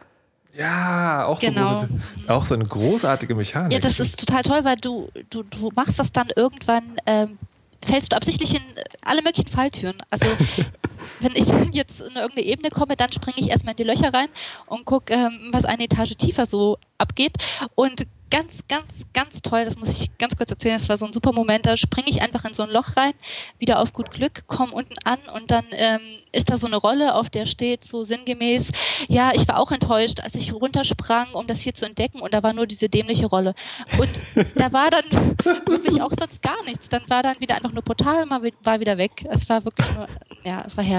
Ja, 0.56 1.26
auch, 1.26 1.40
genau. 1.40 1.78
so, 1.78 1.86
auch 2.32 2.44
so 2.44 2.54
eine 2.54 2.64
großartige 2.64 3.34
Mechanik. 3.34 3.72
Ja, 3.72 3.80
das 3.80 3.98
ist 3.98 4.20
total 4.20 4.42
toll, 4.42 4.64
weil 4.64 4.76
du, 4.76 5.10
du, 5.30 5.42
du 5.42 5.70
machst 5.74 5.98
das 5.98 6.12
dann 6.12 6.28
irgendwann, 6.34 6.96
ähm, 7.06 7.38
fällst 7.84 8.12
du 8.12 8.16
absichtlich 8.16 8.54
in 8.54 8.62
alle 9.02 9.22
möglichen 9.22 9.48
Falltüren. 9.48 9.96
Also 10.10 10.26
wenn 11.20 11.36
ich 11.36 11.46
jetzt 11.72 12.00
in 12.00 12.16
irgendeine 12.16 12.46
Ebene 12.46 12.70
komme, 12.70 12.96
dann 12.96 13.12
springe 13.12 13.38
ich 13.38 13.50
erstmal 13.50 13.72
in 13.72 13.78
die 13.78 13.84
Löcher 13.84 14.12
rein 14.12 14.28
und 14.66 14.84
gucke, 14.84 15.14
ähm, 15.14 15.50
was 15.52 15.64
eine 15.64 15.84
Etage 15.84 16.16
tiefer 16.16 16.46
so 16.46 16.78
abgeht. 16.98 17.34
Und 17.74 18.06
ganz, 18.34 18.66
ganz, 18.66 19.06
ganz 19.12 19.42
toll. 19.42 19.64
Das 19.64 19.76
muss 19.76 19.90
ich 19.90 20.18
ganz 20.18 20.36
kurz 20.36 20.50
erzählen. 20.50 20.76
Das 20.76 20.88
war 20.88 20.96
so 20.96 21.06
ein 21.06 21.12
super 21.12 21.32
Moment. 21.32 21.66
Da 21.66 21.76
springe 21.76 22.08
ich 22.08 22.20
einfach 22.20 22.44
in 22.44 22.52
so 22.52 22.64
ein 22.64 22.70
Loch 22.70 22.96
rein, 22.96 23.12
wieder 23.58 23.78
auf 23.78 23.92
gut 23.92 24.10
Glück, 24.10 24.48
komme 24.48 24.72
unten 24.72 24.94
an 25.04 25.18
und 25.32 25.52
dann 25.52 25.66
ähm, 25.70 26.00
ist 26.32 26.50
da 26.50 26.56
so 26.56 26.66
eine 26.66 26.76
Rolle, 26.76 27.14
auf 27.14 27.30
der 27.30 27.46
steht 27.46 27.84
so 27.84 28.02
sinngemäß, 28.02 28.72
ja, 29.06 29.30
ich 29.34 29.46
war 29.46 29.60
auch 29.60 29.70
enttäuscht, 29.70 30.18
als 30.20 30.34
ich 30.34 30.52
runtersprang, 30.52 31.32
um 31.32 31.46
das 31.46 31.60
hier 31.60 31.74
zu 31.74 31.86
entdecken 31.86 32.20
und 32.20 32.34
da 32.34 32.42
war 32.42 32.52
nur 32.52 32.66
diese 32.66 32.88
dämliche 32.88 33.26
Rolle. 33.26 33.54
Und 33.98 34.10
da 34.56 34.72
war 34.72 34.90
dann 34.90 35.04
wirklich 35.66 36.02
auch 36.02 36.12
sonst 36.18 36.42
gar 36.42 36.62
nichts. 36.64 36.88
Dann 36.88 37.02
war 37.08 37.22
dann 37.22 37.38
wieder 37.38 37.54
einfach 37.54 37.72
nur 37.72 37.82
Portal, 37.82 38.28
war 38.28 38.80
wieder 38.80 38.98
weg. 38.98 39.24
Es 39.30 39.48
war 39.48 39.64
wirklich 39.64 39.94
nur, 39.94 40.06
ja, 40.44 40.64
es 40.66 40.76
war 40.76 40.82
herrlich. 40.82 40.93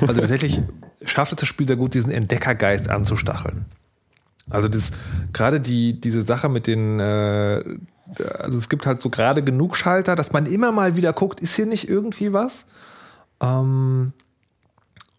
Also 0.00 0.14
tatsächlich 0.14 0.60
schafft 1.04 1.32
es 1.32 1.36
das 1.36 1.48
Spiel 1.48 1.66
sehr 1.66 1.76
gut, 1.76 1.94
diesen 1.94 2.10
Entdeckergeist 2.10 2.90
anzustacheln. 2.90 3.64
Also 4.50 4.68
das 4.68 4.90
gerade 5.32 5.60
die 5.60 6.00
diese 6.00 6.22
Sache 6.22 6.48
mit 6.48 6.66
den 6.66 6.98
äh, 7.00 7.62
also 8.38 8.58
es 8.58 8.68
gibt 8.68 8.86
halt 8.86 9.02
so 9.02 9.10
gerade 9.10 9.42
genug 9.42 9.76
Schalter, 9.76 10.16
dass 10.16 10.32
man 10.32 10.46
immer 10.46 10.72
mal 10.72 10.96
wieder 10.96 11.12
guckt, 11.12 11.40
ist 11.40 11.56
hier 11.56 11.66
nicht 11.66 11.88
irgendwie 11.88 12.32
was? 12.32 12.64
Ähm, 13.40 14.12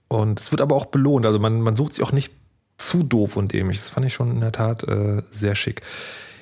und 0.07 0.39
es 0.39 0.51
wird 0.51 0.62
aber 0.62 0.75
auch 0.75 0.88
belohnt. 0.88 1.25
Also 1.25 1.39
man, 1.39 1.62
man 1.62 1.75
sucht 1.75 1.93
sich 1.93 2.03
auch 2.03 2.12
nicht 2.12 2.33
zu 2.77 3.03
doof 3.03 3.38
und 3.38 3.53
dämlich. 3.53 3.77
Das 3.77 3.89
fand 3.89 4.05
ich 4.05 4.13
schon 4.13 4.31
in 4.31 4.41
der 4.41 4.51
Tat 4.51 4.83
äh, 4.83 5.21
sehr 5.31 5.55
schick. 5.55 5.81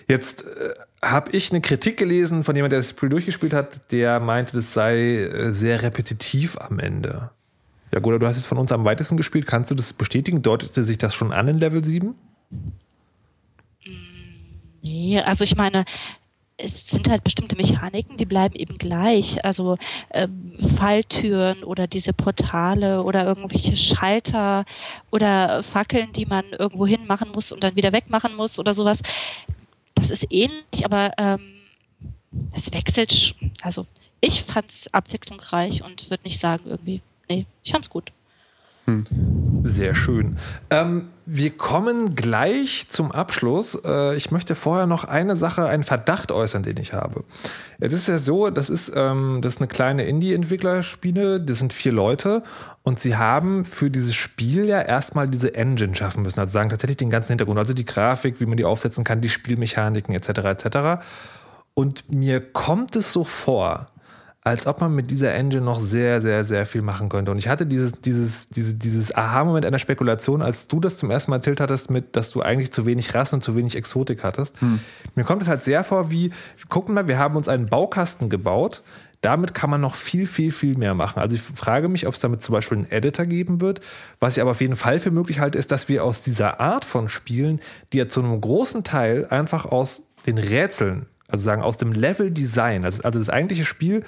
Jetzt 0.07 0.45
äh, 0.45 0.73
habe 1.01 1.31
ich 1.31 1.51
eine 1.51 1.61
Kritik 1.61 1.97
gelesen 1.97 2.43
von 2.43 2.55
jemand, 2.55 2.71
der 2.71 2.79
das 2.79 2.91
Spiel 2.91 3.09
durchgespielt 3.09 3.53
hat, 3.53 3.91
der 3.91 4.19
meinte, 4.19 4.55
das 4.55 4.73
sei 4.73 5.23
äh, 5.23 5.53
sehr 5.53 5.81
repetitiv 5.81 6.57
am 6.57 6.79
Ende. 6.79 7.31
Ja, 7.91 7.99
Goda, 7.99 8.19
du 8.19 8.27
hast 8.27 8.37
es 8.37 8.45
von 8.45 8.57
uns 8.57 8.71
am 8.71 8.85
weitesten 8.85 9.17
gespielt. 9.17 9.47
Kannst 9.47 9.71
du 9.71 9.75
das 9.75 9.93
bestätigen? 9.93 10.41
Deutete 10.41 10.83
sich 10.83 10.97
das 10.97 11.13
schon 11.13 11.31
an 11.31 11.47
in 11.47 11.57
Level 11.57 11.83
7? 11.83 12.13
Nee, 14.81 15.19
also 15.19 15.43
ich 15.43 15.55
meine, 15.55 15.85
es 16.57 16.89
sind 16.89 17.07
halt 17.09 17.23
bestimmte 17.23 17.55
Mechaniken, 17.55 18.17
die 18.17 18.25
bleiben 18.25 18.55
eben 18.55 18.77
gleich. 18.77 19.43
Also 19.45 19.77
ähm, 20.11 20.53
Falltüren 20.75 21.63
oder 21.63 21.87
diese 21.87 22.13
Portale 22.13 23.03
oder 23.03 23.25
irgendwelche 23.25 23.75
Schalter 23.75 24.65
oder 25.11 25.63
Fackeln, 25.63 26.11
die 26.13 26.25
man 26.25 26.45
irgendwo 26.57 26.87
hinmachen 26.87 27.31
muss 27.31 27.51
und 27.51 27.63
dann 27.63 27.75
wieder 27.75 27.93
wegmachen 27.93 28.35
muss 28.35 28.59
oder 28.59 28.73
sowas. 28.73 29.01
Das 29.95 30.09
ist 30.09 30.25
ähnlich, 30.31 30.83
aber 30.83 31.13
ähm, 31.17 31.39
es 32.53 32.73
wechselt. 32.73 33.35
Also 33.61 33.85
ich 34.19 34.43
fand 34.43 34.69
es 34.69 34.93
abwechslungsreich 34.93 35.83
und 35.83 36.09
würde 36.09 36.23
nicht 36.23 36.39
sagen 36.39 36.63
irgendwie 36.65 37.01
nee, 37.29 37.45
ich 37.63 37.71
fand's 37.71 37.89
gut. 37.89 38.11
Sehr 39.63 39.95
schön. 39.95 40.37
Ähm, 40.69 41.09
wir 41.25 41.57
kommen 41.57 42.15
gleich 42.15 42.87
zum 42.89 43.11
Abschluss. 43.11 43.77
Äh, 43.83 44.15
ich 44.15 44.31
möchte 44.31 44.55
vorher 44.55 44.87
noch 44.87 45.03
eine 45.03 45.35
Sache, 45.35 45.65
einen 45.65 45.83
Verdacht 45.83 46.31
äußern, 46.31 46.63
den 46.63 46.77
ich 46.77 46.93
habe. 46.93 47.25
Es 47.81 47.91
ist 47.91 48.07
ja 48.07 48.17
so, 48.17 48.49
das 48.49 48.69
ist, 48.69 48.93
ähm, 48.95 49.39
das 49.41 49.55
ist 49.55 49.59
eine 49.59 49.67
kleine 49.67 50.05
Indie-Entwicklerspiele, 50.05 51.41
das 51.41 51.59
sind 51.59 51.73
vier 51.73 51.91
Leute 51.91 52.43
und 52.81 53.01
sie 53.01 53.17
haben 53.17 53.65
für 53.65 53.91
dieses 53.91 54.15
Spiel 54.15 54.63
ja 54.63 54.81
erstmal 54.81 55.27
diese 55.27 55.53
Engine 55.53 55.93
schaffen 55.93 56.23
müssen, 56.23 56.39
also 56.39 56.53
sagen 56.53 56.69
tatsächlich 56.69 56.95
den 56.95 57.09
ganzen 57.09 57.33
Hintergrund, 57.33 57.59
also 57.59 57.73
die 57.73 57.85
Grafik, 57.85 58.39
wie 58.39 58.45
man 58.45 58.55
die 58.55 58.63
aufsetzen 58.63 59.03
kann, 59.03 59.19
die 59.19 59.27
Spielmechaniken 59.27 60.15
etc. 60.15 60.29
etc. 60.29 61.03
Und 61.73 62.09
mir 62.09 62.39
kommt 62.39 62.95
es 62.95 63.11
so 63.11 63.25
vor, 63.25 63.87
als 64.47 64.65
ob 64.65 64.79
man 64.79 64.95
mit 64.95 65.11
dieser 65.11 65.33
Engine 65.33 65.61
noch 65.61 65.81
sehr, 65.81 66.21
sehr, 66.21 66.45
sehr 66.45 66.65
viel 66.65 66.81
machen 66.81 67.09
könnte. 67.09 67.31
Und 67.31 67.37
ich 67.37 67.49
hatte 67.49 67.65
dieses, 67.65 67.99
dieses, 67.99 68.47
dieses, 68.47 68.79
dieses 68.79 69.13
Aha-Moment 69.13 69.65
einer 69.65 69.77
Spekulation, 69.77 70.41
als 70.41 70.69
du 70.69 70.79
das 70.79 70.95
zum 70.95 71.11
ersten 71.11 71.31
Mal 71.31 71.37
erzählt 71.37 71.59
hattest, 71.59 71.89
mit, 71.89 72.15
dass 72.15 72.31
du 72.31 72.41
eigentlich 72.41 72.71
zu 72.71 72.85
wenig 72.85 73.13
Rassen 73.13 73.35
und 73.35 73.41
zu 73.41 73.57
wenig 73.57 73.75
Exotik 73.75 74.23
hattest. 74.23 74.59
Hm. 74.61 74.79
Mir 75.15 75.25
kommt 75.25 75.41
es 75.41 75.49
halt 75.49 75.65
sehr 75.65 75.83
vor, 75.83 76.11
wie, 76.11 76.31
gucken 76.69 76.95
mal, 76.95 77.09
wir 77.09 77.19
haben 77.19 77.35
uns 77.35 77.49
einen 77.49 77.67
Baukasten 77.67 78.29
gebaut. 78.29 78.83
Damit 79.19 79.53
kann 79.53 79.69
man 79.69 79.81
noch 79.81 79.95
viel, 79.95 80.27
viel, 80.27 80.53
viel 80.53 80.77
mehr 80.77 80.93
machen. 80.93 81.19
Also 81.19 81.35
ich 81.35 81.41
frage 81.41 81.89
mich, 81.89 82.07
ob 82.07 82.13
es 82.13 82.21
damit 82.21 82.41
zum 82.41 82.53
Beispiel 82.53 82.77
einen 82.77 82.91
Editor 82.91 83.25
geben 83.25 83.59
wird. 83.59 83.81
Was 84.21 84.37
ich 84.37 84.41
aber 84.41 84.51
auf 84.51 84.61
jeden 84.61 84.77
Fall 84.77 84.99
für 84.99 85.11
möglich 85.11 85.39
halte, 85.39 85.57
ist, 85.57 85.73
dass 85.73 85.89
wir 85.89 86.05
aus 86.05 86.21
dieser 86.21 86.61
Art 86.61 86.85
von 86.85 87.09
Spielen, 87.09 87.59
die 87.91 87.97
ja 87.97 88.07
zu 88.07 88.21
einem 88.21 88.39
großen 88.39 88.85
Teil 88.85 89.25
einfach 89.29 89.65
aus 89.65 90.03
den 90.25 90.37
Rätseln 90.37 91.07
also 91.27 91.43
sagen 91.43 91.61
aus 91.61 91.77
dem 91.77 91.91
Level 91.91 92.31
Design, 92.31 92.85
also, 92.85 93.03
also 93.03 93.19
das 93.19 93.29
eigentliche 93.29 93.65
Spiel 93.65 94.03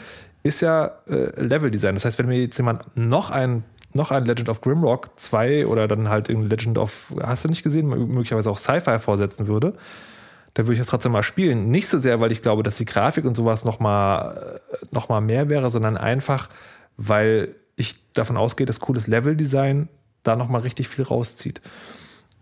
ist 0.50 0.62
ja 0.62 0.92
äh, 1.08 1.42
Level-Design. 1.42 1.96
Das 1.96 2.06
heißt, 2.06 2.20
wenn 2.20 2.28
mir 2.28 2.42
jetzt 2.42 2.58
jemand 2.58 2.84
noch 2.96 3.30
ein 3.30 3.64
noch 3.92 4.12
ein 4.12 4.26
Legend 4.26 4.50
of 4.50 4.62
Grimrock 4.62 5.10
2 5.20 5.66
oder 5.66 5.88
dann 5.88 6.10
halt 6.10 6.30
irgendein 6.30 6.52
Legend 6.52 6.78
of, 6.78 7.12
hast 7.24 7.46
du 7.46 7.50
nicht 7.50 7.64
gesehen, 7.64 7.88
möglicherweise 7.88 8.52
auch 8.52 8.60
Sci-Fi 8.60 9.00
vorsetzen 9.00 9.48
würde, 9.48 9.74
dann 10.54 10.68
würde 10.68 10.74
ich 10.74 10.80
das 10.80 10.88
trotzdem 10.88 11.12
mal 11.12 11.24
spielen. 11.24 11.72
Nicht 11.72 11.88
so 11.88 11.98
sehr, 11.98 12.20
weil 12.20 12.32
ich 12.32 12.44
glaube, 12.44 12.62
dass 12.62 12.78
die 12.78 12.86
Grafik 12.86 13.26
und 13.26 13.36
sowas 13.36 13.66
nochmal 13.66 14.60
äh, 14.72 14.86
noch 14.92 15.10
mal 15.10 15.22
mehr 15.22 15.50
wäre, 15.50 15.72
sondern 15.72 15.98
einfach, 15.98 16.50
weil 16.98 17.56
ich 17.76 17.96
davon 18.14 18.38
ausgehe, 18.38 18.68
dass 18.68 18.80
cooles 18.80 19.08
Level-Design 19.08 19.90
da 20.22 20.36
nochmal 20.36 20.62
richtig 20.62 20.88
viel 20.88 21.06
rauszieht. 21.06 21.62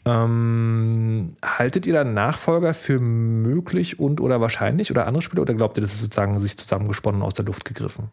Ähm, 0.07 1.35
haltet 1.43 1.85
ihr 1.85 1.93
dann 1.93 2.13
Nachfolger 2.13 2.73
für 2.73 2.97
möglich 2.97 3.99
und 3.99 4.21
oder 4.21 4.39
wahrscheinlich 4.39 4.89
oder 4.89 5.05
andere 5.05 5.21
Spiele 5.21 5.41
oder 5.41 5.53
glaubt 5.53 5.77
ihr, 5.77 5.81
das 5.81 5.93
ist 5.95 5.99
sozusagen 5.99 6.39
sich 6.39 6.57
zusammengesponnen 6.57 7.21
aus 7.21 7.33
der 7.33 7.43
Luft 7.43 7.65
gegriffen? 7.65 8.09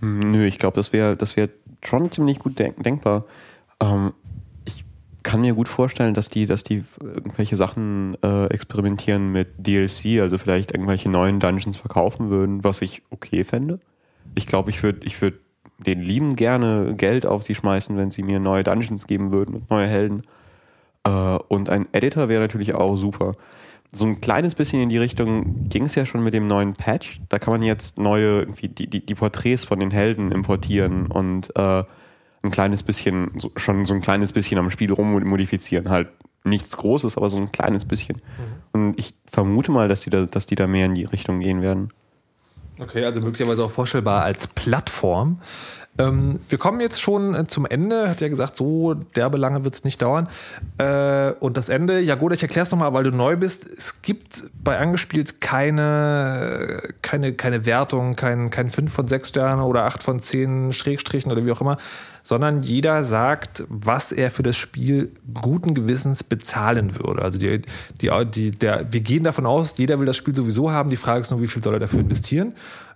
Hm, 0.00 0.20
nö, 0.20 0.46
ich 0.46 0.58
glaube, 0.58 0.76
das 0.76 0.94
wäre 0.94 1.14
das 1.14 1.36
wär 1.36 1.50
schon 1.84 2.10
ziemlich 2.10 2.38
gut 2.38 2.58
denk 2.58 2.82
denkbar. 2.82 3.26
Ähm, 3.82 4.14
ich 4.64 4.86
kann 5.22 5.42
mir 5.42 5.52
gut 5.52 5.68
vorstellen, 5.68 6.14
dass 6.14 6.30
die, 6.30 6.46
dass 6.46 6.64
die 6.64 6.82
irgendwelche 7.02 7.56
Sachen 7.56 8.16
äh, 8.22 8.46
experimentieren 8.46 9.30
mit 9.30 9.48
DLC, 9.58 10.22
also 10.22 10.38
vielleicht 10.38 10.72
irgendwelche 10.72 11.10
neuen 11.10 11.38
Dungeons 11.38 11.76
verkaufen 11.76 12.30
würden, 12.30 12.64
was 12.64 12.80
ich 12.80 13.02
okay 13.10 13.44
fände. 13.44 13.78
Ich 14.34 14.46
glaube, 14.46 14.70
ich 14.70 14.82
würde 14.82 15.00
ich 15.04 15.20
würd 15.20 15.34
den 15.78 16.00
lieben 16.00 16.34
gerne 16.34 16.94
Geld 16.96 17.26
auf 17.26 17.42
sie 17.42 17.54
schmeißen, 17.54 17.96
wenn 17.98 18.10
sie 18.10 18.22
mir 18.22 18.40
neue 18.40 18.64
Dungeons 18.64 19.06
geben 19.06 19.32
würden 19.32 19.54
und 19.54 19.70
neue 19.70 19.86
Helden. 19.86 20.22
Äh, 21.04 21.10
und 21.48 21.68
ein 21.68 21.86
Editor 21.92 22.28
wäre 22.28 22.40
natürlich 22.40 22.74
auch 22.74 22.96
super. 22.96 23.34
So 23.90 24.06
ein 24.06 24.20
kleines 24.20 24.54
bisschen 24.54 24.82
in 24.82 24.90
die 24.90 24.98
Richtung 24.98 25.68
ging 25.68 25.84
es 25.84 25.94
ja 25.94 26.04
schon 26.04 26.22
mit 26.22 26.34
dem 26.34 26.46
neuen 26.46 26.74
Patch. 26.74 27.20
Da 27.28 27.38
kann 27.38 27.52
man 27.52 27.62
jetzt 27.62 27.98
neue, 27.98 28.40
irgendwie 28.40 28.68
die, 28.68 28.88
die, 28.88 29.04
die 29.04 29.14
Porträts 29.14 29.64
von 29.64 29.80
den 29.80 29.90
Helden 29.90 30.30
importieren 30.30 31.06
und 31.06 31.54
äh, 31.56 31.84
ein 32.42 32.50
kleines 32.50 32.82
bisschen, 32.82 33.30
so, 33.36 33.50
schon 33.56 33.84
so 33.84 33.94
ein 33.94 34.02
kleines 34.02 34.32
bisschen 34.32 34.58
am 34.58 34.70
Spiel 34.70 34.92
rummodifizieren. 34.92 35.88
Halt 35.88 36.08
nichts 36.44 36.76
Großes, 36.76 37.16
aber 37.16 37.30
so 37.30 37.38
ein 37.38 37.50
kleines 37.50 37.84
bisschen. 37.84 38.16
Mhm. 38.16 38.52
Und 38.72 38.98
ich 38.98 39.14
vermute 39.26 39.72
mal, 39.72 39.88
dass 39.88 40.02
die, 40.02 40.10
da, 40.10 40.26
dass 40.26 40.46
die 40.46 40.54
da 40.54 40.66
mehr 40.66 40.86
in 40.86 40.94
die 40.94 41.04
Richtung 41.04 41.40
gehen 41.40 41.62
werden. 41.62 41.90
Okay, 42.80 43.04
also 43.04 43.20
möglicherweise 43.20 43.64
auch 43.64 43.70
vorstellbar 43.70 44.22
als 44.22 44.46
Plattform. 44.48 45.40
Ähm, 45.98 46.38
wir 46.48 46.58
kommen 46.58 46.80
jetzt 46.80 47.02
schon 47.02 47.34
äh, 47.34 47.46
zum 47.48 47.66
Ende. 47.66 48.08
Hat 48.08 48.20
ja 48.20 48.28
gesagt, 48.28 48.56
so 48.56 48.94
derbe 48.94 49.36
lange 49.36 49.64
wird 49.64 49.74
es 49.74 49.84
nicht 49.84 50.00
dauern. 50.00 50.28
Äh, 50.78 51.32
und 51.40 51.56
das 51.56 51.68
Ende, 51.68 51.98
ja 51.98 52.14
gut, 52.14 52.32
ich 52.32 52.42
erkläre 52.42 52.64
es 52.64 52.70
nochmal, 52.70 52.92
weil 52.92 53.02
du 53.04 53.10
neu 53.10 53.36
bist. 53.36 53.66
Es 53.66 54.00
gibt 54.02 54.44
bei 54.62 54.78
Angespielt 54.78 55.40
keine, 55.40 56.82
keine, 57.02 57.32
keine 57.32 57.66
Wertung, 57.66 58.14
kein, 58.14 58.50
kein 58.50 58.70
5 58.70 58.92
von 58.92 59.06
6 59.06 59.28
Sterne 59.28 59.64
oder 59.64 59.84
8 59.84 60.02
von 60.02 60.22
10 60.22 60.72
Schrägstrichen 60.72 61.32
oder 61.32 61.44
wie 61.44 61.50
auch 61.50 61.60
immer, 61.60 61.78
sondern 62.22 62.62
jeder 62.62 63.02
sagt, 63.02 63.64
was 63.68 64.12
er 64.12 64.30
für 64.30 64.44
das 64.44 64.56
Spiel 64.56 65.10
guten 65.34 65.74
Gewissens 65.74 66.22
bezahlen 66.22 66.96
würde. 66.96 67.22
Also 67.22 67.38
die, 67.38 67.62
die, 68.00 68.10
die, 68.26 68.50
der, 68.52 68.92
wir 68.92 69.00
gehen 69.00 69.24
davon 69.24 69.46
aus, 69.46 69.74
jeder 69.78 69.98
will 69.98 70.06
das 70.06 70.16
Spiel 70.16 70.34
sowieso 70.34 70.70
haben. 70.70 70.90
Die 70.90 70.96
Frage 70.96 71.22
ist 71.22 71.30
nur, 71.32 71.40
wie 71.40 71.48
viel 71.48 71.62
soll 71.62 71.74
er 71.74 71.80
dafür 71.80 72.00
investieren? 72.00 72.52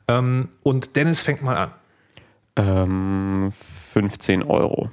Ähm, 0.07 0.49
und 0.63 0.95
Dennis 0.95 1.21
fängt 1.21 1.43
mal 1.43 1.57
an. 1.57 1.71
Ähm, 2.57 3.51
15 3.53 4.43
Euro. 4.43 4.91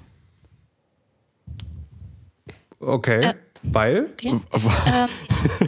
Okay. 2.80 3.22
Äh, 3.22 3.34
weil? 3.64 4.10
Okay. 4.14 4.30
ähm. 4.30 4.41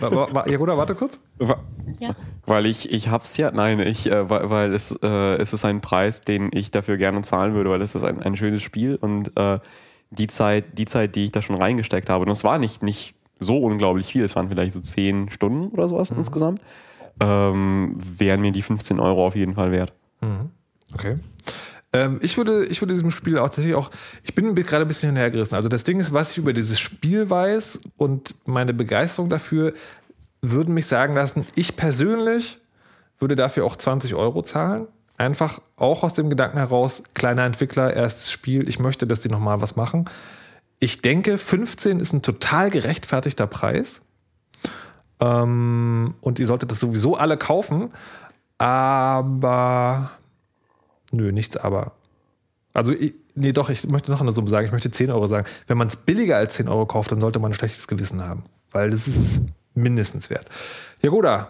ja, 0.48 0.58
gut, 0.58 0.68
warte 0.68 0.96
kurz. 0.96 1.20
Ja. 2.00 2.16
Weil 2.46 2.66
ich, 2.66 2.92
ich 2.92 3.10
hab's 3.10 3.36
ja, 3.38 3.52
nein, 3.52 3.80
ich, 3.80 4.10
äh, 4.10 4.30
weil, 4.30 4.50
weil 4.50 4.74
es, 4.74 4.98
äh, 5.04 5.36
es 5.36 5.54
ist 5.54 5.66
ein 5.66 5.82
Preis, 5.82 6.22
den 6.22 6.50
ich 6.54 6.72
dafür 6.72 6.98
gerne 6.98 7.22
zahlen 7.22 7.54
würde, 7.54 7.70
weil 7.70 7.82
es 7.82 7.96
ist 7.96 8.04
ein, 8.04 8.22
ein 8.22 8.38
schönes 8.38 8.62
Spiel 8.62 8.96
und 8.96 9.38
äh, 9.38 9.60
die 10.10 10.28
Zeit, 10.28 10.78
die 10.78 10.86
Zeit, 10.86 11.16
die 11.16 11.26
ich 11.26 11.32
da 11.32 11.42
schon 11.42 11.56
reingesteckt 11.56 12.10
habe, 12.10 12.26
und 12.26 12.32
es 12.32 12.44
war 12.44 12.60
nicht, 12.60 12.84
nicht 12.84 13.16
so 13.39 13.58
unglaublich 13.58 14.08
viel, 14.08 14.24
es 14.24 14.36
waren 14.36 14.50
vielleicht 14.50 14.74
so 14.74 14.80
10 14.80 15.32
Stunden 15.32 15.70
oder 15.70 15.88
sowas 15.89 16.12
mhm. 16.12 16.20
insgesamt, 16.20 16.62
ähm, 17.20 17.98
wären 17.98 18.42
mir 18.42 18.52
die 18.52 18.62
15 18.62 19.00
Euro 19.00 19.26
auf 19.26 19.36
jeden 19.36 19.56
Fall 19.56 19.72
wert. 19.72 19.94
Mhm. 20.22 20.52
Okay. 20.94 21.16
Ähm, 21.94 22.20
ich 22.22 22.38
würde, 22.38 22.66
ich 22.66 22.82
würde 22.82 22.94
diesem 22.94 23.12
Spiel 23.12 23.38
auch 23.38 23.46
tatsächlich 23.46 23.76
auch, 23.76 23.92
ich 24.24 24.34
bin 24.34 24.54
gerade 24.56 24.86
ein 24.86 24.88
bisschen 24.88 25.10
hinhergerissen. 25.10 25.56
Also 25.56 25.70
das 25.70 25.84
Ding 25.84 26.00
ist, 26.00 26.14
was 26.14 26.32
ich 26.32 26.38
über 26.38 26.54
dieses 26.54 26.80
Spiel 26.80 27.30
weiß 27.30 27.82
und 27.98 28.36
meine 28.46 28.74
Begeisterung 28.74 29.30
dafür 29.30 29.74
würden 30.42 30.74
mich 30.74 30.88
sagen 30.88 31.14
lassen, 31.14 31.46
ich 31.56 31.76
persönlich 31.76 32.60
würde 33.20 33.36
dafür 33.36 33.66
auch 33.66 33.76
20 33.76 34.16
Euro 34.16 34.42
zahlen. 34.42 34.88
Einfach 35.18 35.62
auch 35.76 36.04
aus 36.04 36.16
dem 36.16 36.32
Gedanken 36.32 36.58
heraus, 36.58 37.04
kleiner 37.14 37.46
Entwickler, 37.46 37.94
erstes 37.94 38.32
Spiel, 38.32 38.68
ich 38.68 38.80
möchte, 38.80 39.06
dass 39.06 39.20
die 39.20 39.30
nochmal 39.30 39.62
was 39.62 39.76
machen. 39.76 40.10
Ich 40.80 41.04
denke, 41.04 41.38
15 41.38 42.00
ist 42.00 42.12
ein 42.12 42.24
total 42.24 42.72
gerechtfertigter 42.72 43.46
Preis. 43.46 44.02
Ähm, 45.20 46.16
und 46.22 46.39
ihr 46.39 46.48
solltet 46.48 46.72
das 46.72 46.80
sowieso 46.80 47.16
alle 47.16 47.38
kaufen. 47.38 47.92
Aber 48.58 50.12
Nö, 51.12 51.32
nichts 51.32 51.57
aber. 51.57 51.93
Also, 52.74 52.93
ich, 52.93 53.14
nee, 53.36 53.51
doch, 53.51 53.70
ich 53.70 53.86
möchte 53.88 54.12
noch 54.12 54.22
eine 54.22 54.32
Summe 54.32 54.49
sagen. 54.49 54.66
Ich 54.66 54.72
möchte 54.72 54.91
10 54.91 55.12
Euro 55.12 55.28
sagen. 55.28 55.45
Wenn 55.68 55.78
man 55.78 55.88
es 55.88 55.97
billiger 55.97 56.38
als 56.38 56.55
10 56.55 56.68
Euro 56.68 56.86
kauft, 56.86 57.12
dann 57.12 57.20
sollte 57.20 57.39
man 57.39 57.51
ein 57.51 57.55
schlechtes 57.55 57.88
Gewissen 57.88 58.24
haben. 58.24 58.45
Weil 58.72 58.91
das 58.91 59.07
ist 59.07 59.18
es 59.18 59.41
mindestens 59.74 60.30
wert. 60.30 60.47
Jagoda, 61.01 61.49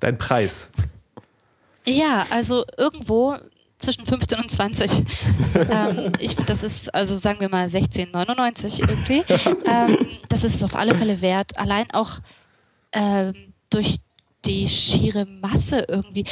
dein 0.00 0.16
Preis. 0.18 0.70
Ja, 1.84 2.24
also 2.30 2.64
irgendwo 2.76 3.36
zwischen 3.78 4.06
15 4.06 4.38
und 4.40 4.50
20. 4.50 4.90
ähm, 5.54 6.12
ich 6.18 6.34
finde, 6.34 6.46
das 6.46 6.62
ist, 6.62 6.94
also 6.94 7.16
sagen 7.16 7.40
wir 7.40 7.48
mal 7.48 7.66
16,99 7.66 8.80
irgendwie. 8.80 9.22
ähm, 9.66 9.96
das 10.28 10.44
ist 10.44 10.56
es 10.56 10.62
auf 10.62 10.74
alle 10.74 10.94
Fälle 10.94 11.20
wert. 11.20 11.58
Allein 11.58 11.90
auch 11.90 12.20
ähm, 12.92 13.34
durch 13.70 13.98
die 14.44 14.68
schiere 14.68 15.26
Masse 15.26 15.84
irgendwie 15.88 16.24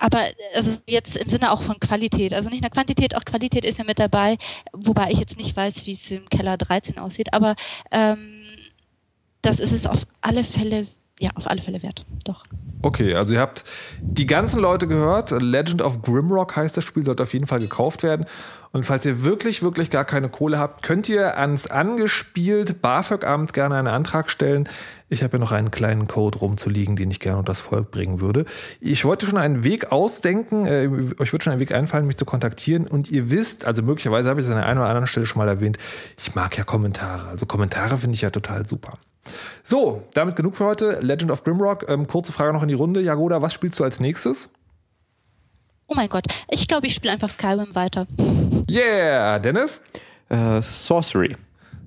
aber 0.00 0.24
also 0.54 0.78
jetzt 0.86 1.16
im 1.16 1.28
Sinne 1.28 1.52
auch 1.52 1.62
von 1.62 1.78
Qualität, 1.78 2.34
also 2.34 2.48
nicht 2.48 2.62
nur 2.62 2.70
Quantität, 2.70 3.14
auch 3.14 3.24
Qualität 3.24 3.64
ist 3.64 3.78
ja 3.78 3.84
mit 3.84 4.00
dabei, 4.00 4.38
wobei 4.72 5.12
ich 5.12 5.20
jetzt 5.20 5.36
nicht 5.36 5.56
weiß, 5.56 5.86
wie 5.86 5.92
es 5.92 6.10
im 6.10 6.28
Keller 6.28 6.56
13 6.56 6.98
aussieht, 6.98 7.32
aber 7.32 7.54
ähm, 7.92 8.40
das 9.42 9.60
ist 9.60 9.72
es 9.72 9.86
auf 9.86 10.06
alle 10.20 10.42
Fälle, 10.42 10.86
ja, 11.18 11.30
auf 11.34 11.48
alle 11.48 11.62
Fälle 11.62 11.82
wert, 11.82 12.04
doch. 12.24 12.44
Okay, 12.82 13.14
also 13.14 13.34
ihr 13.34 13.40
habt 13.40 13.64
die 14.00 14.26
ganzen 14.26 14.60
Leute 14.60 14.86
gehört. 14.86 15.32
Legend 15.32 15.82
of 15.82 16.00
Grimrock 16.00 16.56
heißt 16.56 16.78
das 16.78 16.84
Spiel, 16.84 17.04
sollte 17.04 17.22
auf 17.22 17.34
jeden 17.34 17.46
Fall 17.46 17.58
gekauft 17.58 18.02
werden. 18.02 18.24
Und 18.72 18.86
falls 18.86 19.04
ihr 19.04 19.22
wirklich, 19.22 19.62
wirklich 19.62 19.90
gar 19.90 20.06
keine 20.06 20.30
Kohle 20.30 20.58
habt, 20.58 20.82
könnt 20.82 21.06
ihr 21.10 21.36
ans 21.36 21.66
angespielt 21.66 22.80
BAföG-Amt 22.80 23.52
gerne 23.52 23.76
einen 23.76 23.88
Antrag 23.88 24.30
stellen. 24.30 24.66
Ich 25.10 25.24
habe 25.24 25.36
ja 25.36 25.38
noch 25.40 25.50
einen 25.50 25.72
kleinen 25.72 26.06
Code 26.06 26.38
rumzuliegen, 26.38 26.94
den 26.94 27.10
ich 27.10 27.18
gerne 27.18 27.38
unter 27.38 27.50
das 27.50 27.60
Volk 27.60 27.90
bringen 27.90 28.20
würde. 28.20 28.44
Ich 28.80 29.04
wollte 29.04 29.26
schon 29.26 29.38
einen 29.38 29.64
Weg 29.64 29.90
ausdenken, 29.90 30.66
äh, 30.66 30.88
euch 31.18 31.32
wird 31.32 31.42
schon 31.42 31.52
ein 31.52 31.58
Weg 31.58 31.74
einfallen, 31.74 32.06
mich 32.06 32.16
zu 32.16 32.24
kontaktieren. 32.24 32.86
Und 32.86 33.10
ihr 33.10 33.28
wisst, 33.28 33.64
also 33.64 33.82
möglicherweise 33.82 34.30
habe 34.30 34.40
ich 34.40 34.46
es 34.46 34.52
an 34.52 34.58
der 34.58 34.66
einen 34.66 34.78
oder 34.78 34.88
anderen 34.88 35.08
Stelle 35.08 35.26
schon 35.26 35.40
mal 35.40 35.48
erwähnt, 35.48 35.78
ich 36.16 36.36
mag 36.36 36.56
ja 36.56 36.62
Kommentare. 36.62 37.26
Also 37.26 37.44
Kommentare 37.44 37.98
finde 37.98 38.14
ich 38.14 38.20
ja 38.20 38.30
total 38.30 38.64
super. 38.66 38.98
So, 39.64 40.04
damit 40.14 40.36
genug 40.36 40.56
für 40.56 40.64
heute. 40.64 41.00
Legend 41.00 41.32
of 41.32 41.42
Grimrock. 41.42 41.86
Ähm, 41.88 42.06
kurze 42.06 42.32
Frage 42.32 42.52
noch 42.52 42.62
in 42.62 42.68
die 42.68 42.74
Runde. 42.74 43.00
Jagoda, 43.00 43.42
was 43.42 43.52
spielst 43.52 43.80
du 43.80 43.84
als 43.84 43.98
nächstes? 43.98 44.50
Oh 45.88 45.94
mein 45.96 46.08
Gott, 46.08 46.24
ich 46.48 46.68
glaube, 46.68 46.86
ich 46.86 46.94
spiele 46.94 47.12
einfach 47.12 47.30
Skyrim 47.30 47.74
weiter. 47.74 48.06
Yeah, 48.70 49.40
Dennis? 49.40 49.82
Äh, 50.28 50.62
Sorcery. 50.62 51.34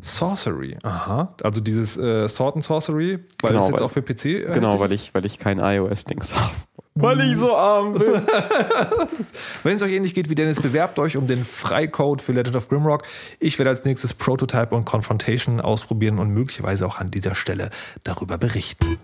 Sorcery, 0.03 0.77
aha. 0.83 1.33
Also 1.41 1.61
dieses 1.61 1.97
äh, 1.97 2.27
Sword 2.27 2.55
and 2.55 2.63
Sorcery, 2.63 3.19
weil 3.41 3.51
Genau, 3.51 3.61
das 3.61 3.69
jetzt 3.69 3.79
weil- 3.79 3.85
auch 3.87 3.91
für 3.91 4.01
PC 4.01 4.53
Genau, 4.53 4.73
erhältlich 4.75 4.79
weil 4.81 4.91
ich, 4.91 5.13
weil 5.15 5.25
ich 5.25 5.39
kein 5.39 5.59
iOS-Dings 5.59 6.35
habe. 6.35 6.53
Weil 6.95 7.21
ich 7.21 7.37
so 7.37 7.55
arm 7.55 7.93
bin. 7.93 8.01
Wenn 9.63 9.75
es 9.75 9.81
euch 9.81 9.93
ähnlich 9.93 10.13
geht 10.13 10.29
wie 10.29 10.35
Dennis, 10.35 10.61
bewerbt 10.61 10.99
euch 10.99 11.17
um 11.17 11.25
den 11.25 11.43
Freicode 11.43 12.21
für 12.21 12.33
Legend 12.33 12.55
of 12.55 12.67
Grimrock. 12.69 13.01
Ich 13.39 13.57
werde 13.57 13.71
als 13.71 13.83
nächstes 13.83 14.13
Prototype 14.13 14.75
und 14.75 14.85
Confrontation 14.85 15.59
ausprobieren 15.59 16.19
und 16.19 16.29
möglicherweise 16.29 16.85
auch 16.85 16.99
an 16.99 17.09
dieser 17.09 17.33
Stelle 17.33 17.71
darüber 18.03 18.37
berichten. 18.37 18.99